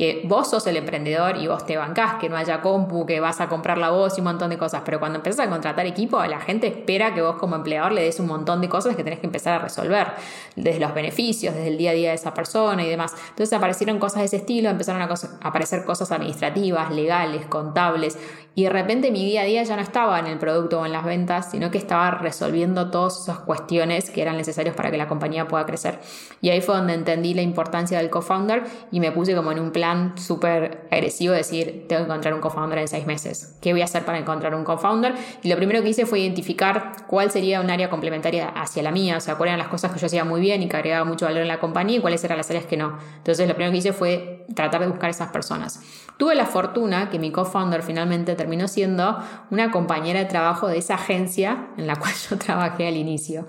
que 0.00 0.22
vos 0.24 0.48
sos 0.48 0.66
el 0.66 0.78
emprendedor 0.78 1.36
y 1.36 1.46
vos 1.46 1.66
te 1.66 1.76
bancás, 1.76 2.14
que 2.14 2.30
no 2.30 2.36
haya 2.38 2.62
compu, 2.62 3.04
que 3.04 3.20
vas 3.20 3.38
a 3.42 3.50
comprar 3.50 3.76
la 3.76 3.90
voz 3.90 4.16
y 4.16 4.22
un 4.22 4.28
montón 4.28 4.48
de 4.48 4.56
cosas, 4.56 4.80
pero 4.82 4.98
cuando 4.98 5.18
empiezas 5.18 5.46
a 5.46 5.50
contratar 5.50 5.84
equipo, 5.84 6.24
la 6.24 6.40
gente 6.40 6.68
espera 6.68 7.12
que 7.12 7.20
vos 7.20 7.36
como 7.36 7.54
empleador 7.54 7.92
le 7.92 8.04
des 8.04 8.18
un 8.18 8.26
montón 8.26 8.62
de 8.62 8.70
cosas 8.70 8.96
que 8.96 9.04
tenés 9.04 9.18
que 9.18 9.26
empezar 9.26 9.52
a 9.52 9.58
resolver, 9.58 10.06
desde 10.56 10.80
los 10.80 10.94
beneficios, 10.94 11.54
desde 11.54 11.68
el 11.68 11.76
día 11.76 11.90
a 11.90 11.92
día 11.92 12.08
de 12.08 12.14
esa 12.14 12.32
persona 12.32 12.82
y 12.82 12.88
demás. 12.88 13.12
Entonces 13.28 13.52
aparecieron 13.52 13.98
cosas 13.98 14.20
de 14.20 14.24
ese 14.24 14.36
estilo, 14.36 14.70
empezaron 14.70 15.02
a, 15.02 15.14
aparecer 15.42 15.84
cosas 15.84 16.10
administrativas, 16.12 16.90
legales, 16.90 17.44
contables, 17.44 18.16
y 18.54 18.64
de 18.64 18.70
repente 18.70 19.10
mi 19.10 19.24
día 19.24 19.42
a 19.42 19.44
día 19.44 19.62
ya 19.62 19.76
no 19.76 19.82
estaba 19.82 20.18
en 20.18 20.26
el 20.26 20.38
producto 20.38 20.80
o 20.80 20.86
en 20.86 20.92
las 20.92 21.04
ventas, 21.04 21.50
sino 21.50 21.70
que 21.70 21.78
estaba 21.78 22.10
resolviendo 22.10 22.90
todas 22.90 23.20
esas 23.20 23.38
cuestiones 23.40 24.10
que 24.10 24.22
eran 24.22 24.36
necesarias 24.38 24.74
para 24.74 24.90
que 24.90 24.96
la 24.96 25.08
compañía 25.08 25.46
pueda 25.46 25.66
crecer. 25.66 25.98
Y 26.40 26.48
ahí 26.48 26.60
fue 26.60 26.74
donde 26.74 26.94
entendí 26.94 27.34
la 27.34 27.42
importancia 27.42 27.98
del 27.98 28.10
co-founder 28.10 28.64
y 28.90 29.00
me 29.00 29.12
puse 29.12 29.36
como 29.36 29.52
en 29.52 29.60
un 29.60 29.70
plan 29.70 29.89
súper 30.16 30.88
agresivo 30.90 31.34
decir, 31.34 31.86
tengo 31.88 32.02
que 32.02 32.10
encontrar 32.10 32.34
un 32.34 32.40
co-founder 32.40 32.78
en 32.78 32.88
seis 32.88 33.06
meses. 33.06 33.56
¿Qué 33.60 33.72
voy 33.72 33.82
a 33.82 33.84
hacer 33.84 34.04
para 34.04 34.18
encontrar 34.18 34.54
un 34.54 34.64
co-founder? 34.64 35.14
Y 35.42 35.48
lo 35.48 35.56
primero 35.56 35.82
que 35.82 35.90
hice 35.90 36.06
fue 36.06 36.20
identificar 36.20 37.06
cuál 37.06 37.30
sería 37.30 37.60
un 37.60 37.70
área 37.70 37.90
complementaria 37.90 38.48
hacia 38.48 38.82
la 38.82 38.90
mía, 38.90 39.16
o 39.16 39.20
sea, 39.20 39.36
cuáles 39.36 39.52
eran 39.52 39.58
las 39.58 39.68
cosas 39.68 39.92
que 39.92 39.98
yo 39.98 40.06
hacía 40.06 40.24
muy 40.24 40.40
bien 40.40 40.62
y 40.62 40.68
que 40.68 40.76
agregaba 40.76 41.04
mucho 41.04 41.26
valor 41.26 41.42
en 41.42 41.48
la 41.48 41.60
compañía 41.60 41.98
y 41.98 42.00
cuáles 42.00 42.22
eran 42.24 42.38
las 42.38 42.50
áreas 42.50 42.66
que 42.66 42.76
no. 42.76 42.98
Entonces, 43.16 43.46
lo 43.48 43.54
primero 43.54 43.72
que 43.72 43.78
hice 43.78 43.92
fue 43.92 44.44
tratar 44.54 44.80
de 44.80 44.88
buscar 44.88 45.10
esas 45.10 45.30
personas. 45.30 45.80
Tuve 46.16 46.34
la 46.34 46.46
fortuna 46.46 47.10
que 47.10 47.18
mi 47.18 47.30
co-founder 47.32 47.82
finalmente 47.82 48.34
terminó 48.34 48.68
siendo 48.68 49.18
una 49.50 49.70
compañera 49.70 50.20
de 50.20 50.26
trabajo 50.26 50.68
de 50.68 50.78
esa 50.78 50.94
agencia 50.94 51.68
en 51.76 51.86
la 51.86 51.96
cual 52.00 52.12
yo 52.28 52.38
trabajé 52.38 52.88
al 52.88 52.96
inicio. 52.96 53.46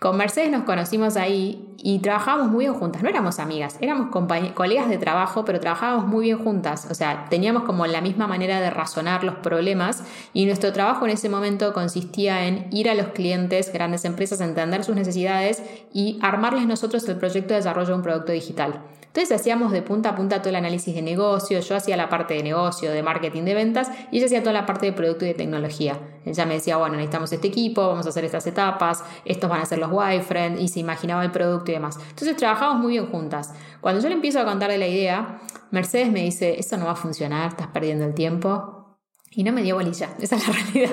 Con 0.00 0.16
Mercedes 0.16 0.50
nos 0.50 0.62
conocimos 0.62 1.18
ahí 1.18 1.74
y 1.76 1.98
trabajábamos 1.98 2.50
muy 2.50 2.64
bien 2.64 2.72
juntas. 2.72 3.02
No 3.02 3.10
éramos 3.10 3.38
amigas, 3.38 3.76
éramos 3.82 4.08
colegas 4.54 4.88
de 4.88 4.96
trabajo, 4.96 5.44
pero 5.44 5.60
trabajábamos 5.60 6.06
muy 6.06 6.24
bien 6.24 6.38
juntas. 6.38 6.88
O 6.90 6.94
sea, 6.94 7.26
teníamos 7.28 7.64
como 7.64 7.86
la 7.86 8.00
misma 8.00 8.26
manera 8.26 8.62
de 8.62 8.70
razonar 8.70 9.24
los 9.24 9.34
problemas 9.34 10.02
y 10.32 10.46
nuestro 10.46 10.72
trabajo 10.72 11.04
en 11.04 11.10
ese 11.10 11.28
momento 11.28 11.74
consistía 11.74 12.46
en 12.46 12.66
ir 12.70 12.88
a 12.88 12.94
los 12.94 13.08
clientes, 13.08 13.70
grandes 13.74 14.06
empresas, 14.06 14.40
entender 14.40 14.84
sus 14.84 14.96
necesidades 14.96 15.62
y 15.92 16.18
armarles 16.22 16.64
nosotros 16.64 17.06
el 17.06 17.18
proyecto 17.18 17.52
de 17.52 17.56
desarrollo 17.56 17.88
de 17.88 17.94
un 17.96 18.02
producto 18.02 18.32
digital. 18.32 18.80
Entonces 19.12 19.38
hacíamos 19.38 19.72
de 19.72 19.82
punta 19.82 20.10
a 20.10 20.14
punta 20.14 20.38
todo 20.38 20.50
el 20.50 20.56
análisis 20.56 20.94
de 20.94 21.02
negocio, 21.02 21.58
yo 21.58 21.76
hacía 21.76 21.96
la 21.96 22.08
parte 22.08 22.34
de 22.34 22.44
negocio, 22.44 22.92
de 22.92 23.02
marketing, 23.02 23.42
de 23.42 23.54
ventas 23.54 23.90
y 24.12 24.18
ella 24.18 24.26
hacía 24.26 24.40
toda 24.40 24.52
la 24.52 24.66
parte 24.66 24.86
de 24.86 24.92
producto 24.92 25.24
y 25.24 25.28
de 25.28 25.34
tecnología. 25.34 25.98
Ella 26.24 26.46
me 26.46 26.54
decía, 26.54 26.76
bueno, 26.76 26.96
necesitamos 26.96 27.32
este 27.32 27.48
equipo, 27.48 27.86
vamos 27.86 28.06
a 28.06 28.10
hacer 28.10 28.24
estas 28.24 28.46
etapas, 28.46 29.02
estos 29.24 29.48
van 29.48 29.62
a 29.62 29.66
ser 29.66 29.78
los 29.78 29.90
wireframes 29.90 30.60
y 30.60 30.68
se 30.68 30.80
imaginaba 30.80 31.24
el 31.24 31.30
producto 31.30 31.70
y 31.70 31.74
demás. 31.74 31.98
Entonces 32.10 32.36
trabajamos 32.36 32.80
muy 32.80 32.92
bien 32.92 33.06
juntas. 33.06 33.52
Cuando 33.80 34.00
yo 34.00 34.08
le 34.08 34.14
empiezo 34.14 34.40
a 34.40 34.44
contar 34.44 34.70
de 34.70 34.78
la 34.78 34.86
idea, 34.86 35.40
Mercedes 35.70 36.10
me 36.10 36.22
dice, 36.22 36.58
eso 36.58 36.76
no 36.76 36.86
va 36.86 36.92
a 36.92 36.96
funcionar, 36.96 37.48
estás 37.48 37.68
perdiendo 37.68 38.04
el 38.04 38.14
tiempo, 38.14 38.79
y 39.32 39.44
no 39.44 39.52
me 39.52 39.62
dio 39.62 39.76
bolilla, 39.76 40.08
esa 40.20 40.34
es 40.34 40.48
la 40.48 40.52
realidad. 40.52 40.90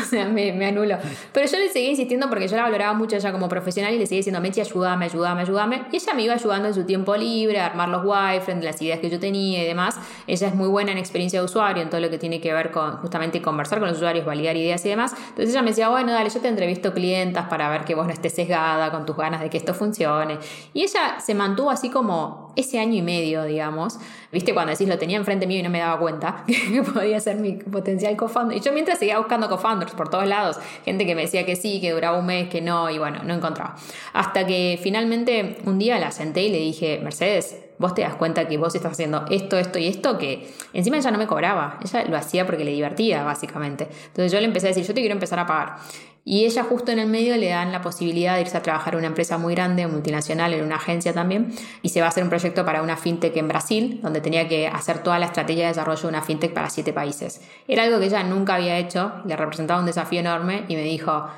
o 0.00 0.04
sea, 0.04 0.28
me, 0.28 0.52
me 0.52 0.66
anuló. 0.66 0.96
Pero 1.32 1.50
yo 1.50 1.58
le 1.58 1.68
seguí 1.70 1.88
insistiendo 1.88 2.28
porque 2.28 2.46
yo 2.46 2.54
la 2.54 2.62
valoraba 2.62 2.94
mucho 2.94 3.16
ella 3.16 3.32
como 3.32 3.48
profesional 3.48 3.92
y 3.92 3.98
le 3.98 4.06
seguí 4.06 4.18
diciendo, 4.18 4.40
Mechi, 4.40 4.60
ayúdame, 4.60 5.06
ayúdame, 5.06 5.42
ayúdame. 5.42 5.82
Y 5.90 5.96
ella 5.96 6.14
me 6.14 6.22
iba 6.22 6.34
ayudando 6.34 6.68
en 6.68 6.74
su 6.74 6.84
tiempo 6.84 7.16
libre, 7.16 7.58
a 7.58 7.66
armar 7.66 7.88
los 7.88 8.04
wireframes, 8.04 8.64
las 8.64 8.80
ideas 8.80 9.00
que 9.00 9.10
yo 9.10 9.18
tenía 9.18 9.64
y 9.64 9.66
demás. 9.66 9.98
Ella 10.28 10.46
es 10.46 10.54
muy 10.54 10.68
buena 10.68 10.92
en 10.92 10.98
experiencia 10.98 11.40
de 11.40 11.46
usuario, 11.46 11.82
en 11.82 11.90
todo 11.90 12.00
lo 12.00 12.10
que 12.10 12.18
tiene 12.18 12.40
que 12.40 12.52
ver 12.52 12.70
con 12.70 12.98
justamente 12.98 13.42
conversar 13.42 13.80
con 13.80 13.88
los 13.88 13.96
usuarios, 13.96 14.24
validar 14.24 14.56
ideas 14.56 14.86
y 14.86 14.90
demás. 14.90 15.12
Entonces 15.30 15.50
ella 15.50 15.62
me 15.62 15.70
decía, 15.70 15.88
bueno, 15.88 16.12
dale, 16.12 16.30
yo 16.30 16.40
te 16.40 16.46
entrevisto 16.46 16.94
clientas 16.94 17.48
para 17.48 17.68
ver 17.70 17.84
que 17.84 17.96
vos 17.96 18.06
no 18.06 18.12
estés 18.12 18.34
sesgada 18.34 18.92
con 18.92 19.04
tus 19.04 19.16
ganas 19.16 19.40
de 19.40 19.50
que 19.50 19.56
esto 19.56 19.74
funcione. 19.74 20.38
Y 20.74 20.82
ella 20.84 21.18
se 21.18 21.34
mantuvo 21.34 21.72
así 21.72 21.90
como 21.90 22.49
ese 22.56 22.78
año 22.78 22.94
y 22.94 23.02
medio, 23.02 23.44
digamos. 23.44 23.98
¿Viste? 24.32 24.54
Cuando 24.54 24.70
decís 24.70 24.88
lo 24.88 24.98
tenía 24.98 25.16
enfrente 25.16 25.46
mío 25.46 25.58
y 25.58 25.62
no 25.62 25.70
me 25.70 25.80
daba 25.80 25.98
cuenta 25.98 26.44
que 26.46 26.82
podía 26.82 27.18
ser 27.20 27.36
mi 27.36 27.54
potencial 27.54 28.16
co-founder. 28.16 28.56
Y 28.56 28.60
yo 28.60 28.72
mientras 28.72 28.98
seguía 28.98 29.18
buscando 29.18 29.48
co-founders 29.48 29.92
por 29.92 30.08
todos 30.08 30.26
lados, 30.26 30.58
gente 30.84 31.04
que 31.06 31.14
me 31.14 31.22
decía 31.22 31.44
que 31.44 31.56
sí, 31.56 31.80
que 31.80 31.90
duraba 31.90 32.18
un 32.18 32.26
mes, 32.26 32.48
que 32.48 32.60
no, 32.60 32.90
y 32.90 32.98
bueno, 32.98 33.22
no 33.24 33.34
encontraba. 33.34 33.76
Hasta 34.12 34.46
que 34.46 34.78
finalmente 34.82 35.58
un 35.64 35.78
día 35.78 35.98
la 35.98 36.12
senté 36.12 36.44
y 36.44 36.50
le 36.50 36.58
dije, 36.58 37.00
Mercedes, 37.02 37.56
vos 37.80 37.94
te 37.94 38.02
das 38.02 38.14
cuenta 38.14 38.46
que 38.46 38.58
vos 38.58 38.74
estás 38.74 38.92
haciendo 38.92 39.24
esto, 39.30 39.56
esto 39.56 39.78
y 39.78 39.86
esto, 39.86 40.18
que 40.18 40.52
encima 40.74 40.98
ella 40.98 41.10
no 41.10 41.18
me 41.18 41.26
cobraba, 41.26 41.80
ella 41.82 42.04
lo 42.04 42.16
hacía 42.16 42.44
porque 42.44 42.62
le 42.62 42.72
divertía, 42.72 43.24
básicamente. 43.24 43.88
Entonces 44.08 44.30
yo 44.30 44.38
le 44.38 44.44
empecé 44.44 44.66
a 44.66 44.68
decir, 44.68 44.84
yo 44.84 44.92
te 44.92 45.00
quiero 45.00 45.14
empezar 45.14 45.38
a 45.38 45.46
pagar. 45.46 45.76
Y 46.24 46.44
ella 46.44 46.64
justo 46.64 46.92
en 46.92 46.98
el 46.98 47.08
medio 47.08 47.36
le 47.36 47.48
dan 47.48 47.72
la 47.72 47.80
posibilidad 47.80 48.34
de 48.34 48.42
irse 48.42 48.56
a 48.56 48.62
trabajar 48.62 48.94
en 48.94 48.98
una 48.98 49.08
empresa 49.08 49.38
muy 49.38 49.54
grande, 49.54 49.86
multinacional, 49.86 50.52
en 50.52 50.64
una 50.64 50.76
agencia 50.76 51.12
también, 51.12 51.52
y 51.82 51.88
se 51.88 52.00
va 52.00 52.06
a 52.06 52.08
hacer 52.10 52.22
un 52.22 52.30
proyecto 52.30 52.64
para 52.64 52.82
una 52.82 52.96
fintech 52.96 53.36
en 53.36 53.48
Brasil, 53.48 54.00
donde 54.02 54.20
tenía 54.20 54.46
que 54.46 54.68
hacer 54.68 55.02
toda 55.02 55.18
la 55.18 55.26
estrategia 55.26 55.64
de 55.64 55.68
desarrollo 55.68 56.02
de 56.02 56.08
una 56.08 56.22
fintech 56.22 56.52
para 56.52 56.70
siete 56.70 56.92
países. 56.92 57.40
Era 57.66 57.84
algo 57.84 57.98
que 57.98 58.06
ella 58.06 58.22
nunca 58.22 58.56
había 58.56 58.78
hecho, 58.78 59.12
le 59.24 59.36
representaba 59.36 59.80
un 59.80 59.86
desafío 59.86 60.20
enorme 60.20 60.64
y 60.68 60.76
me 60.76 60.82
dijo, 60.82 61.28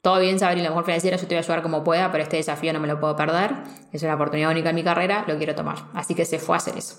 todo 0.00 0.20
bien 0.20 0.36
y 0.36 0.38
la 0.38 0.70
mejor 0.70 0.84
financiera, 0.84 1.16
yo 1.16 1.22
te 1.22 1.34
voy 1.34 1.36
a 1.36 1.40
ayudar 1.40 1.62
como 1.62 1.82
pueda, 1.82 2.10
pero 2.12 2.22
este 2.22 2.36
desafío 2.36 2.72
no 2.72 2.80
me 2.80 2.86
lo 2.86 3.00
puedo 3.00 3.16
perder. 3.16 3.54
Es 3.92 4.02
una 4.02 4.14
oportunidad 4.14 4.50
única 4.50 4.70
en 4.70 4.76
mi 4.76 4.84
carrera, 4.84 5.24
lo 5.26 5.36
quiero 5.36 5.54
tomar. 5.54 5.76
Así 5.92 6.14
que 6.14 6.24
se 6.24 6.38
fue 6.38 6.54
a 6.54 6.58
hacer 6.58 6.76
eso. 6.78 6.96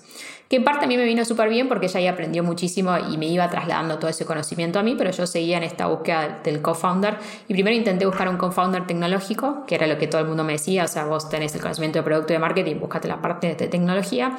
Que 0.50 0.56
en 0.56 0.64
parte 0.64 0.84
a 0.84 0.88
mí 0.88 0.96
me 0.96 1.04
vino 1.04 1.24
súper 1.24 1.48
bien 1.48 1.68
porque 1.68 1.86
ella 1.86 2.00
ahí 2.00 2.08
aprendió 2.08 2.42
muchísimo 2.42 2.90
y 2.98 3.16
me 3.18 3.26
iba 3.26 3.48
trasladando 3.48 4.00
todo 4.00 4.10
ese 4.10 4.24
conocimiento 4.24 4.80
a 4.80 4.82
mí, 4.82 4.96
pero 4.98 5.12
yo 5.12 5.24
seguía 5.24 5.58
en 5.58 5.62
esta 5.62 5.86
búsqueda 5.86 6.40
del 6.42 6.60
co-founder. 6.60 7.18
Y 7.46 7.52
primero 7.52 7.76
intenté 7.76 8.04
buscar 8.04 8.28
un 8.28 8.36
co-founder 8.36 8.84
tecnológico, 8.84 9.64
que 9.64 9.76
era 9.76 9.86
lo 9.86 9.96
que 9.96 10.08
todo 10.08 10.20
el 10.20 10.26
mundo 10.26 10.42
me 10.42 10.54
decía, 10.54 10.86
o 10.86 10.88
sea, 10.88 11.04
vos 11.04 11.28
tenés 11.28 11.54
el 11.54 11.60
conocimiento 11.60 12.00
de 12.00 12.02
producto 12.02 12.32
y 12.32 12.34
de 12.34 12.40
marketing, 12.40 12.80
búscate 12.80 13.06
la 13.06 13.22
parte 13.22 13.54
de 13.54 13.68
tecnología. 13.68 14.38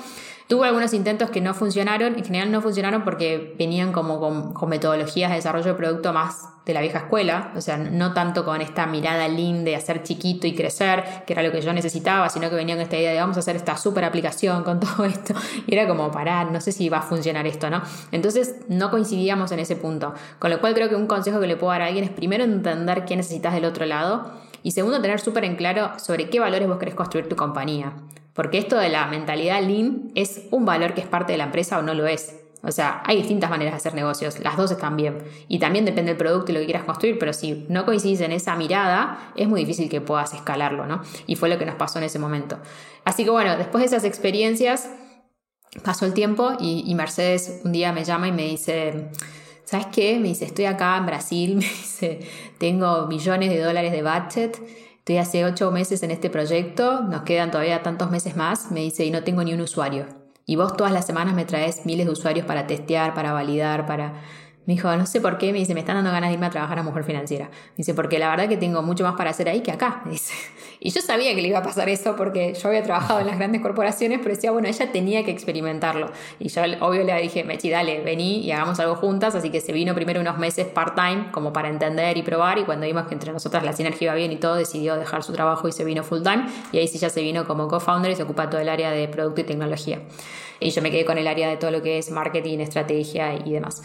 Tuve 0.52 0.68
algunos 0.68 0.94
intentos 0.94 1.30
que 1.30 1.40
no 1.40 1.54
funcionaron, 1.54 2.16
en 2.18 2.26
general 2.26 2.52
no 2.52 2.62
funcionaron 2.62 3.06
porque 3.06 3.56
venían 3.58 3.94
como 3.94 4.20
con, 4.20 4.70
metodologías 4.70 5.30
de 5.30 5.38
desarrollo 5.38 5.68
de 5.68 5.74
producto 5.76 6.12
más 6.12 6.50
de 6.66 6.74
la 6.74 6.82
vieja 6.82 6.98
escuela, 6.98 7.54
o 7.56 7.62
sea, 7.62 7.78
no 7.78 8.14
tanto 8.14 8.44
con 8.44 8.60
esta 8.60 8.86
mirada 8.86 9.30
lean 9.30 9.64
de 9.64 9.78
hacer 9.78 10.04
chiquito 10.04 10.48
y 10.48 10.54
crecer, 10.54 11.06
que 11.26 11.32
era 11.32 11.42
lo 11.42 11.54
que 11.54 11.62
yo 11.62 11.72
necesitaba, 11.72 12.28
sino 12.28 12.50
que 12.50 12.58
venían 12.58 12.80
con 12.80 12.84
esta 12.84 12.98
idea 12.98 13.14
de 13.14 13.22
vamos 13.22 13.38
a 13.38 13.40
hacer 13.40 13.56
esta 13.56 13.78
super 13.78 14.04
aplicación 14.04 14.66
con 14.66 14.82
todo 14.82 15.06
esto, 15.06 15.34
y 15.68 15.74
era 15.74 15.88
como 15.88 16.12
parar, 16.12 16.52
no 16.52 16.60
sé 16.60 16.74
si 16.74 16.90
va 16.90 16.98
a 16.98 17.02
funcionar 17.02 17.48
esto, 17.48 17.70
¿no? 17.70 17.82
Entonces 18.12 18.58
no 18.68 18.92
coincidíamos 18.92 19.54
en 19.54 19.60
ese 19.60 19.78
punto, 19.78 20.14
con 20.38 20.52
lo 20.52 20.60
cual 20.60 20.74
creo 20.74 20.90
que 20.90 20.96
un 20.96 21.08
consejo 21.08 21.40
que 21.40 21.48
le 21.48 21.56
puedo 21.56 21.72
dar 21.72 21.84
a 21.84 21.86
alguien 21.86 22.04
es 22.04 22.12
primero 22.12 22.44
entender 22.44 23.06
qué 23.06 23.16
necesitas 23.16 23.54
del 23.54 23.64
otro 23.64 23.86
lado, 23.86 24.34
y 24.64 24.72
segundo, 24.72 25.02
tener 25.02 25.22
súper 25.22 25.46
en 25.46 25.56
claro 25.56 25.98
sobre 25.98 26.30
qué 26.30 26.42
valores 26.42 26.68
vos 26.68 26.78
querés 26.78 26.96
construir 26.96 27.30
tu 27.30 27.38
compañía. 27.38 27.94
Porque 28.34 28.58
esto 28.58 28.78
de 28.78 28.90
la 28.90 29.08
mentalidad 29.08 29.62
lean 29.62 30.12
es 30.16 30.48
un 30.52 30.66
valor 30.66 30.94
que 30.94 31.02
es 31.02 31.08
parte 31.08 31.34
de 31.34 31.38
la 31.38 31.46
empresa 31.46 31.80
o 31.80 31.82
no 31.82 31.94
lo 31.94 32.08
es. 32.08 32.36
O 32.64 32.72
sea, 32.72 33.02
hay 33.06 33.18
distintas 33.18 33.50
maneras 33.50 33.74
de 33.74 33.78
hacer 33.78 33.96
negocios, 33.96 34.40
las 34.40 34.56
dos 34.56 34.70
están 34.72 34.96
bien. 34.96 35.24
Y 35.48 35.58
también 35.58 35.84
depende 35.84 36.12
del 36.12 36.18
producto 36.18 36.52
y 36.52 36.54
lo 36.54 36.60
que 36.60 36.66
quieras 36.66 36.84
construir, 36.84 37.18
pero 37.18 37.34
si 37.34 37.66
no 37.70 37.86
coincidís 37.86 38.22
en 38.22 38.32
esa 38.32 38.56
mirada, 38.56 39.34
es 39.36 39.48
muy 39.48 39.62
difícil 39.62 39.90
que 39.90 40.00
puedas 40.00 40.34
escalarlo, 40.34 40.86
¿no? 40.86 41.02
Y 41.26 41.36
fue 41.36 41.50
lo 41.50 41.58
que 41.58 41.66
nos 41.66 41.76
pasó 41.76 41.98
en 41.98 42.06
ese 42.06 42.20
momento. 42.20 42.60
Así 43.04 43.24
que 43.24 43.32
bueno, 43.32 43.58
después 43.58 43.82
de 43.82 43.88
esas 43.88 44.04
experiencias, 44.04 44.92
pasó 45.84 46.06
el 46.06 46.14
tiempo 46.14 46.52
y, 46.60 46.84
y 46.86 46.94
Mercedes 46.94 47.62
un 47.64 47.72
día 47.72 47.92
me 47.94 48.04
llama 48.04 48.28
y 48.28 48.32
me 48.32 48.44
dice, 48.44 49.10
¿sabes 49.66 49.88
qué? 49.88 50.20
Me 50.20 50.28
dice, 50.28 50.46
estoy 50.46 50.66
acá 50.66 50.98
en 50.98 51.08
Brasil, 51.08 51.56
me 51.56 51.64
dice, 51.64 52.20
tengo 52.60 53.08
millones 53.08 53.50
de 53.50 53.60
dólares 53.60 53.92
de 53.92 54.04
budget 54.04 54.62
Estoy 55.02 55.18
hace 55.18 55.46
ocho 55.46 55.72
meses 55.72 56.04
en 56.04 56.12
este 56.12 56.30
proyecto, 56.30 57.02
nos 57.02 57.24
quedan 57.24 57.50
todavía 57.50 57.82
tantos 57.82 58.12
meses 58.12 58.36
más, 58.36 58.70
me 58.70 58.82
dice, 58.82 59.04
y 59.04 59.10
no 59.10 59.24
tengo 59.24 59.44
ni 59.44 59.52
un 59.52 59.62
usuario. 59.62 60.06
Y 60.46 60.58
vos 60.58 60.78
todas 60.78 60.94
las 60.94 61.08
semanas 61.08 61.34
me 61.34 61.44
traes 61.44 61.88
miles 61.88 62.06
de 62.06 62.12
usuarios 62.12 62.46
para 62.46 62.68
testear, 62.68 63.16
para 63.16 63.34
validar, 63.34 63.88
para 63.88 64.22
me 64.68 64.76
dijo, 64.76 64.96
no 64.96 65.08
sé 65.08 65.20
por 65.20 65.40
qué, 65.40 65.52
me 65.54 65.58
dice, 65.58 65.74
me 65.74 65.80
están 65.80 65.96
dando 65.96 66.12
ganas 66.12 66.30
de 66.30 66.36
irme 66.36 66.46
a 66.46 66.52
trabajar 66.52 66.78
a 66.78 66.84
Mujer 66.84 67.04
Financiera. 67.04 67.46
Me 67.46 67.78
dice, 67.78 67.96
porque 67.96 68.20
la 68.20 68.30
verdad 68.30 68.48
que 68.48 68.58
tengo 68.58 68.84
mucho 68.84 69.04
más 69.04 69.16
para 69.16 69.32
hacer 69.32 69.50
ahí 69.50 69.62
que 69.62 69.72
acá, 69.72 70.02
me 70.06 70.12
dice. 70.12 70.36
Y 70.84 70.90
yo 70.90 71.00
sabía 71.00 71.36
que 71.36 71.44
le 71.44 71.48
iba 71.48 71.60
a 71.60 71.64
pasar 71.64 71.90
eso 71.90 72.16
porque 72.16 72.56
yo 72.56 72.68
había 72.68 72.82
trabajado 72.82 73.20
en 73.20 73.28
las 73.28 73.38
grandes 73.38 73.62
corporaciones, 73.62 74.18
pero 74.18 74.34
decía, 74.34 74.50
bueno, 74.50 74.68
ella 74.68 74.92
tenía 74.92 75.24
que 75.24 75.30
experimentarlo. 75.30 76.10
Y 76.40 76.50
yo, 76.50 76.64
obvio, 76.80 77.04
le 77.04 77.22
dije, 77.22 77.44
Mechi, 77.44 77.70
dale, 77.70 78.02
vení 78.02 78.40
y 78.40 78.52
hagamos 78.52 78.80
algo 78.80 78.96
juntas. 78.96 79.36
Así 79.36 79.52
que 79.52 79.62
se 79.62 79.74
vino 79.74 79.94
primero 79.94 80.20
unos 80.20 80.40
meses 80.40 80.66
part-time, 80.66 81.28
como 81.32 81.54
para 81.54 81.70
entender 81.70 82.18
y 82.18 82.24
probar. 82.24 82.58
Y 82.58 82.64
cuando 82.64 82.88
vimos 82.88 83.06
que 83.06 83.14
entre 83.14 83.32
nosotras 83.32 83.64
la 83.64 83.74
sinergia 83.74 84.06
iba 84.06 84.16
bien 84.16 84.32
y 84.32 84.38
todo, 84.38 84.56
decidió 84.56 84.96
dejar 84.96 85.22
su 85.22 85.34
trabajo 85.34 85.68
y 85.68 85.72
se 85.72 85.84
vino 85.84 86.04
full-time. 86.04 86.48
Y 86.72 86.80
ahí 86.80 86.88
sí 86.88 86.98
ya 86.98 87.12
se 87.12 87.22
vino 87.22 87.46
como 87.46 87.68
co-founder 87.68 88.12
y 88.12 88.16
se 88.16 88.24
ocupa 88.24 88.50
todo 88.50 88.60
el 88.60 88.68
área 88.68 88.90
de 88.90 89.08
producto 89.08 89.42
y 89.42 89.44
tecnología. 89.44 90.00
Y 90.60 90.72
yo 90.72 90.82
me 90.82 90.90
quedé 90.90 91.06
con 91.06 91.20
el 91.20 91.28
área 91.28 91.48
de 91.48 91.58
todo 91.58 91.70
lo 91.70 91.84
que 91.84 92.00
es 92.00 92.10
marketing, 92.10 92.58
estrategia 92.58 93.36
y 93.36 93.52
demás. 93.52 93.84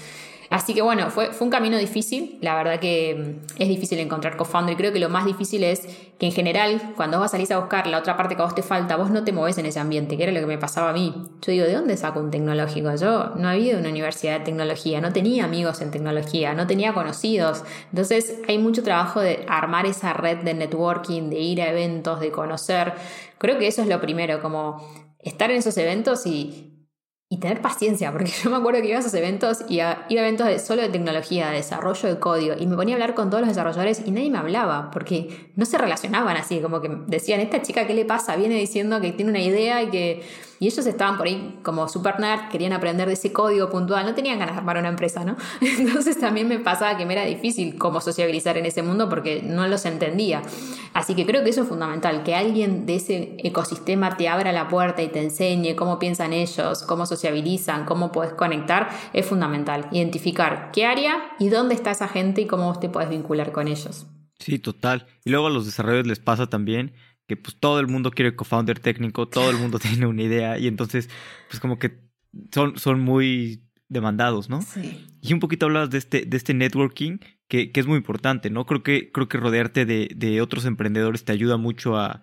Así 0.50 0.74
que 0.74 0.82
bueno, 0.82 1.10
fue, 1.10 1.32
fue 1.32 1.46
un 1.46 1.50
camino 1.50 1.76
difícil. 1.78 2.38
La 2.40 2.54
verdad 2.54 2.78
que 2.80 3.14
mm, 3.14 3.62
es 3.62 3.68
difícil 3.68 3.98
encontrar 3.98 4.36
co-founder. 4.36 4.74
Y 4.74 4.76
creo 4.76 4.92
que 4.92 4.98
lo 4.98 5.08
más 5.08 5.24
difícil 5.24 5.64
es 5.64 5.86
que 6.18 6.26
en 6.26 6.32
general, 6.32 6.94
cuando 6.96 7.18
vos 7.18 7.30
salís 7.30 7.50
a 7.50 7.58
buscar 7.58 7.86
la 7.86 7.98
otra 7.98 8.16
parte 8.16 8.36
que 8.36 8.42
a 8.42 8.44
vos 8.44 8.54
te 8.54 8.62
falta, 8.62 8.96
vos 8.96 9.10
no 9.10 9.24
te 9.24 9.32
moves 9.32 9.58
en 9.58 9.66
ese 9.66 9.80
ambiente, 9.80 10.16
que 10.16 10.22
era 10.22 10.32
lo 10.32 10.40
que 10.40 10.46
me 10.46 10.58
pasaba 10.58 10.90
a 10.90 10.92
mí. 10.92 11.14
Yo 11.42 11.52
digo, 11.52 11.66
¿de 11.66 11.74
dónde 11.74 11.96
saco 11.96 12.20
un 12.20 12.30
tecnológico? 12.30 12.94
Yo 12.96 13.32
no 13.36 13.48
había 13.48 13.76
una 13.76 13.90
universidad 13.90 14.38
de 14.38 14.44
tecnología, 14.44 15.00
no 15.00 15.12
tenía 15.12 15.44
amigos 15.44 15.82
en 15.82 15.90
tecnología, 15.90 16.54
no 16.54 16.66
tenía 16.66 16.94
conocidos. 16.94 17.64
Entonces 17.90 18.38
hay 18.48 18.58
mucho 18.58 18.82
trabajo 18.82 19.20
de 19.20 19.44
armar 19.48 19.86
esa 19.86 20.12
red 20.12 20.38
de 20.38 20.54
networking, 20.54 21.28
de 21.28 21.40
ir 21.40 21.60
a 21.60 21.68
eventos, 21.68 22.20
de 22.20 22.30
conocer. 22.30 22.94
Creo 23.38 23.58
que 23.58 23.66
eso 23.66 23.82
es 23.82 23.88
lo 23.88 24.00
primero, 24.00 24.40
como 24.40 24.82
estar 25.26 25.50
en 25.50 25.56
esos 25.56 25.76
eventos 25.76 26.24
y, 26.26 26.65
y 27.28 27.38
tener 27.40 27.60
paciencia, 27.60 28.12
porque 28.12 28.30
yo 28.42 28.50
me 28.50 28.56
acuerdo 28.56 28.80
que 28.80 28.88
iba 28.88 28.96
a 28.96 29.00
esos 29.00 29.14
eventos 29.14 29.64
y 29.68 29.74
iba 29.74 29.90
a 29.90 30.06
eventos 30.08 30.46
de, 30.46 30.58
solo 30.58 30.82
de 30.82 30.88
tecnología, 30.88 31.48
de 31.50 31.56
desarrollo 31.56 32.08
de 32.08 32.18
código, 32.18 32.54
y 32.58 32.66
me 32.66 32.76
ponía 32.76 32.94
a 32.94 32.96
hablar 32.96 33.14
con 33.14 33.30
todos 33.30 33.40
los 33.40 33.48
desarrolladores 33.48 34.02
y 34.04 34.10
nadie 34.10 34.30
me 34.30 34.38
hablaba, 34.38 34.90
porque 34.92 35.50
no 35.56 35.64
se 35.64 35.76
relacionaban 35.76 36.36
así, 36.36 36.60
como 36.60 36.80
que 36.80 36.88
decían, 37.06 37.40
esta 37.40 37.62
chica, 37.62 37.86
¿qué 37.86 37.94
le 37.94 38.04
pasa? 38.04 38.36
Viene 38.36 38.54
diciendo 38.56 39.00
que 39.00 39.12
tiene 39.12 39.30
una 39.30 39.42
idea 39.42 39.82
y 39.82 39.90
que 39.90 40.22
y 40.58 40.66
ellos 40.66 40.86
estaban 40.86 41.16
por 41.16 41.26
ahí 41.26 41.58
como 41.62 41.88
super 41.88 42.18
nerd, 42.18 42.48
querían 42.50 42.72
aprender 42.72 43.08
de 43.08 43.14
ese 43.14 43.32
código 43.32 43.68
puntual, 43.68 44.06
no 44.06 44.14
tenían 44.14 44.38
ganas 44.38 44.54
de 44.54 44.58
armar 44.60 44.78
una 44.78 44.88
empresa, 44.88 45.24
¿no? 45.24 45.36
Entonces 45.60 46.18
también 46.18 46.48
me 46.48 46.58
pasaba 46.58 46.96
que 46.96 47.04
me 47.04 47.14
era 47.14 47.24
difícil 47.24 47.76
cómo 47.78 48.00
sociabilizar 48.00 48.56
en 48.58 48.66
ese 48.66 48.82
mundo 48.82 49.08
porque 49.08 49.42
no 49.42 49.66
los 49.68 49.84
entendía. 49.84 50.42
Así 50.94 51.14
que 51.14 51.26
creo 51.26 51.44
que 51.44 51.50
eso 51.50 51.62
es 51.62 51.68
fundamental, 51.68 52.22
que 52.22 52.34
alguien 52.34 52.86
de 52.86 52.96
ese 52.96 53.36
ecosistema 53.38 54.16
te 54.16 54.28
abra 54.28 54.52
la 54.52 54.68
puerta 54.68 55.02
y 55.02 55.08
te 55.08 55.22
enseñe 55.22 55.74
cómo 55.76 55.98
piensan 55.98 56.32
ellos, 56.32 56.82
cómo 56.82 57.06
sociabilizan, 57.06 57.84
cómo 57.84 58.12
puedes 58.12 58.32
conectar, 58.32 58.88
es 59.12 59.26
fundamental. 59.26 59.88
Identificar 59.92 60.70
qué 60.72 60.86
área 60.86 61.34
y 61.38 61.48
dónde 61.48 61.74
está 61.74 61.90
esa 61.90 62.08
gente 62.08 62.40
y 62.40 62.46
cómo 62.46 62.78
te 62.78 62.88
puedes 62.88 63.10
vincular 63.10 63.52
con 63.52 63.68
ellos. 63.68 64.06
Sí, 64.38 64.58
total. 64.58 65.06
Y 65.24 65.30
luego 65.30 65.46
a 65.46 65.50
los 65.50 65.64
desarrolladores 65.64 66.06
les 66.06 66.20
pasa 66.20 66.46
también 66.46 66.92
que 67.26 67.36
pues 67.36 67.56
todo 67.58 67.80
el 67.80 67.88
mundo 67.88 68.10
quiere 68.10 68.36
co-founder 68.36 68.78
técnico, 68.78 69.28
todo 69.28 69.50
el 69.50 69.56
mundo 69.56 69.78
tiene 69.80 70.06
una 70.06 70.22
idea 70.22 70.58
y 70.58 70.66
entonces 70.66 71.08
pues 71.48 71.60
como 71.60 71.78
que 71.78 72.00
son, 72.52 72.78
son 72.78 73.00
muy 73.00 73.62
demandados, 73.88 74.48
¿no? 74.48 74.62
Sí. 74.62 75.06
Y 75.20 75.32
un 75.32 75.40
poquito 75.40 75.66
hablabas 75.66 75.90
de 75.90 75.98
este, 75.98 76.26
de 76.26 76.36
este 76.36 76.54
networking 76.54 77.18
que, 77.48 77.70
que 77.70 77.80
es 77.80 77.86
muy 77.86 77.96
importante, 77.96 78.50
¿no? 78.50 78.66
Creo 78.66 78.82
que, 78.82 79.12
creo 79.12 79.28
que 79.28 79.38
rodearte 79.38 79.84
de, 79.86 80.10
de 80.14 80.40
otros 80.40 80.64
emprendedores 80.64 81.24
te 81.24 81.32
ayuda 81.32 81.56
mucho 81.56 81.96
a, 81.96 82.22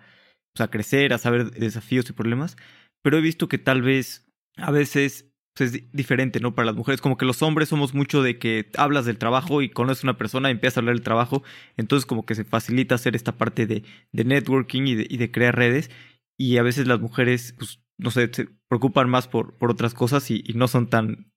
pues, 0.53 0.67
a 0.67 0.71
crecer, 0.71 1.13
a 1.13 1.17
saber 1.17 1.51
desafíos 1.51 2.09
y 2.09 2.13
problemas, 2.13 2.57
pero 3.01 3.17
he 3.17 3.21
visto 3.21 3.47
que 3.47 3.57
tal 3.57 3.81
vez 3.81 4.29
a 4.57 4.71
veces 4.71 5.32
pues, 5.55 5.73
es 5.73 5.83
diferente, 5.91 6.39
¿no? 6.39 6.55
Para 6.55 6.67
las 6.67 6.75
mujeres, 6.75 7.01
como 7.01 7.17
que 7.17 7.25
los 7.25 7.41
hombres 7.41 7.69
somos 7.69 7.93
mucho 7.93 8.21
de 8.21 8.39
que 8.39 8.69
hablas 8.77 9.05
del 9.05 9.17
trabajo 9.17 9.61
y 9.61 9.69
conoces 9.69 10.03
a 10.03 10.07
una 10.07 10.17
persona 10.17 10.49
y 10.49 10.53
empiezas 10.53 10.77
a 10.77 10.79
hablar 10.81 10.95
del 10.95 11.03
trabajo, 11.03 11.43
entonces 11.77 12.05
como 12.05 12.25
que 12.25 12.35
se 12.35 12.43
facilita 12.43 12.95
hacer 12.95 13.15
esta 13.15 13.37
parte 13.37 13.67
de, 13.67 13.83
de 14.11 14.23
networking 14.23 14.83
y 14.83 14.95
de, 14.95 15.07
y 15.09 15.17
de, 15.17 15.31
crear 15.31 15.55
redes 15.55 15.91
y 16.37 16.57
a 16.57 16.63
veces 16.63 16.87
las 16.87 16.99
mujeres, 16.99 17.53
pues, 17.57 17.79
no 17.97 18.11
sé, 18.11 18.29
se 18.33 18.49
preocupan 18.67 19.09
más 19.09 19.27
por, 19.27 19.57
por 19.57 19.69
otras 19.71 19.93
cosas 19.93 20.29
y, 20.31 20.43
no 20.55 20.67
son 20.67 20.89
tan 20.89 21.31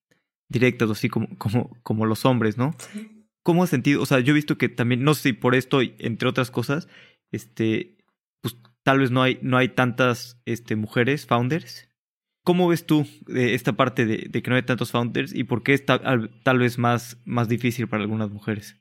directas 0.49 0.91
así 0.91 1.09
como, 1.09 1.29
como, 1.37 1.77
como 1.83 2.07
los 2.07 2.25
hombres, 2.25 2.57
¿no? 2.57 2.75
¿Cómo 3.43 3.65
has 3.65 3.71
sentido? 3.71 4.03
O 4.03 4.07
sea, 4.07 4.21
yo 4.21 4.33
he 4.33 4.35
visto 4.35 4.59
que 4.59 4.69
también, 4.69 5.05
no 5.05 5.15
sé 5.15 5.23
si 5.23 5.33
por 5.33 5.55
esto, 5.55 5.81
entre 5.83 6.29
otras 6.29 6.51
cosas, 6.51 6.89
este, 7.33 7.99
pues 8.41 8.57
tal 8.83 9.01
vez 9.01 9.11
no 9.11 9.23
hay, 9.23 9.39
no 9.43 9.59
hay 9.59 9.69
tantas 9.69 10.41
este, 10.47 10.77
mujeres 10.77 11.27
founders 11.27 11.86
¿Cómo 12.47 12.69
ves 12.69 12.87
tú 12.87 13.01
eh, 13.35 13.55
esta 13.55 13.73
parte 13.73 14.07
de, 14.07 14.31
que 14.31 14.51
no 14.51 14.55
hay 14.55 14.63
tantos 14.63 14.93
founders 14.93 15.35
y 15.35 15.43
por 15.43 15.65
qué 15.65 15.75
es 15.75 15.85
tal, 15.85 16.31
vez 16.61 16.79
más, 16.79 17.19
más 17.25 17.49
difícil 17.49 17.89
para 17.89 18.05
algunas 18.05 18.31
mujeres? 18.31 18.77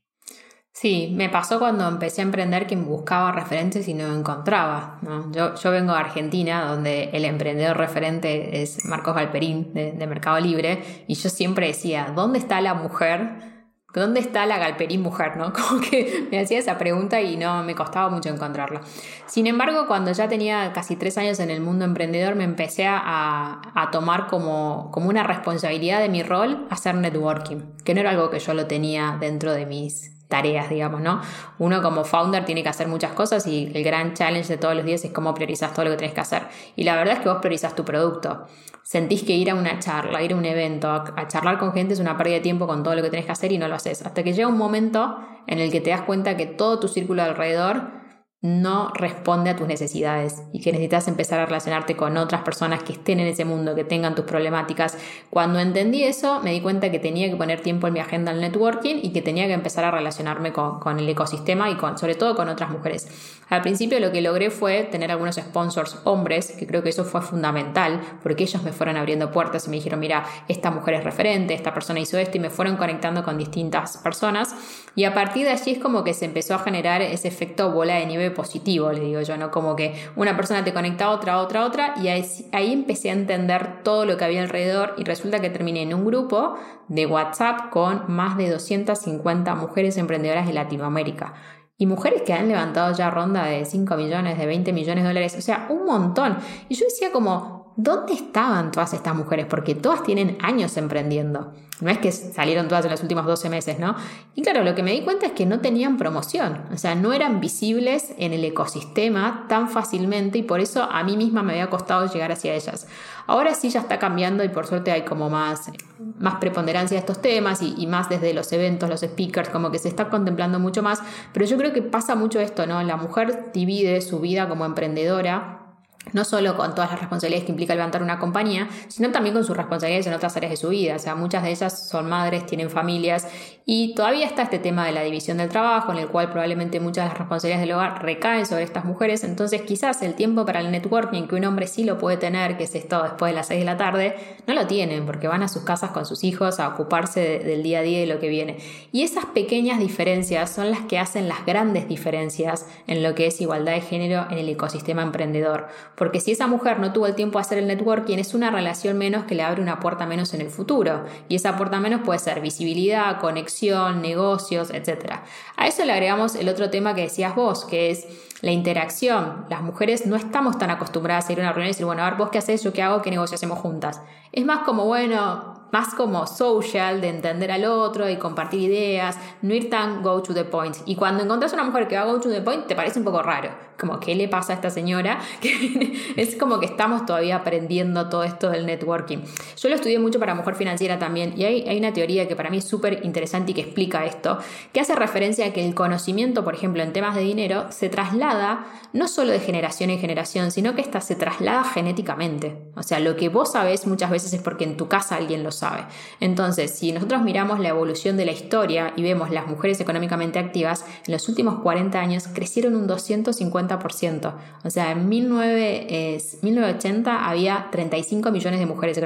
Sí, 0.71 1.12
me 1.15 1.30
pasó 1.30 1.58
cuando 1.58 1.88
empecé 1.88 2.21
a 2.21 2.25
emprender 2.25 2.67
que 2.67 2.75
buscaba 2.75 3.32
referentes 3.32 3.88
y 3.88 3.95
no 3.95 4.15
encontraba. 4.15 4.99
Yo, 5.32 5.56
yo, 5.56 5.71
vengo 5.71 5.93
de 5.93 5.99
Argentina, 5.99 6.63
donde 6.65 7.10
el 7.13 7.25
emprendedor 7.25 7.75
referente 7.78 8.62
es 8.62 8.86
Marcos 8.86 9.15
Galperín 9.15 9.73
de, 9.73 9.93
de 9.93 10.06
Mercado 10.06 10.39
Libre, 10.39 10.84
y 11.08 11.15
yo 11.15 11.30
siempre 11.30 11.65
decía, 11.65 12.13
¿dónde 12.15 12.38
está 12.38 12.62
la 12.62 12.75
mujer 12.75 13.55
¿Dónde 14.00 14.20
está 14.20 14.46
la 14.46 14.58
galperín 14.58 15.02
mujer? 15.02 15.38
¿no? 15.38 15.54
Como 15.54 15.82
que 15.82 16.28
me 16.32 16.40
hacía 16.40 16.60
esa 16.60 16.78
pregunta 16.78 17.22
y 17.22 17.38
no 17.38 17.64
me 17.64 17.76
costaba 17.76 18.10
mucho 18.10 18.30
encontrarla. 18.30 18.82
Sin 19.26 19.48
embargo, 19.48 19.88
cuando 19.88 20.12
ya 20.12 20.28
tenía 20.28 20.72
casi 20.74 20.96
tres 20.96 21.18
años 21.18 21.40
en 21.40 21.50
el 21.50 21.62
mundo 21.62 21.86
emprendedor, 21.86 22.36
me 22.36 22.44
empecé 22.44 22.86
a, 22.88 23.62
a 23.74 23.92
tomar 23.92 24.28
como, 24.28 24.90
como 24.92 25.10
una 25.10 25.24
responsabilidad 25.24 26.00
de 26.00 26.10
mi 26.10 26.24
rol 26.24 26.68
hacer 26.70 26.96
networking, 26.96 27.62
que 27.84 27.94
no 27.94 28.02
era 28.02 28.12
algo 28.12 28.30
que 28.30 28.40
yo 28.40 28.54
lo 28.54 28.68
tenía 28.68 29.18
dentro 29.20 29.54
de 29.54 29.66
mis 29.66 30.14
tareas, 30.28 30.70
digamos, 30.70 31.02
¿no? 31.02 31.22
Uno 31.60 31.82
como 31.82 32.04
founder 32.04 32.46
tiene 32.46 32.64
que 32.64 32.70
hacer 32.70 32.88
muchas 32.88 33.14
cosas 33.14 33.46
y 33.48 33.72
el 33.74 33.84
gran 33.84 34.14
challenge 34.14 34.48
de 34.48 34.58
todos 34.58 34.76
los 34.76 34.86
días 34.86 35.04
es 35.06 35.12
cómo 35.12 35.34
priorizas 35.34 35.74
todo 35.74 35.86
lo 35.86 35.92
que 35.92 35.98
tienes 35.98 36.16
que 36.16 36.22
hacer. 36.22 36.44
Y 36.76 36.84
la 36.84 36.96
verdad 36.96 37.16
es 37.16 37.20
que 37.22 37.30
vos 37.30 37.38
priorizas 37.40 37.76
tu 37.76 37.86
producto. 37.86 38.46
Sentís 38.84 39.24
que 39.24 39.34
ir 39.34 39.50
a 39.50 39.56
una 39.56 39.80
charla, 39.80 40.22
ir 40.22 40.34
a 40.34 40.36
un 40.36 40.46
evento, 40.46 40.90
a, 40.90 41.28
charlar 41.28 41.58
con 41.58 41.74
gente 41.74 41.94
es 41.94 42.00
una 42.00 42.18
pérdida 42.18 42.36
de 42.36 42.42
tiempo 42.42 42.68
con 42.68 42.84
todo 42.84 42.96
lo 42.96 43.02
que 43.02 43.10
tenés 43.10 43.26
que 43.26 43.32
hacer 43.32 43.52
y 43.52 43.58
no 43.58 43.68
lo 43.68 43.76
haces. 43.76 44.06
Hasta 44.06 44.24
que 44.24 44.34
llega 44.34 44.48
un 44.48 44.58
momento 44.58 45.18
en 45.48 45.60
el 45.60 45.72
que 45.72 45.82
te 45.82 45.92
das 45.92 46.02
cuenta 46.02 46.38
que 46.38 46.46
todo 46.46 46.80
tu 46.80 46.88
círculo 46.88 47.24
alrededor 47.24 48.05
no 48.41 48.91
responde 48.93 49.50
a 49.50 49.56
tus 49.56 49.67
necesidades 49.67 50.43
y 50.54 50.62
que 50.62 50.71
necesitas 50.71 51.08
empezar 51.08 51.39
a 51.39 51.45
relacionarte 51.48 51.95
con 51.95 52.15
otras 52.17 52.43
personas 52.43 52.84
que 52.84 52.93
estén 52.93 53.19
en 53.19 53.28
ese 53.28 53.43
mundo, 53.43 53.74
que 53.74 53.84
tengan 53.84 54.13
tus 54.13 54.26
problemáticas. 54.26 54.98
Cuando 55.32 55.60
entendí 55.60 56.04
eso, 56.04 56.41
me 56.41 56.52
di 56.52 56.62
cuenta 56.62 56.91
que 56.91 57.00
tenía 57.00 57.28
que 57.30 57.36
poner 57.36 57.62
tiempo 57.62 57.88
en 57.88 57.93
mi 57.93 58.00
agenda 58.00 58.32
al 58.32 58.41
networking 58.41 58.98
y 59.02 59.12
que 59.13 59.24
tenía 59.24 59.48
que 59.48 59.54
empezar 59.54 59.84
a 59.86 59.91
relacionarme 59.91 60.54
con, 60.54 61.00
el 61.00 61.10
ecosistema 61.10 61.71
y 61.71 61.76
con, 61.76 61.98
sobre 61.98 62.13
todo 62.13 62.36
con 62.36 62.48
otras 62.48 62.69
mujeres. 62.69 63.08
Al 63.50 63.62
principio 63.62 64.00
lo 64.00 64.12
que 64.12 64.21
logré 64.21 64.52
fue 64.52 64.84
tener 64.84 65.12
algunos 65.12 65.36
sponsors 65.36 66.00
hombres, 66.04 66.52
que 66.52 66.67
creo 66.67 66.84
que 66.84 66.89
eso 66.89 67.04
fue 67.04 67.21
fundamental, 67.21 68.02
porque 68.21 68.43
ellos 68.43 68.62
me 68.63 68.71
fueron 68.71 68.98
abriendo 68.98 69.32
puertas 69.32 69.65
y 69.65 69.69
me 69.69 69.78
dijeron, 69.78 70.00
mira, 70.00 70.24
esta 70.48 70.69
mujer 70.69 70.95
es 70.95 71.04
referente, 71.04 71.54
esta 71.54 71.74
persona 71.74 72.00
hizo 72.00 72.17
esto 72.17 72.38
y 72.38 72.41
me 72.41 72.50
fueron 72.52 72.78
conectando 72.78 73.24
con 73.24 73.38
distintas 73.38 73.98
personas. 73.98 74.56
Y 74.95 75.05
a 75.05 75.14
partir 75.14 75.45
de 75.45 75.51
allí 75.51 75.72
es 75.72 75.80
como 75.80 76.03
que 76.03 76.14
se 76.14 76.26
empezó 76.26 76.53
a 76.55 76.60
generar 76.60 77.01
ese 77.01 77.28
efecto 77.28 77.72
bola 77.72 77.95
de 77.95 78.05
nieve 78.05 78.24
positivo, 78.32 78.91
le 78.91 79.01
digo 79.01 79.21
yo, 79.21 79.38
¿no? 79.38 79.51
Como 79.51 79.76
que 79.76 79.95
una 80.15 80.36
persona 80.36 80.63
te 80.63 80.73
conecta 80.73 81.05
a 81.05 81.09
otra, 81.11 81.39
otra, 81.39 81.65
otra, 81.65 81.93
y 82.01 82.07
ahí, 82.07 82.73
empecé 82.73 83.09
a 83.09 83.13
entender 83.13 83.84
todo 83.84 84.05
lo 84.05 84.17
que 84.17 84.26
había 84.26 84.41
alrededor 84.41 84.93
y 84.97 85.03
resulta 85.03 85.39
que 85.39 85.49
terminé 85.49 85.82
en 85.82 85.93
un 85.93 86.05
grupo 86.05 86.55
de 86.88 87.05
WhatsApp 87.05 87.69
con 87.69 88.03
más 88.07 88.38
de 88.38 88.49
250 88.49 89.55
mujeres 89.55 89.97
emprendedoras 89.97 90.47
de 90.47 90.53
Latinoamérica. 90.53 91.34
Y 91.78 91.88
mujeres 91.88 92.21
que 92.21 92.34
han 92.34 92.47
levantado 92.47 92.93
ya 92.95 93.09
ronda 93.09 93.45
de 93.45 93.65
5 93.65 93.95
millones, 93.97 94.38
de 94.38 94.45
20 94.45 94.71
millones 94.71 95.03
de 95.03 95.09
dólares, 95.09 95.36
o 95.38 95.41
sea, 95.41 95.67
un 95.69 95.86
montón. 95.86 96.38
Y 96.69 96.76
yo 96.76 96.86
decía 96.86 97.11
como, 97.11 97.64
¿dónde 97.76 98.13
estaban 98.13 98.71
todas 98.71 98.93
estas 98.93 99.15
mujeres? 99.15 99.45
Porque 99.45 99.76
todas 99.76 100.03
tienen 100.03 100.38
años 100.41 100.78
emprendiendo. 100.78 101.53
No 101.82 101.89
es 101.89 101.97
que 101.97 102.13
salieron 102.13 102.69
todas 102.69 102.86
en 102.86 102.91
los 102.91 103.01
últimos 103.01 103.26
12 103.26 103.49
meses, 103.49 103.80
¿no? 103.80 103.95
Y 104.34 104.43
claro, 104.43 104.63
lo 104.63 104.76
que 104.76 104.84
me 104.84 104.93
di 104.93 105.01
cuenta 105.01 105.26
es 105.26 105.34
que 105.34 105.45
no 105.45 105.59
tenían 105.59 105.97
promoción, 105.97 106.61
o 106.73 106.78
sea, 106.78 106.95
no 106.95 107.11
eran 107.11 107.41
visibles 107.41 108.13
en 108.17 108.32
el 108.32 108.45
ecosistema 108.45 109.45
tan 109.49 109.69
fácilmente 109.69 110.38
y 110.38 110.43
por 110.43 110.61
eso 110.61 110.84
a 110.84 111.03
mí 111.03 111.17
misma 111.17 111.43
me 111.43 111.51
había 111.51 111.69
costado 111.69 112.07
llegar 112.07 112.32
hacia 112.32 112.53
ellas. 112.53 112.88
Ahora 113.28 113.53
sí 113.55 113.69
ya 113.69 113.82
está 113.82 113.99
cambiando 113.99 114.45
y 114.45 114.49
por 114.49 114.67
suerte 114.67 114.91
hay 114.93 115.03
como 115.03 115.30
más, 115.30 115.69
más 116.17 116.36
preponderancia 116.36 116.95
de 116.95 116.99
estos 116.99 117.21
temas 117.21 117.61
y, 117.61 117.76
y 117.78 117.88
más 117.88 118.07
desde 118.07 118.34
los 118.34 118.53
eventos, 118.53 118.89
los 118.89 119.01
speakers, 119.01 119.49
como 119.49 119.69
que 119.69 119.80
se 119.80 119.89
está 119.89 120.07
contemplando 120.09 120.59
mucho 120.59 120.82
más, 120.82 121.01
pero 121.34 121.45
yo 121.45 121.57
creo 121.57 121.73
que 121.73 121.82
pasa 121.82 122.15
mucho 122.15 122.39
esto, 122.39 122.65
¿no? 122.65 122.82
La 122.84 122.95
mujer 122.95 123.51
divide 123.53 123.99
su 123.99 124.21
vida 124.21 124.47
como 124.47 124.63
emprendedora 124.63 125.64
no 126.14 126.24
solo 126.24 126.56
con 126.56 126.76
todas 126.76 126.91
las 126.91 126.99
responsabilidades 126.99 127.45
que 127.45 127.51
implica 127.51 127.74
levantar 127.76 128.03
una 128.03 128.20
compañía, 128.20 128.68
sino 128.88 129.12
también 129.12 129.34
con 129.34 129.43
sus 129.43 129.56
responsabilidades 129.56 130.08
en 130.08 130.14
otras 130.14 130.36
áreas 130.38 130.51
de 130.51 130.58
su 130.58 130.70
vida. 130.70 130.95
O 130.95 130.99
sea, 130.99 131.16
muchas 131.16 131.43
de 131.43 131.51
ellas 131.51 131.88
son 131.88 132.10
madres, 132.10 132.45
tienen 132.45 132.70
familias 132.70 133.28
y 133.66 133.95
todavía 133.95 134.26
está 134.28 134.43
este 134.43 134.60
tema 134.60 134.86
de 134.86 134.91
la 134.91 135.01
división 135.01 135.38
del 135.38 135.49
trabajo, 135.49 135.91
en 135.91 135.97
el 135.97 136.08
cual 136.08 136.30
probablemente 136.30 136.80
muchas 136.80 137.06
de 137.06 137.10
las 137.10 137.18
responsabilidades 137.18 137.68
del 137.68 137.76
hogar 137.76 138.03
recaen 138.03 138.45
sobre 138.45 138.64
estas 138.64 138.86
mujeres. 138.86 139.24
Entonces, 139.24 139.64
quizás 139.64 140.03
el 140.03 140.14
tiempo 140.14 140.45
para 140.45 140.60
el 140.60 140.72
networking 140.72 141.28
que 141.28 141.36
un 141.36 141.45
hombre 141.45 141.66
sí 141.66 141.84
lo 141.84 141.97
puede 141.97 142.18
tener, 142.18 142.58
que 142.58 142.66
es 142.66 142.76
esto 142.76 143.01
después 143.01 143.32
de 143.32 143.36
las 143.36 143.47
6 143.47 143.60
de 143.60 143.66
la 143.66 143.78
tarde, 143.78 144.16
no 144.45 144.53
lo 144.53 144.68
tienen 144.68 145.06
porque 145.06 145.28
van 145.28 145.41
a 145.41 145.47
sus 145.47 145.64
casas 145.64 145.91
con 145.91 146.06
sus 146.06 146.24
hijos 146.24 146.60
a 146.60 146.68
ocuparse 146.68 147.39
del 147.39 147.64
día 147.64 147.80
a 147.80 147.82
día 147.82 147.97
y 147.97 148.08
de 148.08 148.14
lo 148.14 148.20
que 148.20 148.30
viene. 148.30 148.58
Y 148.91 149.03
esas 149.03 149.26
pequeñas 149.26 149.80
diferencias 149.80 150.51
son 150.51 150.70
las 150.70 150.82
que 150.82 150.99
hacen 150.99 151.28
las 151.28 151.45
grandes 151.45 151.88
diferencias 151.88 152.68
en 152.88 153.01
lo 153.01 153.16
que 153.16 153.28
es 153.28 153.41
igualdad 153.41 153.74
de 153.74 153.82
género 153.82 154.28
en 154.30 154.38
el 154.38 154.49
ecosistema 154.49 155.01
emprendedor 155.01 155.68
porque 155.96 156.20
si 156.20 156.32
esa 156.32 156.48
mujer 156.48 156.80
no 156.80 156.91
tuvo 156.93 157.08
el 157.08 157.16
tiempo 157.16 157.39
de 157.39 157.41
hacer 157.41 157.58
el 157.58 157.68
networking, 157.68 158.18
es 158.18 158.34
una 158.34 158.52
relación 158.52 158.98
menos 158.98 159.26
que 159.26 159.36
le 159.36 159.43
abre 159.43 159.62
una 159.62 159.80
puerta 159.80 160.06
menos 160.06 160.34
en 160.34 160.41
el 160.41 160.50
futuro. 160.50 161.06
Y 161.30 161.36
esa 161.36 161.56
puerta 161.58 161.80
menos 161.80 162.02
puede 162.02 162.20
ser 162.20 162.41
visibilidad, 162.41 163.20
conexión, 163.20 164.02
negocios, 164.02 164.70
etc. 164.72 165.14
A 165.56 165.68
eso 165.68 165.86
le 165.86 165.93
agregamos 165.93 166.36
el 166.36 166.50
otro 166.50 166.70
tema 166.70 166.96
que 166.96 167.02
decías 167.02 167.36
vos, 167.36 167.66
que 167.66 167.91
es 167.91 168.08
la 168.41 168.52
interacción. 168.52 169.46
Las 169.50 169.62
mujeres 169.62 170.06
no 170.06 170.16
estamos 170.16 170.58
tan 170.58 170.70
acostumbradas 170.70 171.30
a 171.30 171.34
ir 171.34 171.39
a 171.39 171.43
una 171.43 171.54
reunión 171.54 171.70
y 171.70 171.72
decir, 171.72 171.86
bueno, 171.86 172.04
a 172.04 172.10
ver, 172.10 172.20
vos 172.20 172.30
qué 172.30 172.39
haces, 172.39 172.64
yo 172.64 172.74
qué 172.74 172.82
hago, 172.82 173.02
qué 173.02 173.10
negocio 173.10 173.36
hacemos 173.36 173.60
juntas. 173.60 174.02
Es 174.32 174.46
más 174.46 174.60
como, 174.60 174.86
bueno, 174.86 175.55
más 175.72 175.93
como 175.93 176.28
social, 176.28 177.01
de 177.01 177.09
entender 177.09 177.51
al 177.51 177.66
otro 177.66 178.09
y 178.09 178.18
compartir 178.18 178.61
ideas, 178.61 179.18
no 179.41 179.53
ir 179.53 179.70
tan 179.70 180.01
go 180.01 180.22
to 180.22 180.34
the 180.34 180.45
point. 180.45 180.76
Y 180.86 180.95
cuando 180.95 181.24
encontrás 181.24 181.53
una 181.53 181.63
mujer 181.63 181.88
que 181.88 181.97
va 181.97 182.05
go 182.05 182.20
to 182.20 182.30
the 182.30 182.41
point, 182.41 182.66
te 182.68 182.76
parece 182.76 182.99
un 182.99 183.05
poco 183.05 183.22
raro. 183.22 183.49
Como, 183.78 183.99
¿qué 183.99 184.16
le 184.16 184.30
pasa 184.30 184.53
a 184.53 184.55
esta 184.55 184.70
señora? 184.70 185.20
es 186.16 186.36
como 186.38 186.59
que 186.59 186.66
estamos 186.66 187.05
todavía 187.05 187.36
aprendiendo 187.36 188.07
todo 188.07 188.24
esto 188.24 188.49
del 188.49 188.66
networking. 188.66 189.18
Yo 189.57 189.70
lo 189.70 189.76
estudié 189.76 189.99
mucho 189.99 190.18
para 190.20 190.34
mujer 190.34 190.55
financiera 190.55 190.97
también 190.97 191.34
y 191.36 191.43
hay, 191.43 191.68
hay 191.68 191.78
una 191.78 191.91
teoría 191.91 192.28
que 192.28 192.38
para 192.38 192.49
mí 192.49 192.57
es 192.59 192.66
súper 192.66 193.01
interesante 193.03 193.51
y 193.51 193.53
que 193.53 193.61
explica 193.61 194.05
esto, 194.05 194.38
que 194.72 194.80
hace 194.80 194.95
referencia 194.95 195.45
a 195.47 195.51
que 195.51 195.66
el 195.66 195.76
conocimiento, 195.76 196.45
por 196.45 196.53
ejemplo, 196.53 196.84
en 196.84 196.93
temas 196.93 197.16
de 197.16 197.22
dinero, 197.22 197.66
se 197.70 197.89
traslada 197.89 198.66
no 198.93 199.09
solo 199.09 199.34
de 199.34 199.39
generación 199.39 199.89
en 199.89 199.99
generación, 199.99 200.51
sino 200.51 200.74
que 200.74 200.82
esta 200.82 201.01
se 201.01 201.16
traslada 201.16 201.66
genéticamente. 201.66 202.57
O 202.76 202.84
sea, 202.84 202.99
lo 202.99 203.18
que 203.18 203.28
vos 203.28 203.51
sabés 203.51 203.88
muchas 203.88 204.09
veces 204.09 204.34
es 204.34 204.41
porque 204.41 204.63
en 204.63 204.78
tu 204.78 204.88
casa 204.88 205.18
alguien 205.18 205.43
lo 205.43 205.51
sabe 205.56 205.86
entonces, 206.20 206.72
si 206.72 206.91
nosotros 206.91 207.22
miramos 207.24 207.60
la 207.60 207.70
evolución 207.70 208.18
de 208.18 208.26
la 208.26 208.32
historia 208.32 208.93
y 208.95 209.03
vemos 209.03 209.30
las 209.32 209.45
mujeres 209.47 209.80
económicamente 209.80 210.39
activas, 210.39 210.84
en 211.06 211.14
los 211.14 211.30
últimos 211.30 211.62
40 211.62 211.99
años 211.99 212.28
crecieron 212.28 212.76
un 212.76 212.88
250%. 212.88 214.34
O 214.64 214.70
sea, 214.70 214.91
en 214.91 215.10
1980 215.10 217.30
había 217.30 217.68
35 217.72 218.32
millones 218.32 218.60
de 218.60 218.66
mujeres 218.66 218.99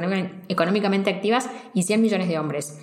económicamente 0.48 1.10
activas 1.10 1.50
y 1.74 1.82
100 1.82 2.00
millones 2.00 2.28
de 2.28 2.38
hombres. 2.38 2.78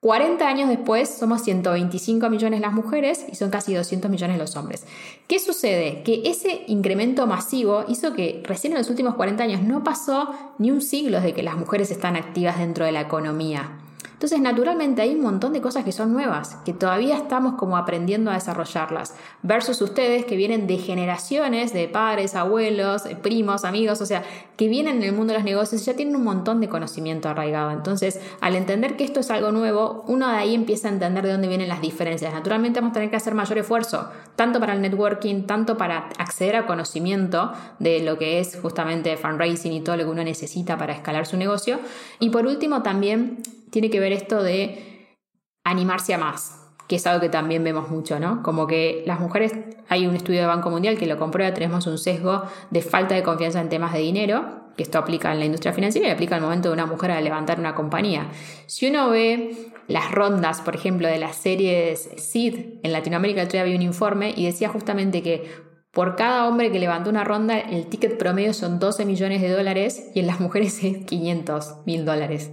40 0.00 0.48
años 0.48 0.70
después 0.70 1.10
somos 1.10 1.42
125 1.42 2.30
millones 2.30 2.60
las 2.60 2.72
mujeres 2.72 3.26
y 3.30 3.34
son 3.34 3.50
casi 3.50 3.74
200 3.74 4.10
millones 4.10 4.38
los 4.38 4.56
hombres. 4.56 4.86
¿Qué 5.28 5.38
sucede? 5.38 6.02
Que 6.02 6.22
ese 6.24 6.62
incremento 6.68 7.26
masivo 7.26 7.84
hizo 7.86 8.14
que 8.14 8.42
recién 8.46 8.72
en 8.72 8.78
los 8.78 8.88
últimos 8.88 9.14
40 9.14 9.42
años 9.42 9.62
no 9.62 9.84
pasó 9.84 10.34
ni 10.56 10.70
un 10.70 10.80
siglo 10.80 11.18
desde 11.18 11.34
que 11.34 11.42
las 11.42 11.56
mujeres 11.56 11.90
están 11.90 12.16
activas 12.16 12.58
dentro 12.58 12.86
de 12.86 12.92
la 12.92 13.02
economía. 13.02 13.72
Entonces, 14.20 14.42
naturalmente 14.42 15.00
hay 15.00 15.14
un 15.14 15.22
montón 15.22 15.54
de 15.54 15.62
cosas 15.62 15.82
que 15.82 15.92
son 15.92 16.12
nuevas, 16.12 16.56
que 16.66 16.74
todavía 16.74 17.16
estamos 17.16 17.54
como 17.54 17.78
aprendiendo 17.78 18.30
a 18.30 18.34
desarrollarlas, 18.34 19.14
versus 19.42 19.80
ustedes 19.80 20.26
que 20.26 20.36
vienen 20.36 20.66
de 20.66 20.76
generaciones 20.76 21.72
de 21.72 21.88
padres, 21.88 22.34
abuelos, 22.34 23.04
primos, 23.22 23.64
amigos, 23.64 24.02
o 24.02 24.04
sea, 24.04 24.22
que 24.58 24.68
vienen 24.68 24.98
en 24.98 25.04
el 25.04 25.12
mundo 25.14 25.32
de 25.32 25.38
los 25.38 25.44
negocios 25.46 25.80
y 25.80 25.86
ya 25.86 25.94
tienen 25.94 26.16
un 26.16 26.24
montón 26.24 26.60
de 26.60 26.68
conocimiento 26.68 27.30
arraigado. 27.30 27.70
Entonces, 27.70 28.20
al 28.42 28.56
entender 28.56 28.98
que 28.98 29.04
esto 29.04 29.20
es 29.20 29.30
algo 29.30 29.52
nuevo, 29.52 30.04
uno 30.06 30.28
de 30.28 30.36
ahí 30.36 30.54
empieza 30.54 30.88
a 30.88 30.90
entender 30.90 31.24
de 31.24 31.32
dónde 31.32 31.48
vienen 31.48 31.68
las 31.68 31.80
diferencias. 31.80 32.34
Naturalmente 32.34 32.78
vamos 32.78 32.90
a 32.90 32.94
tener 33.00 33.08
que 33.08 33.16
hacer 33.16 33.34
mayor 33.34 33.56
esfuerzo, 33.56 34.10
tanto 34.36 34.60
para 34.60 34.74
el 34.74 34.82
networking, 34.82 35.44
tanto 35.44 35.78
para 35.78 36.10
acceder 36.18 36.56
a 36.56 36.66
conocimiento 36.66 37.54
de 37.78 38.00
lo 38.00 38.18
que 38.18 38.38
es 38.38 38.58
justamente 38.60 39.16
fundraising 39.16 39.72
y 39.72 39.80
todo 39.80 39.96
lo 39.96 40.04
que 40.04 40.10
uno 40.10 40.24
necesita 40.24 40.76
para 40.76 40.92
escalar 40.92 41.24
su 41.24 41.38
negocio. 41.38 41.80
Y 42.18 42.28
por 42.28 42.46
último, 42.46 42.82
también 42.82 43.38
tiene 43.70 43.88
que 43.88 44.00
ver 44.00 44.09
esto 44.12 44.42
de 44.42 45.16
animarse 45.64 46.14
a 46.14 46.18
más, 46.18 46.60
que 46.88 46.96
es 46.96 47.06
algo 47.06 47.20
que 47.20 47.28
también 47.28 47.62
vemos 47.62 47.88
mucho, 47.90 48.18
¿no? 48.18 48.42
Como 48.42 48.66
que 48.66 49.04
las 49.06 49.20
mujeres, 49.20 49.52
hay 49.88 50.06
un 50.06 50.16
estudio 50.16 50.40
de 50.40 50.46
Banco 50.46 50.70
Mundial 50.70 50.98
que 50.98 51.06
lo 51.06 51.18
comprueba, 51.18 51.54
tenemos 51.54 51.86
un 51.86 51.98
sesgo 51.98 52.42
de 52.70 52.82
falta 52.82 53.14
de 53.14 53.22
confianza 53.22 53.60
en 53.60 53.68
temas 53.68 53.92
de 53.92 54.00
dinero, 54.00 54.60
que 54.76 54.82
esto 54.82 54.98
aplica 54.98 55.32
en 55.32 55.38
la 55.38 55.44
industria 55.44 55.72
financiera 55.72 56.08
y 56.08 56.10
aplica 56.10 56.36
al 56.36 56.42
momento 56.42 56.68
de 56.68 56.74
una 56.74 56.86
mujer 56.86 57.10
a 57.12 57.20
levantar 57.20 57.60
una 57.60 57.74
compañía. 57.74 58.28
Si 58.66 58.88
uno 58.88 59.10
ve 59.10 59.70
las 59.88 60.10
rondas, 60.10 60.60
por 60.62 60.74
ejemplo, 60.74 61.06
de 61.06 61.18
las 61.18 61.36
series 61.36 62.10
SID 62.16 62.80
en 62.82 62.92
Latinoamérica, 62.92 63.40
el 63.40 63.46
otro 63.46 63.56
día 63.58 63.62
había 63.62 63.76
un 63.76 63.82
informe 63.82 64.32
y 64.36 64.46
decía 64.46 64.68
justamente 64.68 65.22
que 65.22 65.48
por 65.92 66.14
cada 66.14 66.46
hombre 66.46 66.70
que 66.70 66.78
levantó 66.78 67.10
una 67.10 67.24
ronda, 67.24 67.58
el 67.58 67.86
ticket 67.86 68.16
promedio 68.16 68.54
son 68.54 68.78
12 68.78 69.04
millones 69.06 69.42
de 69.42 69.50
dólares 69.50 70.10
y 70.14 70.20
en 70.20 70.28
las 70.28 70.40
mujeres 70.40 70.82
es 70.84 71.04
500 71.04 71.86
mil 71.86 72.04
dólares. 72.04 72.52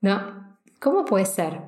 ¿No? 0.00 0.37
¿Cómo 0.80 1.04
puede 1.04 1.26
ser? 1.26 1.67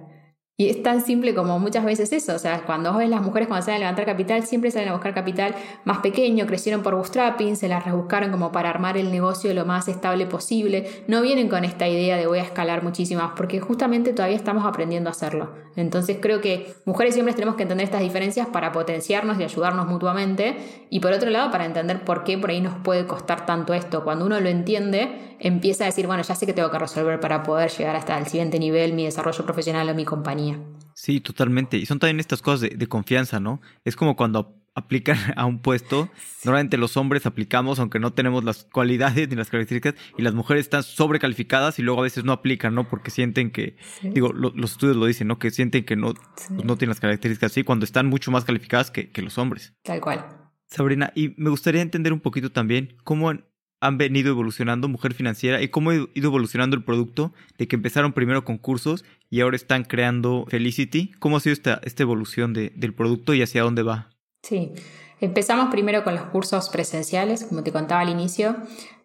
Y 0.61 0.69
es 0.69 0.83
tan 0.83 1.01
simple 1.01 1.35
como 1.35 1.59
muchas 1.59 1.87
veces 1.87 2.13
eso, 2.13 2.35
o 2.35 2.39
sea, 2.39 2.65
cuando 2.67 2.95
ves 2.95 3.09
las 3.09 3.23
mujeres 3.23 3.49
cuando 3.49 3.65
salen 3.65 3.77
a 3.77 3.81
levantar 3.81 4.05
capital, 4.05 4.43
siempre 4.43 4.71
salen 4.71 4.91
a 4.91 4.93
buscar 4.93 5.15
capital 5.15 5.55
más 5.87 6.01
pequeño, 6.01 6.47
crecieron 6.47 6.83
por 6.83 6.95
bootstrapping, 6.97 7.57
se 7.57 7.67
las 7.67 7.83
rebuscaron 7.83 8.31
como 8.31 8.53
para 8.53 8.69
armar 8.69 8.99
el 8.99 9.11
negocio 9.11 9.55
lo 9.55 9.65
más 9.65 9.89
estable 9.89 10.27
posible, 10.27 10.87
no 11.09 11.23
vienen 11.23 11.49
con 11.49 11.65
esta 11.65 11.89
idea 11.89 12.19
de 12.19 12.27
voy 12.27 12.41
a 12.41 12.43
escalar 12.43 12.83
muchísimas, 12.83 13.33
porque 13.37 13.59
justamente 13.59 14.13
todavía 14.13 14.37
estamos 14.37 14.67
aprendiendo 14.67 15.09
a 15.09 15.13
hacerlo. 15.13 15.49
Entonces 15.77 16.19
creo 16.21 16.43
que 16.43 16.75
mujeres 16.85 17.15
siempre 17.15 17.33
tenemos 17.33 17.57
que 17.57 17.63
entender 17.63 17.85
estas 17.85 18.03
diferencias 18.03 18.47
para 18.47 18.71
potenciarnos 18.71 19.41
y 19.41 19.45
ayudarnos 19.45 19.87
mutuamente, 19.87 20.59
y 20.91 21.01
por 21.01 21.13
otro 21.13 21.31
lado 21.31 21.51
para 21.51 21.65
entender 21.65 22.05
por 22.05 22.23
qué 22.23 22.37
por 22.37 22.51
ahí 22.51 22.61
nos 22.61 22.75
puede 22.75 23.07
costar 23.07 23.47
tanto 23.47 23.73
esto. 23.73 24.05
Cuando 24.05 24.27
uno 24.27 24.39
lo 24.41 24.51
entiende, 24.51 25.37
empieza 25.39 25.85
a 25.85 25.87
decir, 25.87 26.07
bueno, 26.07 26.23
ya 26.23 26.35
sé 26.35 26.45
que 26.45 26.53
tengo 26.53 26.71
que 26.71 26.79
resolver 26.79 27.19
para 27.19 27.43
poder 27.43 27.71
llegar 27.71 27.97
hasta 27.97 28.19
el 28.19 28.27
siguiente 28.27 28.59
nivel, 28.59 28.93
mi 28.93 29.07
desarrollo 29.07 29.43
profesional 29.45 29.89
o 29.89 29.95
mi 29.95 30.05
compañía. 30.05 30.50
Sí, 30.95 31.21
totalmente. 31.21 31.79
Y 31.79 31.87
son 31.87 31.99
también 31.99 32.21
estas 32.21 32.43
cosas 32.43 32.69
de, 32.77 32.87
confianza, 32.87 33.41
¿no? 33.41 33.61
Es 33.85 33.97
como 33.97 34.17
cuando 34.17 34.57
aplican 34.75 35.17
a 35.37 35.47
un 35.47 35.61
puesto, 35.61 36.11
normalmente 36.45 36.77
los 36.77 36.97
hombres 36.97 37.27
aplicamos 37.27 37.79
aunque 37.81 37.99
no 37.99 38.13
tenemos 38.13 38.45
las 38.45 38.65
cualidades 38.65 39.29
ni 39.29 39.35
las 39.35 39.49
características 39.49 40.01
y 40.17 40.23
las 40.23 40.35
mujeres 40.35 40.67
están 40.67 40.83
sobrecalificadas 40.83 41.79
y 41.79 41.83
luego 41.83 42.01
a 42.01 42.05
veces 42.05 42.25
no 42.25 42.33
aplican, 42.33 42.75
¿no? 42.75 42.89
Porque 42.89 43.11
sienten 43.11 43.51
que, 43.51 43.77
digo, 44.03 44.33
los 44.33 44.73
estudios 44.73 44.97
lo 44.97 45.07
dicen, 45.07 45.27
¿no? 45.29 45.39
Que 45.39 45.51
sienten 45.51 45.85
que 45.85 45.97
no, 45.97 46.15
pues, 46.15 46.51
no 46.51 46.77
tienen 46.77 46.91
las 46.91 47.01
características 47.01 47.53
así 47.53 47.65
cuando 47.65 47.85
están 47.85 48.07
mucho 48.07 48.31
más 48.31 48.45
calificadas 48.45 48.91
que, 48.91 49.11
que 49.11 49.23
los 49.23 49.39
hombres. 49.39 49.75
Tal 49.83 50.01
cual. 50.01 50.27
Sabrina, 50.67 51.13
y 51.17 51.35
me 51.37 51.51
gustaría 51.51 51.83
entender 51.83 52.13
un 52.13 52.21
poquito 52.21 52.53
también 52.53 52.97
cómo 53.03 53.33
han 53.81 53.99
venido 53.99 54.31
evolucionando 54.31 54.89
Mujer 54.89 55.15
Financiera 55.15 55.63
y 55.63 55.69
cómo 55.69 55.91
ha 55.91 55.95
ido 55.95 56.09
evolucionando 56.15 56.77
el 56.77 56.85
producto 56.85 57.33
de 57.59 57.67
que 57.67 57.77
empezaron 57.77 58.13
primero 58.13 58.45
con 58.45 58.59
cursos 58.59 59.05
y 59.31 59.41
ahora 59.41 59.57
están 59.57 59.85
creando 59.85 60.45
Felicity. 60.49 61.13
¿Cómo 61.19 61.37
ha 61.37 61.41
sido 61.41 61.55
esta, 61.55 61.81
esta 61.85 62.03
evolución 62.03 62.53
del 62.53 62.95
producto 62.95 63.35
y 63.35 63.43
hacia 63.43 63.63
dónde 63.63 63.83
va? 63.83 64.11
Sí, 64.43 64.73
empezamos 65.21 65.71
primero 65.71 66.05
con 66.05 66.15
los 66.15 66.25
cursos 66.25 66.69
presenciales, 66.71 67.45
como 67.45 67.63
te 67.63 67.73
contaba 67.73 68.01
al 68.01 68.09
inicio. 68.09 68.57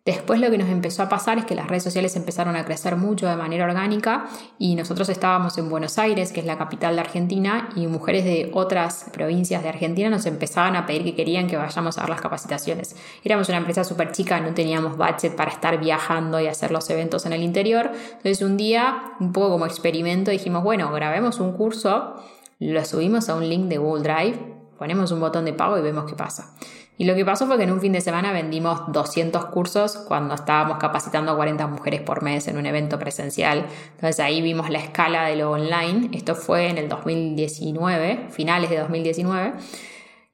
Después 0.06 0.40
lo 0.40 0.52
que 0.52 0.60
nos 0.60 0.70
empezó 0.70 1.02
a 1.02 1.10
pasar 1.10 1.40
es 1.40 1.46
que 1.46 1.56
las 1.56 1.68
redes 1.68 1.82
sociales 1.82 2.16
empezaron 2.16 2.56
a 2.56 2.64
crecer 2.64 2.96
mucho 2.96 3.28
de 3.28 3.36
manera 3.36 3.66
orgánica 3.66 4.28
y 4.60 4.76
nosotros 4.76 5.10
estábamos 5.10 5.58
en 5.58 5.68
Buenos 5.68 5.98
Aires, 5.98 6.32
que 6.32 6.42
es 6.42 6.46
la 6.46 6.60
capital 6.60 6.94
de 6.94 7.02
Argentina, 7.02 7.70
y 7.76 7.88
mujeres 7.88 8.24
de 8.24 8.52
otras 8.54 9.10
provincias 9.12 9.64
de 9.64 9.70
Argentina 9.70 10.12
nos 10.12 10.28
empezaban 10.28 10.76
a 10.76 10.86
pedir 10.86 11.04
que 11.06 11.16
querían 11.16 11.48
que 11.48 11.58
vayamos 11.58 11.98
a 11.98 12.02
dar 12.02 12.10
las 12.12 12.22
capacitaciones. 12.22 12.96
Éramos 13.24 13.50
una 13.50 13.58
empresa 13.58 13.84
súper 13.84 14.12
chica, 14.12 14.40
no 14.40 14.54
teníamos 14.54 14.96
budget 14.96 15.36
para 15.36 15.50
estar 15.50 15.80
viajando 15.80 16.40
y 16.40 16.46
hacer 16.46 16.70
los 16.70 16.88
eventos 16.92 17.26
en 17.26 17.34
el 17.34 17.42
interior. 17.42 17.90
Entonces 17.92 18.44
un 18.44 18.58
día, 18.58 19.16
un 19.20 19.34
poco 19.34 19.50
como 19.50 19.66
experimento, 19.66 20.30
dijimos, 20.30 20.64
bueno, 20.64 20.92
grabemos 20.92 21.40
un 21.40 21.54
curso, 21.54 22.14
lo 22.60 22.86
subimos 22.86 23.28
a 23.30 23.36
un 23.36 23.50
link 23.50 23.70
de 23.70 23.80
Google 23.80 24.04
Drive, 24.04 24.55
ponemos 24.78 25.12
un 25.12 25.20
botón 25.20 25.46
de 25.46 25.54
pago 25.54 25.78
y 25.78 25.82
vemos 25.82 26.06
qué 26.06 26.16
pasa. 26.16 26.54
Y 26.98 27.04
lo 27.04 27.16
que 27.16 27.26
pasó 27.26 27.46
fue 27.46 27.58
que 27.58 27.64
en 27.64 27.72
un 27.72 27.82
fin 27.82 27.92
de 27.92 28.00
semana 28.00 28.32
vendimos 28.32 28.92
200 28.92 29.48
cursos 29.48 29.98
cuando 29.98 30.34
estábamos 30.34 30.78
capacitando 30.78 31.34
a 31.34 31.36
40 31.36 31.68
mujeres 31.68 32.02
por 32.02 32.24
mes 32.24 32.48
en 32.48 32.58
un 32.58 32.66
evento 32.66 32.98
presencial. 32.98 33.66
Entonces 33.96 34.20
ahí 34.22 34.42
vimos 34.42 34.70
la 34.70 34.80
escala 34.80 35.26
de 35.26 35.36
lo 35.36 35.52
online. 35.52 36.10
Esto 36.14 36.36
fue 36.36 36.70
en 36.70 36.78
el 36.78 36.88
2019, 36.88 38.28
finales 38.30 38.70
de 38.70 38.78
2019. 38.78 39.54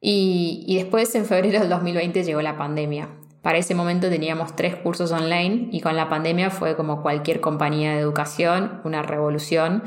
Y, 0.02 0.64
y 0.68 0.76
después 0.76 1.14
en 1.16 1.26
febrero 1.26 1.60
del 1.60 1.70
2020 1.70 2.24
llegó 2.24 2.42
la 2.44 2.58
pandemia. 2.58 3.10
Para 3.42 3.58
ese 3.58 3.74
momento 3.74 4.08
teníamos 4.10 4.56
tres 4.56 4.76
cursos 4.76 5.12
online 5.12 5.70
y 5.72 5.82
con 5.82 5.96
la 5.96 6.10
pandemia 6.10 6.52
fue 6.52 6.76
como 6.76 7.02
cualquier 7.02 7.42
compañía 7.42 7.94
de 7.94 8.00
educación, 8.00 8.82
una 8.84 9.02
revolución. 9.02 9.82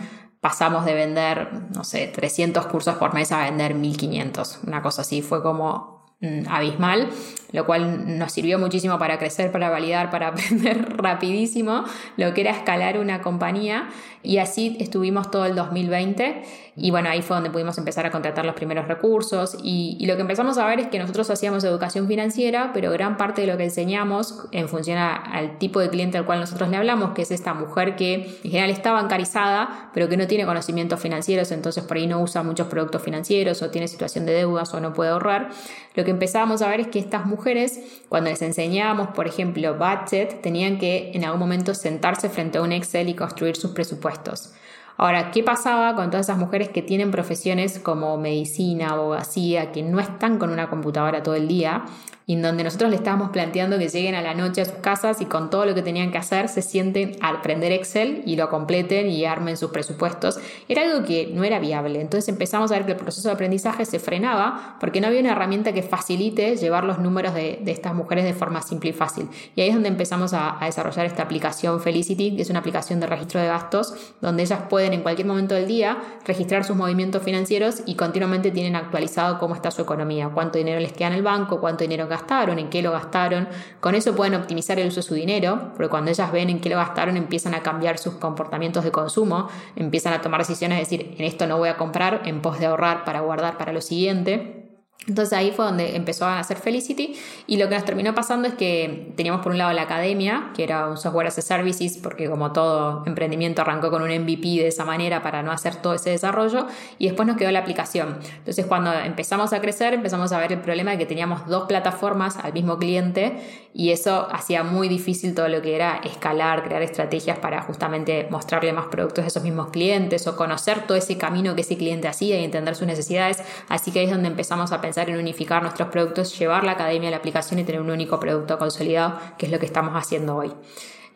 Pasamos 0.45 0.85
de 0.85 0.93
vender, 0.93 1.49
no 1.75 1.85
sé, 1.85 2.07
300 2.07 2.67
cursos 2.67 2.97
por 2.97 3.15
mes 3.15 3.33
a 3.33 3.45
vender 3.45 3.73
1500, 3.73 4.61
una 4.67 4.83
cosa 4.83 5.01
así. 5.01 5.23
Fue 5.23 5.43
como 5.43 5.95
Mm, 6.25 6.49
abismal, 6.49 7.09
lo 7.53 7.67
cual 7.67 8.17
nos 8.19 8.33
sirvió 8.33 8.59
muchísimo 8.59 8.99
para 8.99 9.19
crecer, 9.19 9.53
para 9.53 9.69
validar, 9.69 10.11
para 10.11 10.29
aprender 10.29 10.97
rapidísimo 10.97 11.85
lo 12.17 12.33
que 12.33 12.41
era 12.41 12.53
escalar 12.53 12.99
una 12.99 13.21
compañía 13.21 13.89
y 14.23 14.39
así 14.39 14.77
estuvimos 14.81 15.31
todo 15.31 15.45
el 15.45 15.55
2020 15.55 16.43
y 16.77 16.91
bueno, 16.91 17.09
ahí 17.09 17.23
fue 17.23 17.37
donde 17.37 17.51
pudimos 17.51 17.79
empezar 17.79 18.05
a 18.05 18.11
contratar 18.11 18.45
los 18.45 18.57
primeros 18.57 18.89
recursos 18.89 19.57
y, 19.63 20.05
lo 20.05 20.17
que 20.17 20.23
empezamos 20.23 20.59
a 20.59 20.67
ver 20.67 20.81
es 20.81 20.89
que 20.89 20.99
nosotros 20.99 21.31
hacíamos 21.31 21.65
educación 21.65 22.09
financiera, 22.09 22.73
pero 22.75 22.91
gran 22.91 23.17
parte 23.17 23.43
de 23.43 23.47
lo 23.47 23.57
que 23.57 23.65
enseñamos 23.65 24.47
en 24.51 24.69
función 24.69 24.99
al 24.99 25.59
tipo 25.59 25.81
de 25.81 25.89
cliente 25.89 26.19
al 26.19 26.27
cual 26.27 26.41
nosotros 26.41 26.69
le 26.69 26.77
hablamos, 26.77 27.13
que 27.13 27.23
es 27.23 27.31
esta 27.31 27.55
mujer 27.55 27.97
que 27.97 28.39
en 28.45 28.51
general 28.51 28.71
está 28.71 28.93
bancarizada, 28.93 29.91
pero 29.95 30.09
que 30.09 30.17
no 30.17 30.27
tiene 30.27 30.45
conocimientos 30.45 31.01
financieros, 31.01 31.53
entonces 31.53 31.85
por 31.85 31.97
ahí 31.97 32.07
no 32.07 32.21
usa 32.21 32.43
muchos 32.43 32.67
productos 32.67 33.03
financieros 33.03 33.63
o 33.63 33.71
tiene 33.71 33.89
situación 33.89 34.27
de 34.27 34.33
deudas 34.33 34.75
o 34.75 34.81
no 34.81 34.93
puede 34.93 35.11
ahorrar, 35.11 35.51
lo 35.95 36.05
que 36.05 36.11
empezábamos 36.11 36.61
a 36.61 36.69
ver 36.69 36.81
es 36.81 36.89
que 36.89 36.99
estas 36.99 37.25
mujeres, 37.25 38.03
cuando 38.09 38.31
les 38.31 38.43
enseñábamos, 38.43 39.09
por 39.09 39.27
ejemplo, 39.27 39.75
budget, 39.75 40.43
tenían 40.43 40.79
que 40.79 41.13
en 41.15 41.25
algún 41.25 41.41
momento 41.41 41.73
sentarse 41.73 42.29
frente 42.29 42.59
a 42.59 42.63
un 42.63 42.73
Excel 42.73 43.09
y 43.09 43.15
construir 43.15 43.57
sus 43.57 43.71
presupuestos. 43.71 44.55
Ahora, 44.97 45.31
¿qué 45.33 45.43
pasaba 45.43 45.95
con 45.95 46.11
todas 46.11 46.27
esas 46.27 46.39
mujeres 46.39 46.69
que 46.69 46.83
tienen 46.83 47.11
profesiones 47.11 47.79
como 47.81 48.17
medicina, 48.17 48.91
abogacía, 48.91 49.73
que 49.73 49.83
no 49.83 49.99
están 49.99 50.39
con 50.39 50.51
una 50.51 50.71
computadora 50.71 51.23
todo 51.23 51.35
el 51.35 51.49
día 51.49 51.85
y 52.27 52.35
en 52.35 52.43
donde 52.43 52.65
nosotros 52.65 52.91
le 52.91 52.97
estábamos 52.97 53.31
planteando 53.31 53.79
que 53.79 53.89
lleguen 53.89 54.15
a 54.15 54.23
la 54.23 54.35
noche 54.35 54.63
a 54.63 54.65
sus 54.65 54.77
casas 54.77 55.21
y 55.21 55.27
con 55.27 55.51
todo 55.51 55.67
lo 55.67 55.75
que 55.75 55.83
tenían 55.83 56.11
que 56.11 56.19
hacer 56.19 56.49
se 56.49 56.63
sienten 56.63 57.17
a 57.21 57.29
aprender 57.29 57.73
Excel 57.73 58.23
y 58.25 58.37
lo 58.37 58.49
completen 58.49 59.09
y 59.09 59.25
armen 59.25 59.57
sus 59.57 59.71
presupuestos. 59.71 60.39
Era 60.69 60.83
algo 60.83 61.05
que 61.05 61.31
no 61.35 61.45
era 61.45 61.59
viable. 61.59 62.01
Entonces 62.01 62.29
empezamos 62.29 62.73
a 62.73 62.77
ver 62.77 62.87
que 62.87 62.93
el 62.93 62.99
proceso 62.99 63.29
de 63.29 63.35
aprendizaje 63.35 63.85
se 63.85 63.99
frenaba 63.99 64.77
porque 64.81 65.01
no 65.01 65.09
había 65.09 65.21
una 65.21 65.33
herramienta 65.33 65.73
que 65.73 65.83
facilite 65.83 66.57
llevar 66.57 66.85
los 66.85 66.99
números 66.99 67.35
de, 67.35 67.63
estas 67.67 67.95
mujeres 67.95 68.25
de 68.25 68.33
forma 68.33 68.63
simple 68.63 68.91
y 68.91 68.93
fácil. 68.93 69.29
Y 69.55 69.61
ahí 69.61 69.69
es 69.69 69.75
donde 69.75 69.89
empezamos 69.89 70.33
a, 70.33 70.63
a 70.63 70.67
desarrollar 70.67 71.07
esta 71.07 71.25
aplicación 71.25 71.81
Felicity, 71.81 72.37
que 72.37 72.43
es 72.43 72.51
una 72.51 72.61
aplicación 72.61 73.01
de 73.01 73.07
registro 73.07 73.41
de 73.41 73.49
gastos, 73.49 74.15
donde 74.21 74.45
ellas 74.45 74.61
pueden 74.71 74.93
en 74.95 75.03
cualquier 75.03 75.27
momento 75.27 75.55
del 75.55 75.67
día 75.67 75.99
registrar 76.25 76.65
sus 76.65 76.77
movimientos 76.77 77.23
financieros 77.23 77.83
y 77.85 77.97
continuamente 77.97 78.51
tienen 78.51 78.77
actualizado 78.77 79.39
cómo 79.39 79.55
está 79.55 79.71
su 79.71 79.83
economía, 79.83 80.31
cuánto 80.33 80.59
dinero 80.59 80.81
les 80.81 80.93
queda 80.93 81.09
en 81.09 81.15
el 81.15 81.23
banco, 81.23 81.61
cuánto 81.61 81.85
dinero 81.85 82.09
gastaron, 82.15 82.59
en 82.59 82.71
qué 82.71 82.83
lo 82.83 82.93
gastaron. 82.93 83.49
Con 83.81 83.95
eso 83.95 84.15
pueden 84.17 84.35
optimizar 84.35 84.79
el 84.79 84.89
uso 84.89 84.97
de 84.97 85.03
su 85.03 85.15
dinero, 85.15 85.73
porque 85.75 85.89
cuando 85.89 86.11
ellas 86.11 86.33
ven 86.33 86.51
en 86.51 86.61
qué 86.61 86.71
lo 86.71 86.77
gastaron 86.77 87.17
empiezan 87.17 87.55
a 87.55 87.63
cambiar 87.63 87.99
sus 87.99 88.15
comportamientos 88.15 88.85
de 88.85 88.91
consumo, 88.91 89.49
empiezan 89.77 90.13
a 90.13 90.21
tomar 90.21 90.41
decisiones, 90.41 90.81
es 90.81 90.89
decir, 90.89 91.15
en 91.19 91.25
esto 91.25 91.47
no 91.47 91.59
voy 91.59 91.69
a 91.69 91.77
comprar, 91.77 92.23
en 92.25 92.41
pos 92.41 92.59
de 92.59 92.67
ahorrar 92.67 93.05
para 93.05 93.21
guardar 93.21 93.59
para 93.59 93.73
lo 93.73 93.81
siguiente. 93.81 94.64
Entonces 95.07 95.33
ahí 95.35 95.53
fue 95.53 95.67
donde 95.67 95.97
empezó 95.97 96.25
a 96.25 96.39
hacer 96.39 96.57
Felicity 96.57 97.15
y 97.47 97.59
lo 97.59 97.69
que 97.69 97.75
nos 97.75 97.85
terminó 97.85 98.15
pasando 98.15 98.49
es 98.49 98.55
que 98.55 99.13
teníamos 99.17 99.43
por 99.43 99.53
un 99.53 99.59
lado 99.59 99.73
la 99.73 99.83
academia, 99.83 100.51
que 100.57 100.65
era 100.65 100.89
un 100.89 100.97
software 100.97 101.27
as 101.27 101.39
a 101.39 101.43
services, 101.43 101.99
porque 101.99 102.29
como 102.29 102.53
todo 102.53 103.03
emprendimiento 103.07 103.63
arrancó 103.63 103.91
con 103.91 104.03
un 104.03 104.09
MVP 104.09 104.49
de 104.49 104.69
esa 104.69 104.85
manera 104.85 105.23
para 105.23 105.43
no 105.43 105.53
hacer 105.53 105.77
todo 105.77 105.95
ese 105.95 106.11
desarrollo 106.11 106.67
y 106.99 107.07
después 107.07 107.27
nos 107.27 107.37
quedó 107.37 107.51
la 107.51 107.59
aplicación. 107.59 108.19
Entonces 108.39 108.65
cuando 108.67 108.93
empezamos 108.93 109.53
a 109.53 109.61
crecer 109.61 109.93
empezamos 109.93 110.33
a 110.33 110.39
ver 110.39 110.53
el 110.53 110.61
problema 110.61 110.93
de 110.93 110.99
que 110.99 111.07
teníamos 111.07 111.47
dos 111.47 111.65
plataformas 111.65 112.39
al 112.39 112.55
mismo 112.55 112.79
cliente 112.79 113.43
y 113.75 113.91
eso 113.91 114.29
hacía 114.31 114.63
muy 114.63 114.89
difícil 114.89 115.35
todo 115.35 115.49
lo 115.49 115.61
que 115.61 115.75
era 115.75 115.97
escalar, 116.05 116.63
crear 116.63 116.81
estrategias 116.83 117.39
para 117.39 117.61
justamente 117.63 118.27
mostrarle 118.31 118.73
más 118.73 118.87
productos 118.87 119.25
a 119.25 119.27
esos 119.27 119.43
mismos 119.43 119.69
clientes 119.71 120.27
o 120.27 120.37
conocer 120.37 120.87
todo 120.87 120.97
ese 120.97 121.19
camino 121.19 121.55
que 121.55 121.61
ese 121.61 121.77
cliente 121.77 122.09
hacía 122.09 122.41
y 122.41 122.45
entender 122.45 122.75
sus 122.75 122.87
necesidades. 122.87 123.43
Así 123.69 123.91
que 123.91 124.01
ahí 124.01 124.07
es 124.07 124.13
donde 124.13 124.29
empezamos 124.29 124.73
a 124.73 124.81
pensar 124.81 124.94
en 125.03 125.17
unificar 125.17 125.63
nuestros 125.63 125.89
productos, 125.89 126.39
llevar 126.39 126.65
la 126.65 126.73
academia 126.73 127.09
a 127.09 127.11
la 127.11 127.17
aplicación 127.19 127.61
y 127.61 127.65
tener 127.65 127.81
un 127.81 127.91
único 127.91 128.19
producto 128.21 128.59
consolidado, 128.59 129.19
que 129.39 129.47
es 129.47 129.53
lo 129.53 129.59
que 129.59 129.67
estamos 129.67 129.95
haciendo 129.95 130.37
hoy. 130.37 130.53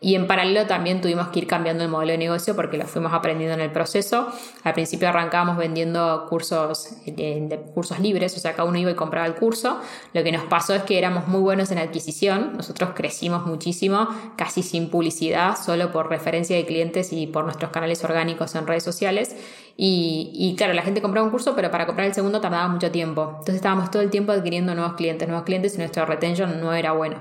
Y 0.00 0.14
en 0.14 0.28
paralelo 0.28 0.66
también 0.66 1.00
tuvimos 1.00 1.28
que 1.28 1.40
ir 1.40 1.46
cambiando 1.48 1.82
el 1.82 1.90
modelo 1.90 2.12
de 2.12 2.18
negocio 2.18 2.54
porque 2.54 2.78
lo 2.78 2.86
fuimos 2.86 3.12
aprendiendo 3.12 3.54
en 3.54 3.60
el 3.60 3.72
proceso. 3.72 4.28
Al 4.62 4.72
principio 4.72 5.08
arrancábamos 5.08 5.56
vendiendo 5.56 6.26
cursos, 6.28 6.90
de, 7.04 7.60
cursos 7.74 7.98
libres, 7.98 8.36
o 8.36 8.38
sea, 8.38 8.52
cada 8.52 8.68
uno 8.68 8.78
iba 8.78 8.92
y 8.92 8.94
compraba 8.94 9.26
el 9.26 9.34
curso. 9.34 9.80
Lo 10.12 10.22
que 10.22 10.30
nos 10.30 10.44
pasó 10.44 10.74
es 10.74 10.84
que 10.84 10.98
éramos 10.98 11.26
muy 11.26 11.40
buenos 11.40 11.72
en 11.72 11.78
adquisición. 11.78 12.56
Nosotros 12.56 12.90
crecimos 12.94 13.44
muchísimo, 13.44 14.08
casi 14.36 14.62
sin 14.62 14.88
publicidad, 14.88 15.56
solo 15.56 15.90
por 15.90 16.08
referencia 16.08 16.56
de 16.56 16.64
clientes 16.64 17.12
y 17.12 17.26
por 17.26 17.44
nuestros 17.44 17.72
canales 17.72 18.04
orgánicos 18.04 18.54
en 18.54 18.68
redes 18.68 18.84
sociales. 18.84 19.34
Y, 19.76 20.30
y, 20.32 20.54
claro, 20.54 20.74
la 20.74 20.82
gente 20.82 21.02
compraba 21.02 21.24
un 21.24 21.30
curso, 21.32 21.56
pero 21.56 21.72
para 21.72 21.86
comprar 21.86 22.06
el 22.06 22.14
segundo 22.14 22.40
tardaba 22.40 22.68
mucho 22.68 22.92
tiempo. 22.92 23.30
Entonces 23.30 23.56
estábamos 23.56 23.90
todo 23.90 24.02
el 24.02 24.10
tiempo 24.10 24.30
adquiriendo 24.30 24.74
nuevos 24.76 24.94
clientes, 24.94 25.26
nuevos 25.26 25.44
clientes 25.44 25.74
y 25.74 25.78
nuestro 25.78 26.06
retention 26.06 26.60
no 26.60 26.72
era 26.72 26.92
bueno. 26.92 27.16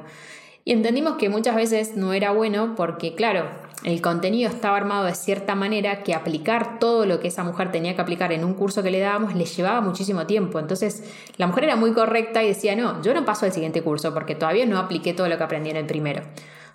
Y 0.67 0.73
entendimos 0.73 1.15
que 1.15 1.29
muchas 1.29 1.55
veces 1.55 1.95
no 1.95 2.11
era 2.11 2.31
bueno 2.31 2.73
porque, 2.75 3.15
claro, 3.15 3.45
el 3.85 4.01
contenido 4.01 4.49
estaba 4.49 4.75
armado 4.75 5.05
de 5.05 5.15
cierta 5.15 5.55
manera 5.55 6.03
que 6.03 6.13
aplicar 6.13 6.77
todo 6.77 7.05
lo 7.05 7.21
que 7.21 7.29
esa 7.29 7.45
mujer 7.45 7.71
tenía 7.71 7.95
que 7.95 8.01
aplicar 8.01 8.33
en 8.33 8.43
un 8.43 8.53
curso 8.53 8.83
que 8.83 8.91
le 8.91 8.99
dábamos 8.99 9.33
le 9.33 9.45
llevaba 9.45 9.79
muchísimo 9.79 10.27
tiempo. 10.27 10.59
Entonces, 10.59 11.05
la 11.37 11.47
mujer 11.47 11.63
era 11.63 11.77
muy 11.77 11.93
correcta 11.93 12.43
y 12.43 12.49
decía, 12.49 12.75
no, 12.75 13.01
yo 13.01 13.13
no 13.13 13.23
paso 13.23 13.45
al 13.45 13.53
siguiente 13.53 13.81
curso 13.81 14.13
porque 14.13 14.35
todavía 14.35 14.65
no 14.65 14.77
apliqué 14.77 15.13
todo 15.13 15.29
lo 15.29 15.37
que 15.37 15.43
aprendí 15.45 15.69
en 15.69 15.77
el 15.77 15.85
primero. 15.85 16.23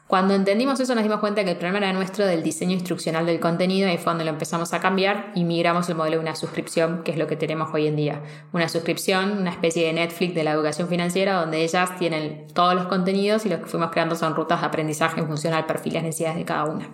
Cuando 0.06 0.34
entendimos 0.34 0.78
eso 0.78 0.94
nos 0.94 1.04
dimos 1.04 1.20
cuenta 1.20 1.42
que 1.42 1.52
el 1.52 1.56
problema 1.56 1.78
era 1.78 1.92
nuestro 1.94 2.26
del 2.26 2.42
diseño 2.42 2.72
instruccional 2.72 3.24
del 3.24 3.40
contenido 3.40 3.88
y 3.88 3.96
fue 3.96 4.04
cuando 4.04 4.24
lo 4.24 4.30
empezamos 4.30 4.74
a 4.74 4.80
cambiar 4.80 5.32
y 5.34 5.44
migramos 5.44 5.88
el 5.88 5.94
modelo 5.94 6.16
de 6.16 6.22
una 6.22 6.34
suscripción, 6.34 7.02
que 7.02 7.12
es 7.12 7.16
lo 7.16 7.26
que 7.26 7.36
tenemos 7.36 7.72
hoy 7.72 7.86
en 7.86 7.96
día. 7.96 8.22
Una 8.52 8.68
suscripción, 8.68 9.38
una 9.38 9.50
especie 9.50 9.86
de 9.86 9.94
Netflix 9.94 10.34
de 10.34 10.44
la 10.44 10.52
educación 10.52 10.88
financiera 10.88 11.40
donde 11.40 11.64
ellas 11.64 11.96
tienen 11.98 12.46
todos 12.52 12.74
los 12.74 12.86
contenidos 12.88 13.46
y 13.46 13.48
los 13.48 13.60
que 13.60 13.66
fuimos 13.66 13.90
creando 13.90 14.14
son 14.14 14.34
rutas 14.34 14.60
de 14.60 14.66
aprendizaje 14.66 15.20
en 15.20 15.28
función 15.28 15.54
al 15.54 15.64
perfil 15.64 15.92
y 15.92 15.94
las 15.94 16.04
necesidades 16.04 16.36
de 16.36 16.44
cada 16.44 16.64
una. 16.64 16.90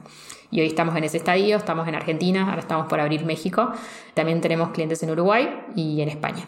Y 0.50 0.61
hoy 0.61 0.68
estamos 0.68 0.96
en 0.96 1.04
ese 1.04 1.16
estadio, 1.16 1.56
estamos 1.56 1.88
en 1.88 1.96
Argentina, 1.96 2.48
ahora 2.48 2.61
estamos 2.61 2.86
por 2.86 3.00
abrir 3.00 3.24
México. 3.24 3.72
También 4.14 4.40
tenemos 4.40 4.70
clientes 4.70 5.02
en 5.02 5.11
Uruguay 5.11 5.48
y 5.74 6.00
en 6.00 6.09
España. 6.09 6.46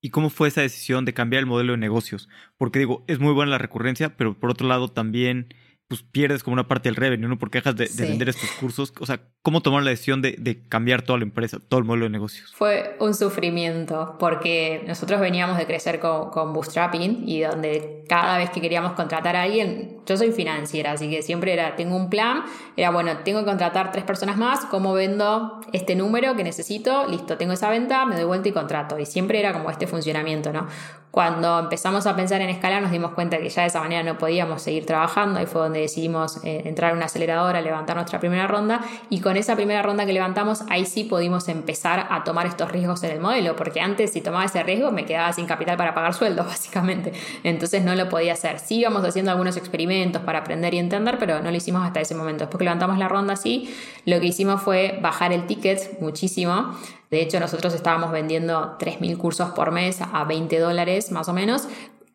¿Y 0.00 0.10
cómo 0.10 0.30
fue 0.30 0.48
esa 0.48 0.62
decisión 0.62 1.04
de 1.04 1.14
cambiar 1.14 1.40
el 1.40 1.46
modelo 1.46 1.72
de 1.72 1.78
negocios? 1.78 2.28
Porque 2.58 2.78
digo, 2.78 3.04
es 3.06 3.20
muy 3.20 3.32
buena 3.32 3.50
la 3.50 3.58
recurrencia, 3.58 4.16
pero 4.16 4.38
por 4.38 4.50
otro 4.50 4.66
lado 4.66 4.88
también 4.88 5.54
pues 5.92 6.02
pierdes 6.10 6.42
como 6.42 6.54
una 6.54 6.66
parte 6.66 6.88
del 6.88 6.96
revenue, 6.96 7.28
¿no? 7.28 7.38
Porque 7.38 7.58
dejas 7.58 7.76
de, 7.76 7.86
vender 8.02 8.30
estos 8.30 8.50
cursos. 8.52 8.94
O 8.98 9.04
sea, 9.04 9.20
¿cómo 9.42 9.60
tomar 9.60 9.82
la 9.82 9.90
decisión 9.90 10.22
de, 10.22 10.62
cambiar 10.70 11.02
toda 11.02 11.18
la 11.18 11.24
empresa, 11.24 11.58
todo 11.68 11.80
el 11.80 11.84
modelo 11.84 12.06
de 12.06 12.10
negocios? 12.10 12.50
Fue 12.54 12.96
un 12.98 13.12
sufrimiento, 13.12 14.16
porque 14.18 14.82
nosotros 14.86 15.20
veníamos 15.20 15.58
de 15.58 15.66
crecer 15.66 16.00
con, 16.00 16.30
con 16.30 16.54
Bootstrapping 16.54 17.28
y 17.28 17.42
donde 17.42 18.04
cada 18.08 18.38
vez 18.38 18.48
que 18.48 18.62
queríamos 18.62 18.92
contratar 18.92 19.36
a 19.36 19.42
alguien, 19.42 19.98
yo 20.06 20.16
soy 20.16 20.32
financiera, 20.32 20.92
así 20.92 21.10
que 21.10 21.20
siempre 21.20 21.52
era, 21.52 21.76
tengo 21.76 21.94
un 21.94 22.08
plan, 22.08 22.44
era 22.78 22.90
bueno, 22.90 23.18
tengo 23.18 23.40
que 23.40 23.44
contratar 23.44 23.92
tres 23.92 24.04
personas 24.04 24.38
más, 24.38 24.64
¿cómo 24.64 24.94
vendo 24.94 25.60
este 25.74 25.94
número 25.94 26.34
que 26.36 26.42
necesito? 26.42 27.06
Listo, 27.06 27.36
tengo 27.36 27.52
esa 27.52 27.68
venta, 27.68 28.06
me 28.06 28.16
doy 28.16 28.24
vuelta 28.24 28.48
y 28.48 28.52
contrato. 28.52 28.98
Y 28.98 29.04
siempre 29.04 29.40
era 29.40 29.52
como 29.52 29.70
este 29.70 29.86
funcionamiento, 29.86 30.54
¿no? 30.54 30.68
Cuando 31.12 31.58
empezamos 31.58 32.06
a 32.06 32.16
pensar 32.16 32.40
en 32.40 32.48
escalar 32.48 32.80
nos 32.80 32.90
dimos 32.90 33.12
cuenta 33.12 33.36
que 33.36 33.50
ya 33.50 33.60
de 33.60 33.68
esa 33.68 33.80
manera 33.80 34.02
no 34.02 34.16
podíamos 34.16 34.62
seguir 34.62 34.86
trabajando, 34.86 35.40
ahí 35.40 35.46
fue 35.46 35.60
donde 35.60 35.81
decidimos 35.82 36.38
eh, 36.44 36.62
entrar 36.64 36.90
en 36.90 36.96
una 36.96 37.06
aceleradora, 37.06 37.60
levantar 37.60 37.96
nuestra 37.96 38.18
primera 38.20 38.46
ronda 38.46 38.80
y 39.10 39.20
con 39.20 39.36
esa 39.36 39.56
primera 39.56 39.82
ronda 39.82 40.06
que 40.06 40.12
levantamos 40.12 40.62
ahí 40.70 40.86
sí 40.86 41.04
pudimos 41.04 41.48
empezar 41.48 42.06
a 42.10 42.24
tomar 42.24 42.46
estos 42.46 42.70
riesgos 42.72 43.02
en 43.04 43.10
el 43.10 43.20
modelo, 43.20 43.56
porque 43.56 43.80
antes 43.80 44.12
si 44.12 44.20
tomaba 44.20 44.44
ese 44.44 44.62
riesgo 44.62 44.90
me 44.90 45.04
quedaba 45.04 45.32
sin 45.32 45.46
capital 45.46 45.76
para 45.76 45.94
pagar 45.94 46.14
sueldos 46.14 46.46
básicamente, 46.52 47.12
entonces 47.44 47.84
no 47.84 47.94
lo 47.94 48.08
podía 48.08 48.32
hacer. 48.32 48.58
Sí 48.58 48.80
íbamos 48.80 49.04
haciendo 49.04 49.30
algunos 49.30 49.56
experimentos 49.56 50.22
para 50.22 50.40
aprender 50.40 50.74
y 50.74 50.78
entender, 50.78 51.18
pero 51.18 51.40
no 51.40 51.50
lo 51.50 51.56
hicimos 51.56 51.84
hasta 51.84 52.00
ese 52.00 52.14
momento. 52.14 52.44
Después 52.44 52.58
que 52.58 52.64
levantamos 52.64 52.98
la 52.98 53.08
ronda 53.08 53.34
así, 53.34 53.74
lo 54.06 54.20
que 54.20 54.26
hicimos 54.26 54.62
fue 54.62 54.98
bajar 55.02 55.32
el 55.32 55.46
ticket 55.46 56.00
muchísimo 56.00 56.74
de 57.12 57.20
hecho, 57.20 57.38
nosotros 57.38 57.74
estábamos 57.74 58.10
vendiendo 58.10 58.78
3.000 58.78 59.18
cursos 59.18 59.50
por 59.50 59.70
mes 59.70 60.00
a 60.00 60.24
20 60.24 60.58
dólares 60.58 61.12
más 61.12 61.28
o 61.28 61.34
menos 61.34 61.68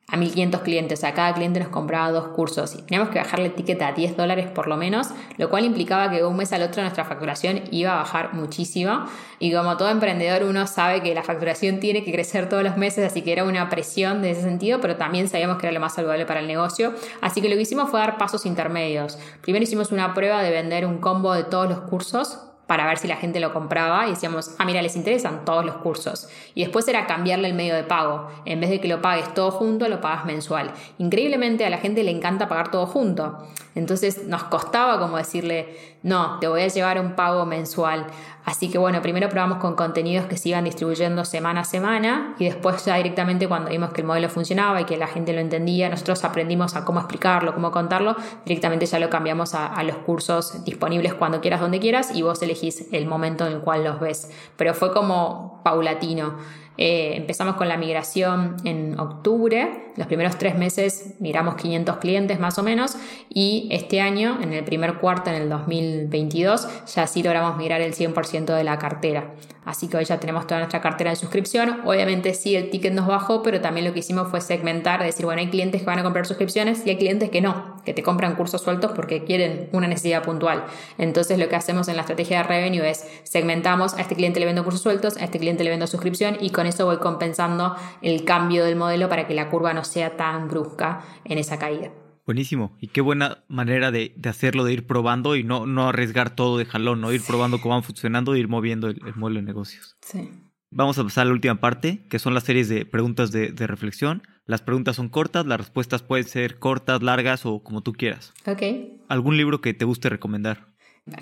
a 0.09 0.15
1.500 0.15 0.61
clientes. 0.61 1.03
A 1.03 1.13
cada 1.13 1.33
cliente 1.33 1.59
nos 1.59 1.69
compraba 1.69 2.11
dos 2.11 2.29
cursos 2.29 2.75
y 2.75 2.81
teníamos 2.81 3.09
que 3.09 3.19
bajarle 3.19 3.47
el 3.47 3.53
ticket 3.53 3.81
a 3.81 3.91
10 3.91 4.15
dólares 4.15 4.47
por 4.49 4.67
lo 4.67 4.77
menos, 4.77 5.09
lo 5.37 5.49
cual 5.49 5.65
implicaba 5.65 6.09
que 6.09 6.17
de 6.17 6.25
un 6.25 6.37
mes 6.37 6.53
al 6.53 6.61
otro 6.61 6.81
nuestra 6.81 7.03
facturación 7.03 7.63
iba 7.71 7.91
a 7.91 7.95
bajar 7.97 8.33
muchísimo. 8.33 9.05
Y 9.39 9.53
como 9.53 9.75
todo 9.75 9.89
emprendedor, 9.89 10.43
uno 10.43 10.65
sabe 10.65 11.01
que 11.01 11.13
la 11.13 11.23
facturación 11.23 11.79
tiene 11.79 12.03
que 12.03 12.11
crecer 12.11 12.47
todos 12.47 12.63
los 12.63 12.77
meses, 12.77 13.05
así 13.05 13.21
que 13.21 13.33
era 13.33 13.43
una 13.43 13.69
presión 13.69 14.21
de 14.21 14.31
ese 14.31 14.41
sentido, 14.41 14.79
pero 14.79 14.95
también 14.95 15.27
sabíamos 15.27 15.57
que 15.57 15.67
era 15.67 15.73
lo 15.73 15.81
más 15.81 15.95
saludable 15.95 16.25
para 16.25 16.39
el 16.39 16.47
negocio. 16.47 16.93
Así 17.21 17.41
que 17.41 17.49
lo 17.49 17.55
que 17.55 17.61
hicimos 17.63 17.89
fue 17.89 17.99
dar 17.99 18.17
pasos 18.17 18.45
intermedios. 18.45 19.19
Primero 19.41 19.63
hicimos 19.63 19.91
una 19.91 20.13
prueba 20.13 20.41
de 20.41 20.51
vender 20.51 20.85
un 20.85 20.99
combo 20.99 21.33
de 21.33 21.43
todos 21.43 21.69
los 21.69 21.81
cursos 21.81 22.39
para 22.67 22.85
ver 22.85 22.97
si 22.97 23.07
la 23.07 23.15
gente 23.15 23.39
lo 23.39 23.53
compraba 23.53 24.05
y 24.07 24.11
decíamos, 24.11 24.51
ah, 24.59 24.65
mira, 24.65 24.81
les 24.81 24.95
interesan 24.95 25.45
todos 25.45 25.65
los 25.65 25.77
cursos. 25.77 26.27
Y 26.53 26.63
después 26.63 26.87
era 26.87 27.07
cambiarle 27.07 27.47
el 27.47 27.53
medio 27.53 27.75
de 27.75 27.83
pago. 27.83 28.27
En 28.45 28.59
vez 28.59 28.69
de 28.69 28.81
que 28.81 28.87
lo 28.87 29.01
pagues 29.01 29.33
todo 29.33 29.51
junto, 29.51 29.87
lo 29.87 30.01
pagas 30.01 30.25
mensual. 30.25 30.71
Increíblemente 30.97 31.65
a 31.65 31.69
la 31.69 31.77
gente 31.77 32.03
le 32.03 32.11
encanta 32.11 32.49
pagar 32.49 32.69
todo 32.69 32.85
junto. 32.85 33.37
Entonces 33.77 34.25
nos 34.25 34.43
costaba 34.45 34.99
como 34.99 35.17
decirle, 35.17 35.77
no, 36.01 36.39
te 36.39 36.47
voy 36.47 36.61
a 36.61 36.67
llevar 36.67 36.99
un 36.99 37.15
pago 37.15 37.45
mensual. 37.45 38.07
Así 38.43 38.69
que 38.69 38.77
bueno, 38.77 39.01
primero 39.01 39.29
probamos 39.29 39.59
con 39.59 39.75
contenidos 39.75 40.25
que 40.25 40.37
se 40.37 40.49
iban 40.49 40.63
distribuyendo 40.63 41.25
semana 41.25 41.61
a 41.61 41.63
semana 41.63 42.35
y 42.39 42.45
después 42.45 42.85
ya 42.85 42.95
directamente 42.95 43.47
cuando 43.47 43.69
vimos 43.69 43.91
que 43.91 44.01
el 44.01 44.07
modelo 44.07 44.29
funcionaba 44.29 44.81
y 44.81 44.85
que 44.85 44.97
la 44.97 45.07
gente 45.07 45.33
lo 45.33 45.41
entendía, 45.41 45.89
nosotros 45.89 46.23
aprendimos 46.23 46.75
a 46.75 46.85
cómo 46.85 46.99
explicarlo, 46.99 47.53
cómo 47.53 47.71
contarlo, 47.71 48.15
directamente 48.45 48.85
ya 48.85 48.99
lo 48.99 49.09
cambiamos 49.09 49.53
a, 49.53 49.67
a 49.67 49.83
los 49.83 49.97
cursos 49.97 50.63
disponibles 50.63 51.13
cuando 51.13 51.41
quieras, 51.41 51.59
donde 51.59 51.79
quieras 51.79 52.15
y 52.15 52.21
vos 52.21 52.41
elegís 52.41 52.87
el 52.93 53.05
momento 53.05 53.45
en 53.45 53.53
el 53.53 53.59
cual 53.59 53.83
los 53.83 53.99
ves. 53.99 54.31
Pero 54.55 54.73
fue 54.73 54.93
como 54.93 55.61
paulatino. 55.63 56.37
Eh, 56.77 57.13
empezamos 57.15 57.55
con 57.55 57.67
la 57.67 57.77
migración 57.77 58.57
en 58.63 58.99
octubre, 58.99 59.87
los 59.97 60.05
primeros 60.05 60.37
tres 60.37 60.57
meses 60.57 61.15
miramos 61.19 61.55
500 61.55 61.97
clientes 61.97 62.39
más 62.39 62.59
o 62.59 62.63
menos 62.63 62.95
y 63.29 63.67
este 63.71 63.99
año, 63.99 64.37
en 64.41 64.53
el 64.53 64.63
primer 64.63 64.95
cuarto, 64.99 65.31
en 65.31 65.41
el 65.41 65.49
2022, 65.49 66.67
ya 66.93 67.07
sí 67.07 67.23
logramos 67.23 67.57
migrar 67.57 67.81
el 67.81 67.95
100% 67.95 68.55
de 68.55 68.63
la 68.63 68.77
cartera. 68.77 69.33
Así 69.67 69.89
que 69.89 69.97
hoy 69.97 70.05
ya 70.05 70.17
tenemos 70.17 70.47
toda 70.47 70.61
nuestra 70.61 70.79
cartera 70.79 71.09
de 71.09 71.17
suscripción. 71.17 71.81
Obviamente 71.83 72.33
sí, 72.35 72.55
el 72.55 72.69
ticket 72.69 72.93
nos 72.93 73.05
bajó, 73.05 73.43
pero 73.43 73.59
también 73.59 73.85
lo 73.85 73.91
que 73.91 73.99
hicimos 73.99 74.29
fue 74.29 74.39
segmentar, 74.39 75.03
decir, 75.03 75.25
bueno, 75.25 75.41
hay 75.41 75.49
clientes 75.49 75.81
que 75.81 75.85
van 75.85 75.99
a 75.99 76.03
comprar 76.03 76.25
suscripciones 76.25 76.83
y 76.85 76.91
hay 76.91 76.95
clientes 76.95 77.29
que 77.29 77.41
no, 77.41 77.75
que 77.83 77.93
te 77.93 78.01
compran 78.01 78.35
cursos 78.35 78.61
sueltos 78.61 78.91
porque 78.95 79.25
quieren 79.25 79.67
una 79.73 79.87
necesidad 79.87 80.23
puntual. 80.23 80.63
Entonces 80.97 81.37
lo 81.37 81.49
que 81.49 81.57
hacemos 81.57 81.89
en 81.89 81.97
la 81.97 82.03
estrategia 82.03 82.37
de 82.37 82.43
revenue 82.43 82.89
es 82.89 83.05
segmentamos, 83.23 83.95
a 83.95 84.01
este 84.01 84.15
cliente 84.15 84.39
le 84.39 84.45
vendo 84.45 84.63
cursos 84.63 84.81
sueltos, 84.81 85.17
a 85.17 85.25
este 85.25 85.37
cliente 85.37 85.65
le 85.65 85.69
vendo 85.69 85.85
suscripción 85.85 86.37
y 86.39 86.51
con 86.51 86.65
eso 86.67 86.85
voy 86.85 86.97
compensando 86.97 87.75
el 88.01 88.23
cambio 88.23 88.65
del 88.65 88.75
modelo 88.75 89.09
para 89.09 89.27
que 89.27 89.33
la 89.33 89.49
curva 89.49 89.73
no 89.73 89.83
sea 89.83 90.15
tan 90.17 90.47
brusca 90.47 91.01
en 91.25 91.37
esa 91.37 91.57
caída. 91.57 91.91
Buenísimo. 92.27 92.75
Y 92.81 92.87
qué 92.87 92.99
buena 92.99 93.45
manera 93.47 93.89
de, 93.89 94.13
hacerlo, 94.25 94.65
de 94.65 94.73
ir 94.73 94.85
probando 94.85 95.37
y 95.37 95.45
no, 95.45 95.65
no 95.65 95.87
arriesgar 95.87 96.35
todo 96.35 96.57
de 96.57 96.65
jalón, 96.65 96.99
no 96.99 97.13
ir 97.13 97.21
probando 97.25 97.61
cómo 97.61 97.75
van 97.75 97.83
funcionando 97.83 98.35
e 98.35 98.39
ir 98.39 98.49
moviendo 98.49 98.89
el, 98.89 98.99
modelo 99.15 99.39
de 99.39 99.45
negocios. 99.45 99.95
Sí. 100.01 100.29
Vamos 100.69 100.99
a 100.99 101.03
pasar 101.03 101.21
a 101.21 101.25
la 101.27 101.31
última 101.31 101.61
parte, 101.61 102.05
que 102.09 102.19
son 102.19 102.33
las 102.33 102.43
series 102.43 102.67
de 102.67 102.85
preguntas 102.85 103.31
de, 103.31 103.53
reflexión. 103.65 104.23
Las 104.45 104.61
preguntas 104.61 104.97
son 104.97 105.07
cortas, 105.07 105.45
las 105.45 105.57
respuestas 105.57 106.03
pueden 106.03 106.25
ser 106.25 106.59
cortas, 106.59 107.01
largas 107.01 107.45
o 107.45 107.63
como 107.63 107.81
tú 107.81 107.93
quieras. 107.93 108.33
Ok. 108.45 108.61
¿Algún 109.07 109.37
libro 109.37 109.61
que 109.61 109.73
te 109.73 109.85
guste 109.85 110.09
recomendar? 110.09 110.67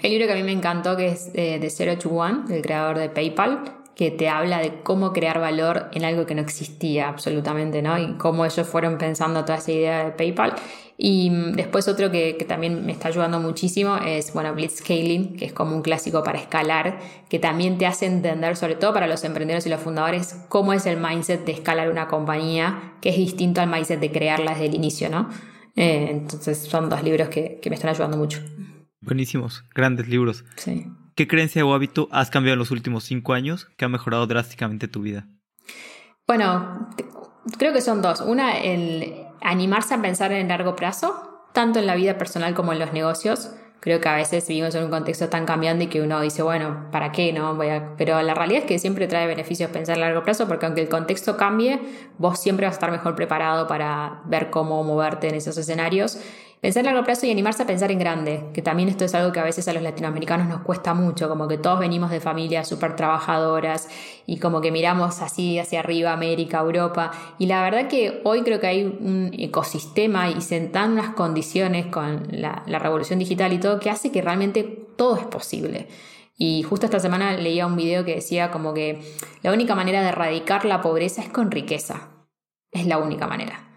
El 0.02 0.10
libro 0.10 0.26
que 0.26 0.34
a 0.34 0.36
mí 0.36 0.42
me 0.42 0.54
encantó, 0.54 0.98
que 0.98 1.10
es 1.10 1.32
de, 1.34 1.60
de 1.60 1.70
Zero 1.70 2.00
to 2.00 2.10
One, 2.10 2.48
del 2.48 2.64
creador 2.64 2.98
de 2.98 3.10
PayPal, 3.10 3.85
que 3.96 4.12
te 4.12 4.28
habla 4.28 4.60
de 4.60 4.82
cómo 4.84 5.14
crear 5.14 5.40
valor 5.40 5.90
en 5.94 6.04
algo 6.04 6.26
que 6.26 6.36
no 6.36 6.42
existía 6.42 7.08
absolutamente, 7.08 7.82
¿no? 7.82 7.98
Y 7.98 8.18
cómo 8.18 8.46
ellos 8.46 8.68
fueron 8.68 8.98
pensando 8.98 9.46
toda 9.46 9.58
esa 9.58 9.72
idea 9.72 10.06
de 10.06 10.12
PayPal. 10.12 10.56
Y 10.98 11.30
mm, 11.30 11.54
después 11.54 11.88
otro 11.88 12.12
que, 12.12 12.34
también 12.48 12.86
me 12.86 12.92
está 12.92 13.08
ayudando 13.08 13.40
muchísimo 13.40 13.96
es, 13.98 14.34
bueno, 14.34 14.54
Blitzscaling, 14.54 15.38
que 15.38 15.46
es 15.46 15.54
como 15.54 15.76
un 15.76 15.82
clásico 15.82 16.24
para 16.24 16.40
escalar, 16.40 17.00
que 17.30 17.40
también 17.40 17.78
te 17.78 17.86
hace 17.86 18.06
entender, 18.06 18.58
sobre 18.58 18.76
todo 18.76 18.94
para 18.94 19.08
los 19.08 19.24
emprendedores 19.24 19.66
y 19.66 19.70
los 19.70 19.80
fundadores, 19.80 20.36
cómo 20.50 20.74
es 20.74 20.86
el 20.86 20.98
mindset 20.98 21.46
de 21.46 21.54
escalar 21.54 21.90
una 21.90 22.08
compañía, 22.08 22.96
que 23.02 23.10
es 23.10 23.18
distinto 23.18 23.62
al 23.62 23.70
mindset 23.70 24.02
de 24.02 24.12
crearla 24.12 24.52
desde 24.52 24.66
el 24.66 24.76
inicio, 24.76 25.10
¿no? 25.10 25.30
Eh, 25.78 26.10
entonces 26.12 26.58
son 26.60 26.90
dos 26.90 27.04
libros 27.04 27.30
que, 27.30 27.60
que 27.62 27.70
me 27.70 27.76
están 27.76 27.90
ayudando 27.90 28.18
mucho. 28.18 28.42
Buenísimos, 29.02 29.64
grandes 29.74 30.08
libros. 30.08 30.44
Sí. 30.56 30.86
¿Qué 31.16 31.30
creencia 31.30 31.66
o 31.66 31.74
hábito 31.74 32.10
has 32.12 32.30
cambiado 32.30 32.56
en 32.56 32.60
los 32.60 32.72
últimos 32.72 33.06
cinco 33.06 33.32
años 33.32 33.70
que 33.78 33.86
ha 33.86 33.88
mejorado 33.88 34.28
drásticamente 34.28 34.90
tu 34.90 35.02
vida? 35.02 35.28
Bueno, 36.28 36.90
creo 37.58 37.72
que 37.72 37.80
son 37.80 38.02
dos. 38.02 38.20
Una, 38.20 38.58
el 38.58 39.26
animarse 39.42 39.94
a 39.94 40.02
pensar 40.02 40.34
en 40.34 40.50
largo 40.50 40.76
plazo, 40.76 41.48
tanto 41.54 41.80
en 41.80 41.88
la 41.88 41.96
vida 41.96 42.18
personal 42.18 42.54
como 42.54 42.74
en 42.74 42.80
los 42.80 42.92
negocios. 42.92 43.52
Creo 43.80 44.02
que 44.02 44.10
a 44.10 44.16
veces 44.16 44.46
vivimos 44.46 44.76
en 44.76 44.84
un 44.84 44.90
contexto 44.90 45.30
tan 45.30 45.46
cambiante 45.46 45.88
que 45.88 46.02
uno 46.02 46.20
dice, 46.20 46.42
bueno, 46.42 46.90
¿para 46.92 47.14
qué? 47.14 47.32
no 47.32 47.56
Voy 47.56 47.70
a... 47.70 47.96
Pero 47.96 48.22
la 48.22 48.34
realidad 48.34 48.64
es 48.64 48.68
que 48.68 48.80
siempre 48.80 49.08
trae 49.08 49.26
beneficios 49.26 49.70
pensar 49.70 49.96
a 49.96 50.00
largo 50.00 50.24
plazo 50.24 50.48
porque 50.50 50.66
aunque 50.66 50.82
el 50.82 50.90
contexto 50.90 51.38
cambie, 51.38 51.80
vos 52.18 52.40
siempre 52.40 52.66
vas 52.66 52.74
a 52.74 52.78
estar 52.78 52.92
mejor 52.92 53.16
preparado 53.16 53.68
para 53.68 54.22
ver 54.26 54.50
cómo 54.50 54.84
moverte 54.84 55.30
en 55.30 55.36
esos 55.36 55.58
escenarios 55.58 56.20
Pensar 56.66 56.82
a 56.88 56.94
largo 56.94 57.06
plazo 57.06 57.28
y 57.28 57.30
animarse 57.30 57.62
a 57.62 57.68
pensar 57.68 57.92
en 57.92 58.00
grande, 58.00 58.44
que 58.52 58.64
también 58.64 58.90
esto 58.90 59.06
es 59.06 59.14
algo 59.14 59.32
que 59.32 59.40
a 59.40 59.44
veces 59.44 59.68
a 59.68 59.74
los 59.74 59.84
latinoamericanos 59.84 60.48
nos 60.48 60.62
cuesta 60.62 60.96
mucho, 60.96 61.30
como 61.30 61.48
que 61.48 61.60
todos 61.60 61.78
venimos 61.78 62.10
de 62.10 62.20
familias 62.20 62.68
súper 62.68 62.96
trabajadoras 62.96 63.88
y 64.26 64.40
como 64.40 64.62
que 64.62 64.72
miramos 64.72 65.22
así 65.22 65.60
hacia 65.60 65.82
arriba, 65.82 66.12
América, 66.12 66.62
Europa. 66.62 67.12
Y 67.38 67.46
la 67.46 67.62
verdad 67.62 67.88
que 67.88 68.20
hoy 68.24 68.42
creo 68.42 68.60
que 68.60 68.66
hay 68.66 68.84
un 68.84 69.30
ecosistema 69.38 70.32
y 70.32 70.42
se 70.42 70.70
dan 70.70 70.94
unas 70.94 71.14
condiciones 71.14 71.86
con 71.86 72.30
la, 72.32 72.64
la 72.66 72.80
revolución 72.80 73.20
digital 73.20 73.54
y 73.54 73.60
todo 73.60 73.80
que 73.80 73.92
hace 73.92 74.12
que 74.12 74.24
realmente 74.24 74.64
todo 74.64 75.18
es 75.18 75.26
posible. 75.28 75.88
Y 76.36 76.64
justo 76.64 76.88
esta 76.88 77.00
semana 77.00 77.38
leía 77.38 77.68
un 77.68 77.76
video 77.76 78.06
que 78.06 78.16
decía 78.16 78.50
como 78.50 78.74
que 78.74 79.04
la 79.44 79.54
única 79.54 79.76
manera 79.76 80.02
de 80.02 80.08
erradicar 80.08 80.66
la 80.66 80.82
pobreza 80.82 81.22
es 81.22 81.30
con 81.30 81.52
riqueza. 81.52 82.10
Es 82.72 82.88
la 82.88 82.98
única 82.98 83.28
manera. 83.28 83.70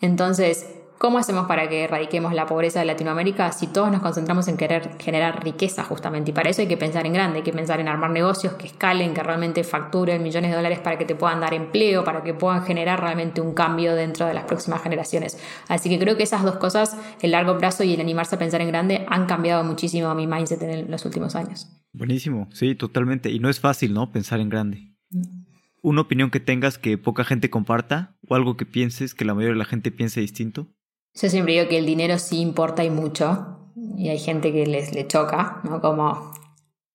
Entonces, 0.00 0.76
¿Cómo 0.98 1.18
hacemos 1.18 1.46
para 1.46 1.68
que 1.68 1.84
erradiquemos 1.84 2.32
la 2.32 2.46
pobreza 2.46 2.78
de 2.80 2.86
Latinoamérica 2.86 3.52
si 3.52 3.66
todos 3.66 3.92
nos 3.92 4.00
concentramos 4.00 4.48
en 4.48 4.56
querer 4.56 4.96
generar 4.98 5.44
riqueza 5.44 5.84
justamente? 5.84 6.30
Y 6.30 6.34
para 6.34 6.48
eso 6.48 6.62
hay 6.62 6.68
que 6.68 6.78
pensar 6.78 7.04
en 7.04 7.12
grande, 7.12 7.38
hay 7.38 7.42
que 7.42 7.52
pensar 7.52 7.80
en 7.80 7.88
armar 7.88 8.10
negocios 8.10 8.54
que 8.54 8.66
escalen, 8.66 9.12
que 9.12 9.22
realmente 9.22 9.62
facturen 9.62 10.22
millones 10.22 10.50
de 10.50 10.56
dólares 10.56 10.78
para 10.78 10.96
que 10.96 11.04
te 11.04 11.14
puedan 11.14 11.40
dar 11.40 11.52
empleo, 11.52 12.02
para 12.02 12.22
que 12.22 12.32
puedan 12.32 12.64
generar 12.64 13.00
realmente 13.00 13.42
un 13.42 13.52
cambio 13.52 13.94
dentro 13.94 14.26
de 14.26 14.32
las 14.32 14.44
próximas 14.44 14.82
generaciones. 14.82 15.38
Así 15.68 15.90
que 15.90 15.98
creo 15.98 16.16
que 16.16 16.22
esas 16.22 16.42
dos 16.42 16.56
cosas, 16.56 16.96
el 17.20 17.32
largo 17.32 17.58
plazo 17.58 17.84
y 17.84 17.92
el 17.92 18.00
animarse 18.00 18.36
a 18.36 18.38
pensar 18.38 18.62
en 18.62 18.68
grande, 18.68 19.04
han 19.10 19.26
cambiado 19.26 19.64
muchísimo 19.64 20.14
mi 20.14 20.26
mindset 20.26 20.62
en 20.62 20.90
los 20.90 21.04
últimos 21.04 21.36
años. 21.36 21.68
Buenísimo, 21.92 22.48
sí, 22.52 22.74
totalmente. 22.74 23.30
Y 23.30 23.38
no 23.38 23.50
es 23.50 23.60
fácil, 23.60 23.92
¿no? 23.92 24.12
Pensar 24.12 24.40
en 24.40 24.48
grande. 24.48 24.94
Mm. 25.10 25.44
Una 25.82 26.00
opinión 26.00 26.30
que 26.30 26.40
tengas 26.40 26.78
que 26.78 26.98
poca 26.98 27.22
gente 27.22 27.50
comparta 27.50 28.16
o 28.26 28.34
algo 28.34 28.56
que 28.56 28.66
pienses 28.66 29.14
que 29.14 29.24
la 29.24 29.34
mayoría 29.34 29.52
de 29.52 29.58
la 29.58 29.64
gente 29.66 29.90
piense 29.92 30.20
distinto. 30.20 30.68
Yo 31.20 31.30
siempre 31.30 31.54
digo 31.54 31.68
que 31.68 31.78
el 31.78 31.86
dinero 31.86 32.18
sí 32.18 32.40
importa 32.40 32.84
y 32.84 32.90
mucho, 32.90 33.56
y 33.96 34.10
hay 34.10 34.18
gente 34.18 34.52
que 34.52 34.66
les 34.66 34.94
le 34.94 35.06
choca, 35.06 35.60
¿no? 35.64 35.80
Como 35.80 36.32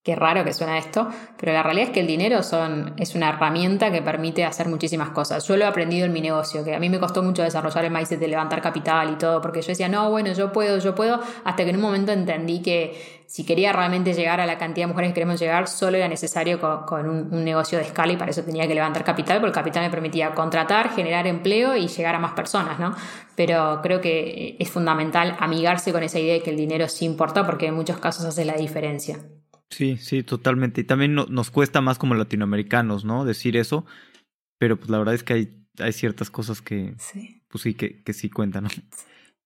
Qué 0.04 0.16
raro 0.16 0.44
que 0.44 0.52
suena 0.52 0.80
esto, 0.80 1.10
pero 1.38 1.54
la 1.54 1.62
realidad 1.62 1.90
es 1.90 1.94
que 1.94 2.00
el 2.00 2.08
dinero 2.08 2.40
es 2.40 3.16
una 3.16 3.30
herramienta 3.30 3.92
que 3.92 4.02
permite 4.02 4.44
hacer 4.44 4.68
muchísimas 4.68 5.12
cosas. 5.12 5.48
Yo 5.48 5.56
lo 5.58 5.64
he 5.64 5.68
aprendido 5.68 6.08
en 6.08 6.12
mi 6.12 6.22
negocio, 6.22 6.64
que 6.64 6.74
a 6.74 6.80
mí 6.80 6.90
me 6.90 7.00
costó 7.00 7.22
mucho 7.22 7.44
desarrollar 7.44 7.86
el 7.86 7.92
mindset 7.92 8.20
de 8.20 8.28
levantar 8.28 8.64
capital 8.64 9.12
y 9.12 9.18
todo, 9.20 9.42
porque 9.42 9.62
yo 9.62 9.68
decía, 9.68 9.90
no, 9.90 10.10
bueno, 10.10 10.34
yo 10.34 10.52
puedo, 10.52 10.80
yo 10.80 10.96
puedo, 10.96 11.20
hasta 11.44 11.64
que 11.64 11.70
en 11.70 11.76
un 11.76 11.84
momento 11.84 12.12
entendí 12.12 12.64
que 12.64 13.22
si 13.28 13.46
quería 13.46 13.74
realmente 13.74 14.16
llegar 14.16 14.42
a 14.42 14.48
la 14.48 14.58
cantidad 14.58 14.88
de 14.88 14.92
mujeres 14.92 15.12
que 15.12 15.14
queremos 15.14 15.40
llegar, 15.40 15.68
solo 15.68 15.98
era 15.98 16.08
necesario 16.08 16.60
con, 16.60 17.08
un, 17.08 17.32
un, 17.32 17.44
negocio 17.44 17.78
de 17.78 17.84
escala 17.84 18.12
y 18.12 18.18
para 18.18 18.32
eso 18.32 18.42
tenía 18.42 18.68
que 18.68 18.74
levantar 18.74 19.04
capital, 19.04 19.40
porque 19.40 19.50
el 19.50 19.64
capital 19.64 19.84
me 19.84 19.92
permitía 19.92 20.34
contratar, 20.34 20.96
generar 20.96 21.28
empleo 21.28 21.76
y 21.78 21.88
llegar 21.88 22.16
a 22.16 22.20
más 22.20 22.32
personas, 22.34 22.80
¿no? 22.80 22.96
Pero 23.36 23.82
creo 23.84 24.02
que 24.02 24.56
es 24.58 24.70
fundamental 24.72 25.38
amigarse 25.40 25.92
con 25.92 26.02
esa 26.02 26.18
idea 26.18 26.34
de 26.34 26.42
que 26.42 26.50
el 26.50 26.58
dinero 26.58 26.90
sí 26.90 27.06
importa, 27.06 27.46
porque 27.46 27.68
en 27.68 27.76
muchos 27.76 28.00
casos 28.00 28.26
hace 28.26 28.46
la 28.46 28.56
diferencia. 28.56 29.20
Sí, 29.72 29.98
sí, 29.98 30.22
totalmente. 30.22 30.82
Y 30.82 30.84
también 30.84 31.16
nos 31.16 31.50
cuesta 31.50 31.82
más 31.82 31.98
como 31.98 32.14
latinoamericanos, 32.14 33.06
¿no? 33.06 33.26
Decir 33.26 33.56
eso, 33.56 33.86
pero 34.60 34.78
pues 34.78 34.90
la 34.90 35.00
verdad 35.00 35.16
es 35.16 35.24
que 35.24 35.34
hay, 35.34 35.66
hay 35.80 35.94
ciertas 35.94 36.30
cosas 36.30 36.62
que, 36.62 36.94
sí. 36.98 37.42
pues 37.48 37.64
sí, 37.64 37.74
que, 37.74 38.04
que 38.04 38.14
sí 38.14 38.30
cuentan, 38.30 38.66
¿no? 38.66 38.70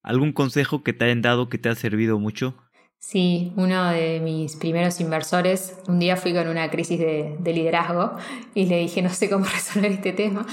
¿Algún 0.01 0.33
consejo 0.33 0.83
que 0.83 0.93
te 0.93 1.05
hayan 1.05 1.21
dado 1.21 1.47
que 1.47 1.57
te 1.57 1.69
ha 1.69 1.75
servido 1.75 2.19
mucho? 2.19 2.57
Sí, 2.97 3.53
uno 3.55 3.91
de 3.91 4.19
mis 4.19 4.55
primeros 4.55 4.99
inversores, 4.99 5.77
un 5.87 5.99
día 5.99 6.17
fui 6.17 6.33
con 6.33 6.47
una 6.47 6.71
crisis 6.71 6.99
de, 6.99 7.35
de 7.39 7.53
liderazgo 7.53 8.17
y 8.55 8.65
le 8.65 8.79
dije, 8.79 9.03
no 9.03 9.11
sé 9.11 9.29
cómo 9.29 9.45
resolver 9.53 9.91
este 9.91 10.11
tema 10.11 10.45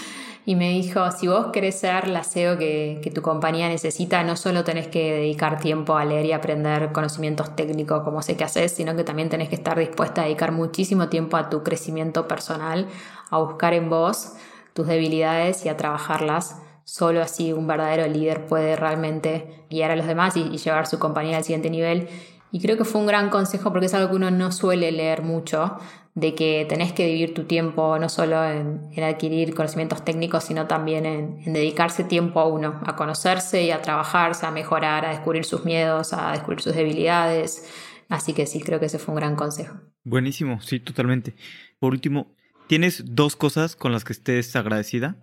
y 0.45 0.57
me 0.57 0.71
dijo, 0.71 1.09
si 1.13 1.29
vos 1.29 1.49
querés 1.53 1.79
ser 1.79 2.09
la 2.09 2.25
SEO 2.25 2.59
que, 2.59 3.01
que, 3.03 3.11
tu 3.13 3.23
compañía 3.23 3.69
necesita, 3.69 4.25
no 4.25 4.37
solo 4.37 4.65
tenés 4.65 4.89
que 4.89 5.13
dedicar 5.13 5.61
tiempo 5.61 5.97
a 5.97 6.05
leer 6.05 6.27
y 6.27 6.33
aprender 6.33 6.91
conocimientos 6.93 7.55
técnicos 7.55 8.03
como 8.03 8.23
sé 8.23 8.37
que 8.37 8.43
haces, 8.43 8.73
sino 8.73 8.97
que 8.97 9.05
también 9.05 9.29
tenés 9.29 9.49
que 9.49 9.55
estar 9.55 9.79
dispuesta 9.79 10.23
a 10.23 10.25
dedicar 10.25 10.51
muchísimo 10.51 11.09
tiempo 11.09 11.37
a 11.37 11.49
tu 11.49 11.63
crecimiento 11.63 12.27
personal, 12.27 12.89
a 13.31 13.39
buscar 13.39 13.73
en 13.73 13.89
vos 13.89 14.33
tus 14.73 14.89
debilidades 14.89 15.65
y 15.65 15.69
a 15.69 15.77
trabajarlas. 15.77 16.61
Solo 16.85 17.23
así 17.23 17.53
un 17.53 17.69
verdadero 17.69 18.09
líder 18.09 18.47
puede 18.47 18.75
realmente 18.75 19.65
guiar 19.71 19.93
a 19.93 19.97
los 19.97 20.07
demás 20.07 20.37
y, 20.37 20.41
y 20.41 20.59
llevar 20.59 20.89
su 20.89 20.99
compañía 20.99 21.37
al 21.37 21.45
siguiente 21.45 21.71
nivel. 21.71 22.09
Y 22.51 22.61
creo 22.61 22.77
que 22.77 22.85
fue 22.85 23.01
un 23.01 23.07
gran 23.07 23.31
consejo 23.31 23.71
porque 23.71 23.87
es 23.87 23.95
algo 23.95 24.11
que 24.11 24.17
uno 24.17 24.31
no 24.31 24.51
suele 24.51 24.91
leer 24.91 25.23
mucho, 25.23 25.79
de 26.15 26.35
que 26.35 26.67
tenés 26.69 26.93
que 26.93 27.07
dividir 27.07 27.33
tu 27.33 27.45
tiempo 27.45 27.99
no 27.99 28.09
solo 28.09 28.45
en, 28.45 28.91
adquirir 29.03 29.55
conocimientos 29.55 30.05
técnicos, 30.05 30.45
sino 30.45 30.67
también 30.67 31.07
en, 31.07 31.53
dedicarse 31.53 32.05
tiempo 32.05 32.41
a 32.41 32.47
uno, 32.47 32.81
a 32.85 32.97
conocerse 32.97 33.63
y 33.63 33.71
a 33.71 33.81
trabajarse, 33.81 34.45
a 34.45 34.51
mejorar, 34.51 35.07
a 35.07 35.11
descubrir 35.11 35.45
sus 35.45 35.65
miedos, 35.65 36.13
a 36.13 36.33
descubrir 36.33 36.61
sus 36.61 36.75
debilidades. 36.75 37.69
Así 38.09 38.35
que 38.35 38.47
sí, 38.47 38.61
creo 38.61 38.79
que 38.79 38.87
ese 38.87 38.99
fue 38.99 39.15
un 39.15 39.21
gran 39.21 39.37
consejo. 39.37 39.77
Buenísimo, 40.05 40.61
sí, 40.61 40.81
totalmente. 40.81 41.35
Por 41.79 41.93
último, 41.93 42.35
¿tienes 42.67 43.03
dos 43.07 43.35
cosas 43.35 43.75
con 43.75 43.93
las 43.93 44.05
que 44.05 44.13
estés 44.13 44.55
agradecida? 44.55 45.17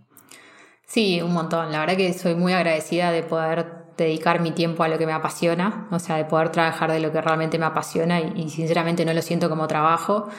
Sí, 0.88 1.22
un 1.22 1.34
montón. 1.34 1.72
La 1.72 1.82
verdad 1.82 1.98
que 1.98 2.14
soy 2.14 2.34
muy 2.34 2.54
agradecida 2.54 3.12
de 3.12 3.22
poder 3.22 3.68
dedicar 3.96 4.42
mi 4.42 4.52
tiempo 4.52 4.82
a 4.82 4.88
lo 4.88 4.98
que 4.98 5.06
me 5.06 5.12
apasiona, 5.12 5.88
o 5.92 6.00
sea, 6.00 6.16
de 6.16 6.26
poder 6.26 6.50
trabajar 6.50 6.92
de 6.92 7.00
lo 7.00 7.12
que 7.12 7.22
realmente 7.22 7.60
me 7.60 7.66
apasiona 7.66 8.22
y 8.22 8.50
sinceramente 8.50 9.06
no 9.06 9.14
lo 9.14 9.22
siento 9.22 9.50
como 9.50 9.68
trabajo. 9.68 10.30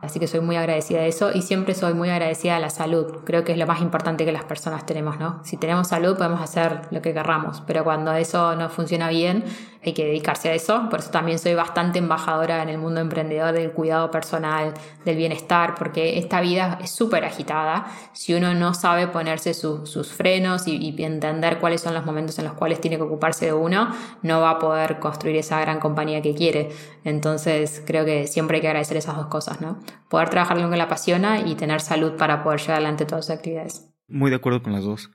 Así 0.00 0.18
que 0.18 0.26
soy 0.26 0.40
muy 0.40 0.56
agradecida 0.56 1.00
de 1.00 1.08
eso 1.08 1.30
y 1.32 1.42
siempre 1.42 1.74
soy 1.74 1.94
muy 1.94 2.08
agradecida 2.08 2.54
de 2.54 2.60
la 2.60 2.70
salud. 2.70 3.18
Creo 3.24 3.44
que 3.44 3.52
es 3.52 3.58
lo 3.58 3.66
más 3.66 3.82
importante 3.82 4.24
que 4.24 4.32
las 4.32 4.44
personas 4.44 4.86
tenemos, 4.86 5.18
¿no? 5.18 5.40
Si 5.44 5.56
tenemos 5.56 5.88
salud 5.88 6.16
podemos 6.16 6.40
hacer 6.40 6.82
lo 6.90 7.02
que 7.02 7.12
querramos, 7.12 7.62
pero 7.66 7.84
cuando 7.84 8.12
eso 8.12 8.56
no 8.56 8.68
funciona 8.70 9.08
bien 9.10 9.44
hay 9.82 9.94
que 9.94 10.04
dedicarse 10.04 10.50
a 10.50 10.54
eso. 10.54 10.88
Por 10.90 11.00
eso 11.00 11.10
también 11.10 11.38
soy 11.38 11.54
bastante 11.54 11.98
embajadora 11.98 12.62
en 12.62 12.68
el 12.68 12.78
mundo 12.78 13.00
emprendedor 13.00 13.52
del 13.52 13.72
cuidado 13.72 14.10
personal, 14.10 14.74
del 15.04 15.16
bienestar, 15.16 15.74
porque 15.74 16.18
esta 16.18 16.40
vida 16.40 16.78
es 16.82 16.90
súper 16.90 17.24
agitada. 17.24 17.86
Si 18.12 18.34
uno 18.34 18.52
no 18.54 18.74
sabe 18.74 19.06
ponerse 19.06 19.54
sus 19.54 20.12
frenos 20.12 20.66
y, 20.66 20.94
entender 21.00 21.58
cuáles 21.58 21.80
son 21.80 21.94
los 21.94 22.04
momentos 22.04 22.38
en 22.38 22.44
los 22.44 22.54
cuales 22.54 22.80
tiene 22.80 22.96
que 22.96 23.02
ocuparse 23.02 23.46
de 23.46 23.52
uno, 23.54 23.94
no 24.22 24.40
va 24.40 24.50
a 24.50 24.58
poder 24.58 24.98
construir 24.98 25.36
esa 25.36 25.60
gran 25.60 25.80
compañía 25.80 26.20
que 26.20 26.34
quiere. 26.34 26.70
Entonces 27.04 27.82
creo 27.86 28.04
que 28.04 28.26
siempre 28.26 28.56
hay 28.56 28.60
que 28.60 28.68
agradecer 28.68 28.98
esas 28.98 29.16
dos 29.16 29.26
cosas, 29.26 29.60
¿no? 29.60 29.80
Poder 30.08 30.28
trabajar 30.28 30.58
lo 30.58 30.68
que 30.68 30.76
le 30.76 30.82
apasiona 30.82 31.40
y 31.40 31.54
tener 31.54 31.80
salud 31.80 32.16
para 32.16 32.42
poder 32.42 32.60
llevar 32.60 32.76
adelante 32.76 33.06
todas 33.06 33.26
sus 33.26 33.34
actividades. 33.34 33.86
Muy 34.08 34.30
de 34.30 34.36
acuerdo 34.36 34.62
con 34.62 34.72
las 34.72 34.84
dos. 34.84 35.10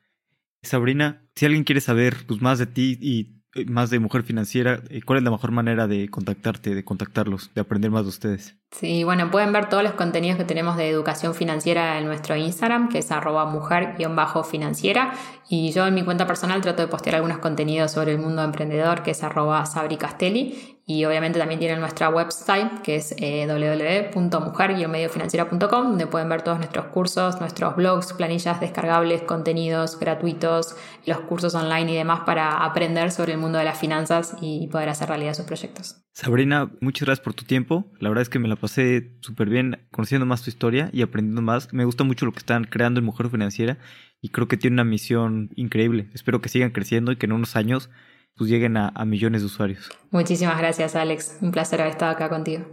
Sabrina, 0.63 1.21
si 1.35 1.45
alguien 1.45 1.63
quiere 1.63 1.81
saber 1.81 2.25
pues, 2.27 2.41
más 2.41 2.57
de 2.59 2.65
ti 2.65 2.97
y 2.99 3.34
más 3.67 3.89
de 3.89 3.99
mujer 3.99 4.23
financiera, 4.23 4.81
eh, 4.89 5.01
¿cuál 5.01 5.19
es 5.19 5.23
la 5.23 5.31
mejor 5.31 5.51
manera 5.51 5.87
de 5.87 6.09
contactarte, 6.09 6.75
de 6.75 6.83
contactarlos, 6.83 7.51
de 7.53 7.61
aprender 7.61 7.89
más 7.91 8.03
de 8.03 8.09
ustedes? 8.09 8.57
Sí, 8.71 9.03
bueno, 9.05 9.31
pueden 9.31 9.53
ver 9.53 9.69
todos 9.69 9.83
los 9.83 9.93
contenidos 9.93 10.37
que 10.37 10.43
tenemos 10.43 10.75
de 10.75 10.89
educación 10.89 11.33
financiera 11.33 11.97
en 11.97 12.05
nuestro 12.05 12.35
Instagram, 12.35 12.89
que 12.89 12.97
es 12.99 13.11
arroba 13.11 13.45
mujer-financiera. 13.45 15.13
Y 15.47 15.71
yo 15.71 15.87
en 15.87 15.93
mi 15.93 16.03
cuenta 16.03 16.27
personal 16.27 16.61
trato 16.61 16.81
de 16.81 16.89
postear 16.89 17.15
algunos 17.15 17.37
contenidos 17.37 17.91
sobre 17.91 18.11
el 18.11 18.17
mundo 18.19 18.43
emprendedor, 18.43 19.03
que 19.03 19.11
es 19.11 19.23
arroba 19.23 19.65
Sabri 19.65 19.95
Castelli. 19.97 20.74
Y 20.87 21.03
obviamente 21.05 21.39
también 21.39 21.59
tienen 21.59 21.79
nuestra 21.79 22.09
website, 22.09 22.81
que 22.83 22.97
es 22.97 23.15
eh, 23.17 23.47
www.mujer-financiera.com, 23.47 25.89
donde 25.89 26.05
pueden 26.05 26.29
ver 26.29 26.43
todos 26.43 26.59
nuestros 26.59 26.85
cursos, 26.87 27.39
nuestros 27.39 27.75
blogs, 27.75 28.13
planillas 28.13 28.59
descargables, 28.59 29.23
contenidos 29.23 29.99
gratuitos, 29.99 30.75
los 31.07 31.21
cursos 31.21 31.55
online 31.55 31.91
y 31.91 31.95
demás 31.95 32.19
para 32.25 32.63
aprender 32.63 33.11
sobre 33.11 33.33
el 33.33 33.39
mundo 33.39 33.57
de 33.57 33.65
las 33.65 33.79
finanzas 33.79 34.35
y 34.41 34.67
poder 34.67 34.89
hacer 34.89 35.09
realidad 35.09 35.33
sus 35.33 35.45
proyectos. 35.45 36.03
Sabrina, 36.11 36.71
muchas 36.81 37.07
gracias 37.07 37.23
por 37.23 37.33
tu 37.33 37.45
tiempo. 37.45 37.91
La 37.99 38.09
verdad 38.09 38.21
es 38.21 38.29
que 38.29 38.37
me 38.37 38.47
la 38.47 38.55
pasé 38.55 39.17
súper 39.21 39.49
bien 39.49 39.87
conociendo 39.91 40.27
más 40.27 40.43
tu 40.43 40.51
historia 40.51 40.91
y 40.93 41.01
aprendiendo 41.01 41.41
más. 41.41 41.73
Me 41.73 41.85
gusta 41.85 42.03
mucho 42.03 42.27
lo 42.27 42.31
que 42.31 42.37
están 42.39 42.65
creando 42.65 42.99
en 42.99 43.07
Mujer 43.07 43.31
Financiera 43.31 43.79
y 44.21 44.29
creo 44.29 44.47
que 44.47 44.55
tiene 44.55 44.75
una 44.75 44.83
misión 44.83 45.49
increíble. 45.55 46.11
Espero 46.13 46.41
que 46.41 46.49
sigan 46.49 46.69
creciendo 46.69 47.11
y 47.11 47.15
que 47.15 47.25
en 47.25 47.31
unos 47.31 47.55
años 47.55 47.89
pues 48.35 48.49
lleguen 48.49 48.77
a, 48.77 48.91
a 48.93 49.05
millones 49.05 49.41
de 49.41 49.47
usuarios. 49.47 49.89
Muchísimas 50.11 50.57
gracias, 50.57 50.95
Alex. 50.95 51.37
Un 51.41 51.51
placer 51.51 51.81
haber 51.81 51.93
estado 51.93 52.11
acá 52.11 52.29
contigo. 52.29 52.65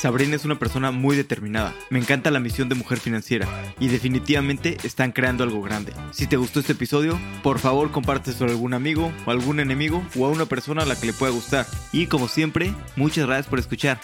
Sabrina 0.00 0.34
es 0.34 0.46
una 0.46 0.58
persona 0.58 0.92
muy 0.92 1.14
determinada. 1.14 1.74
Me 1.90 1.98
encanta 1.98 2.30
la 2.30 2.40
misión 2.40 2.70
de 2.70 2.74
mujer 2.74 2.98
financiera 2.98 3.46
y 3.78 3.88
definitivamente 3.88 4.78
están 4.82 5.12
creando 5.12 5.44
algo 5.44 5.60
grande. 5.60 5.92
Si 6.10 6.26
te 6.26 6.38
gustó 6.38 6.60
este 6.60 6.72
episodio, 6.72 7.20
por 7.42 7.58
favor 7.58 7.90
compártelo 7.90 8.46
a 8.46 8.48
algún 8.48 8.72
amigo 8.72 9.12
o 9.26 9.30
algún 9.30 9.60
enemigo 9.60 10.02
o 10.18 10.24
a 10.24 10.30
una 10.30 10.46
persona 10.46 10.84
a 10.84 10.86
la 10.86 10.98
que 10.98 11.06
le 11.06 11.12
pueda 11.12 11.32
gustar. 11.32 11.66
Y 11.92 12.06
como 12.06 12.28
siempre, 12.28 12.72
muchas 12.96 13.26
gracias 13.26 13.48
por 13.48 13.58
escuchar. 13.58 14.00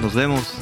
Nos 0.00 0.14
vemos. 0.14 0.54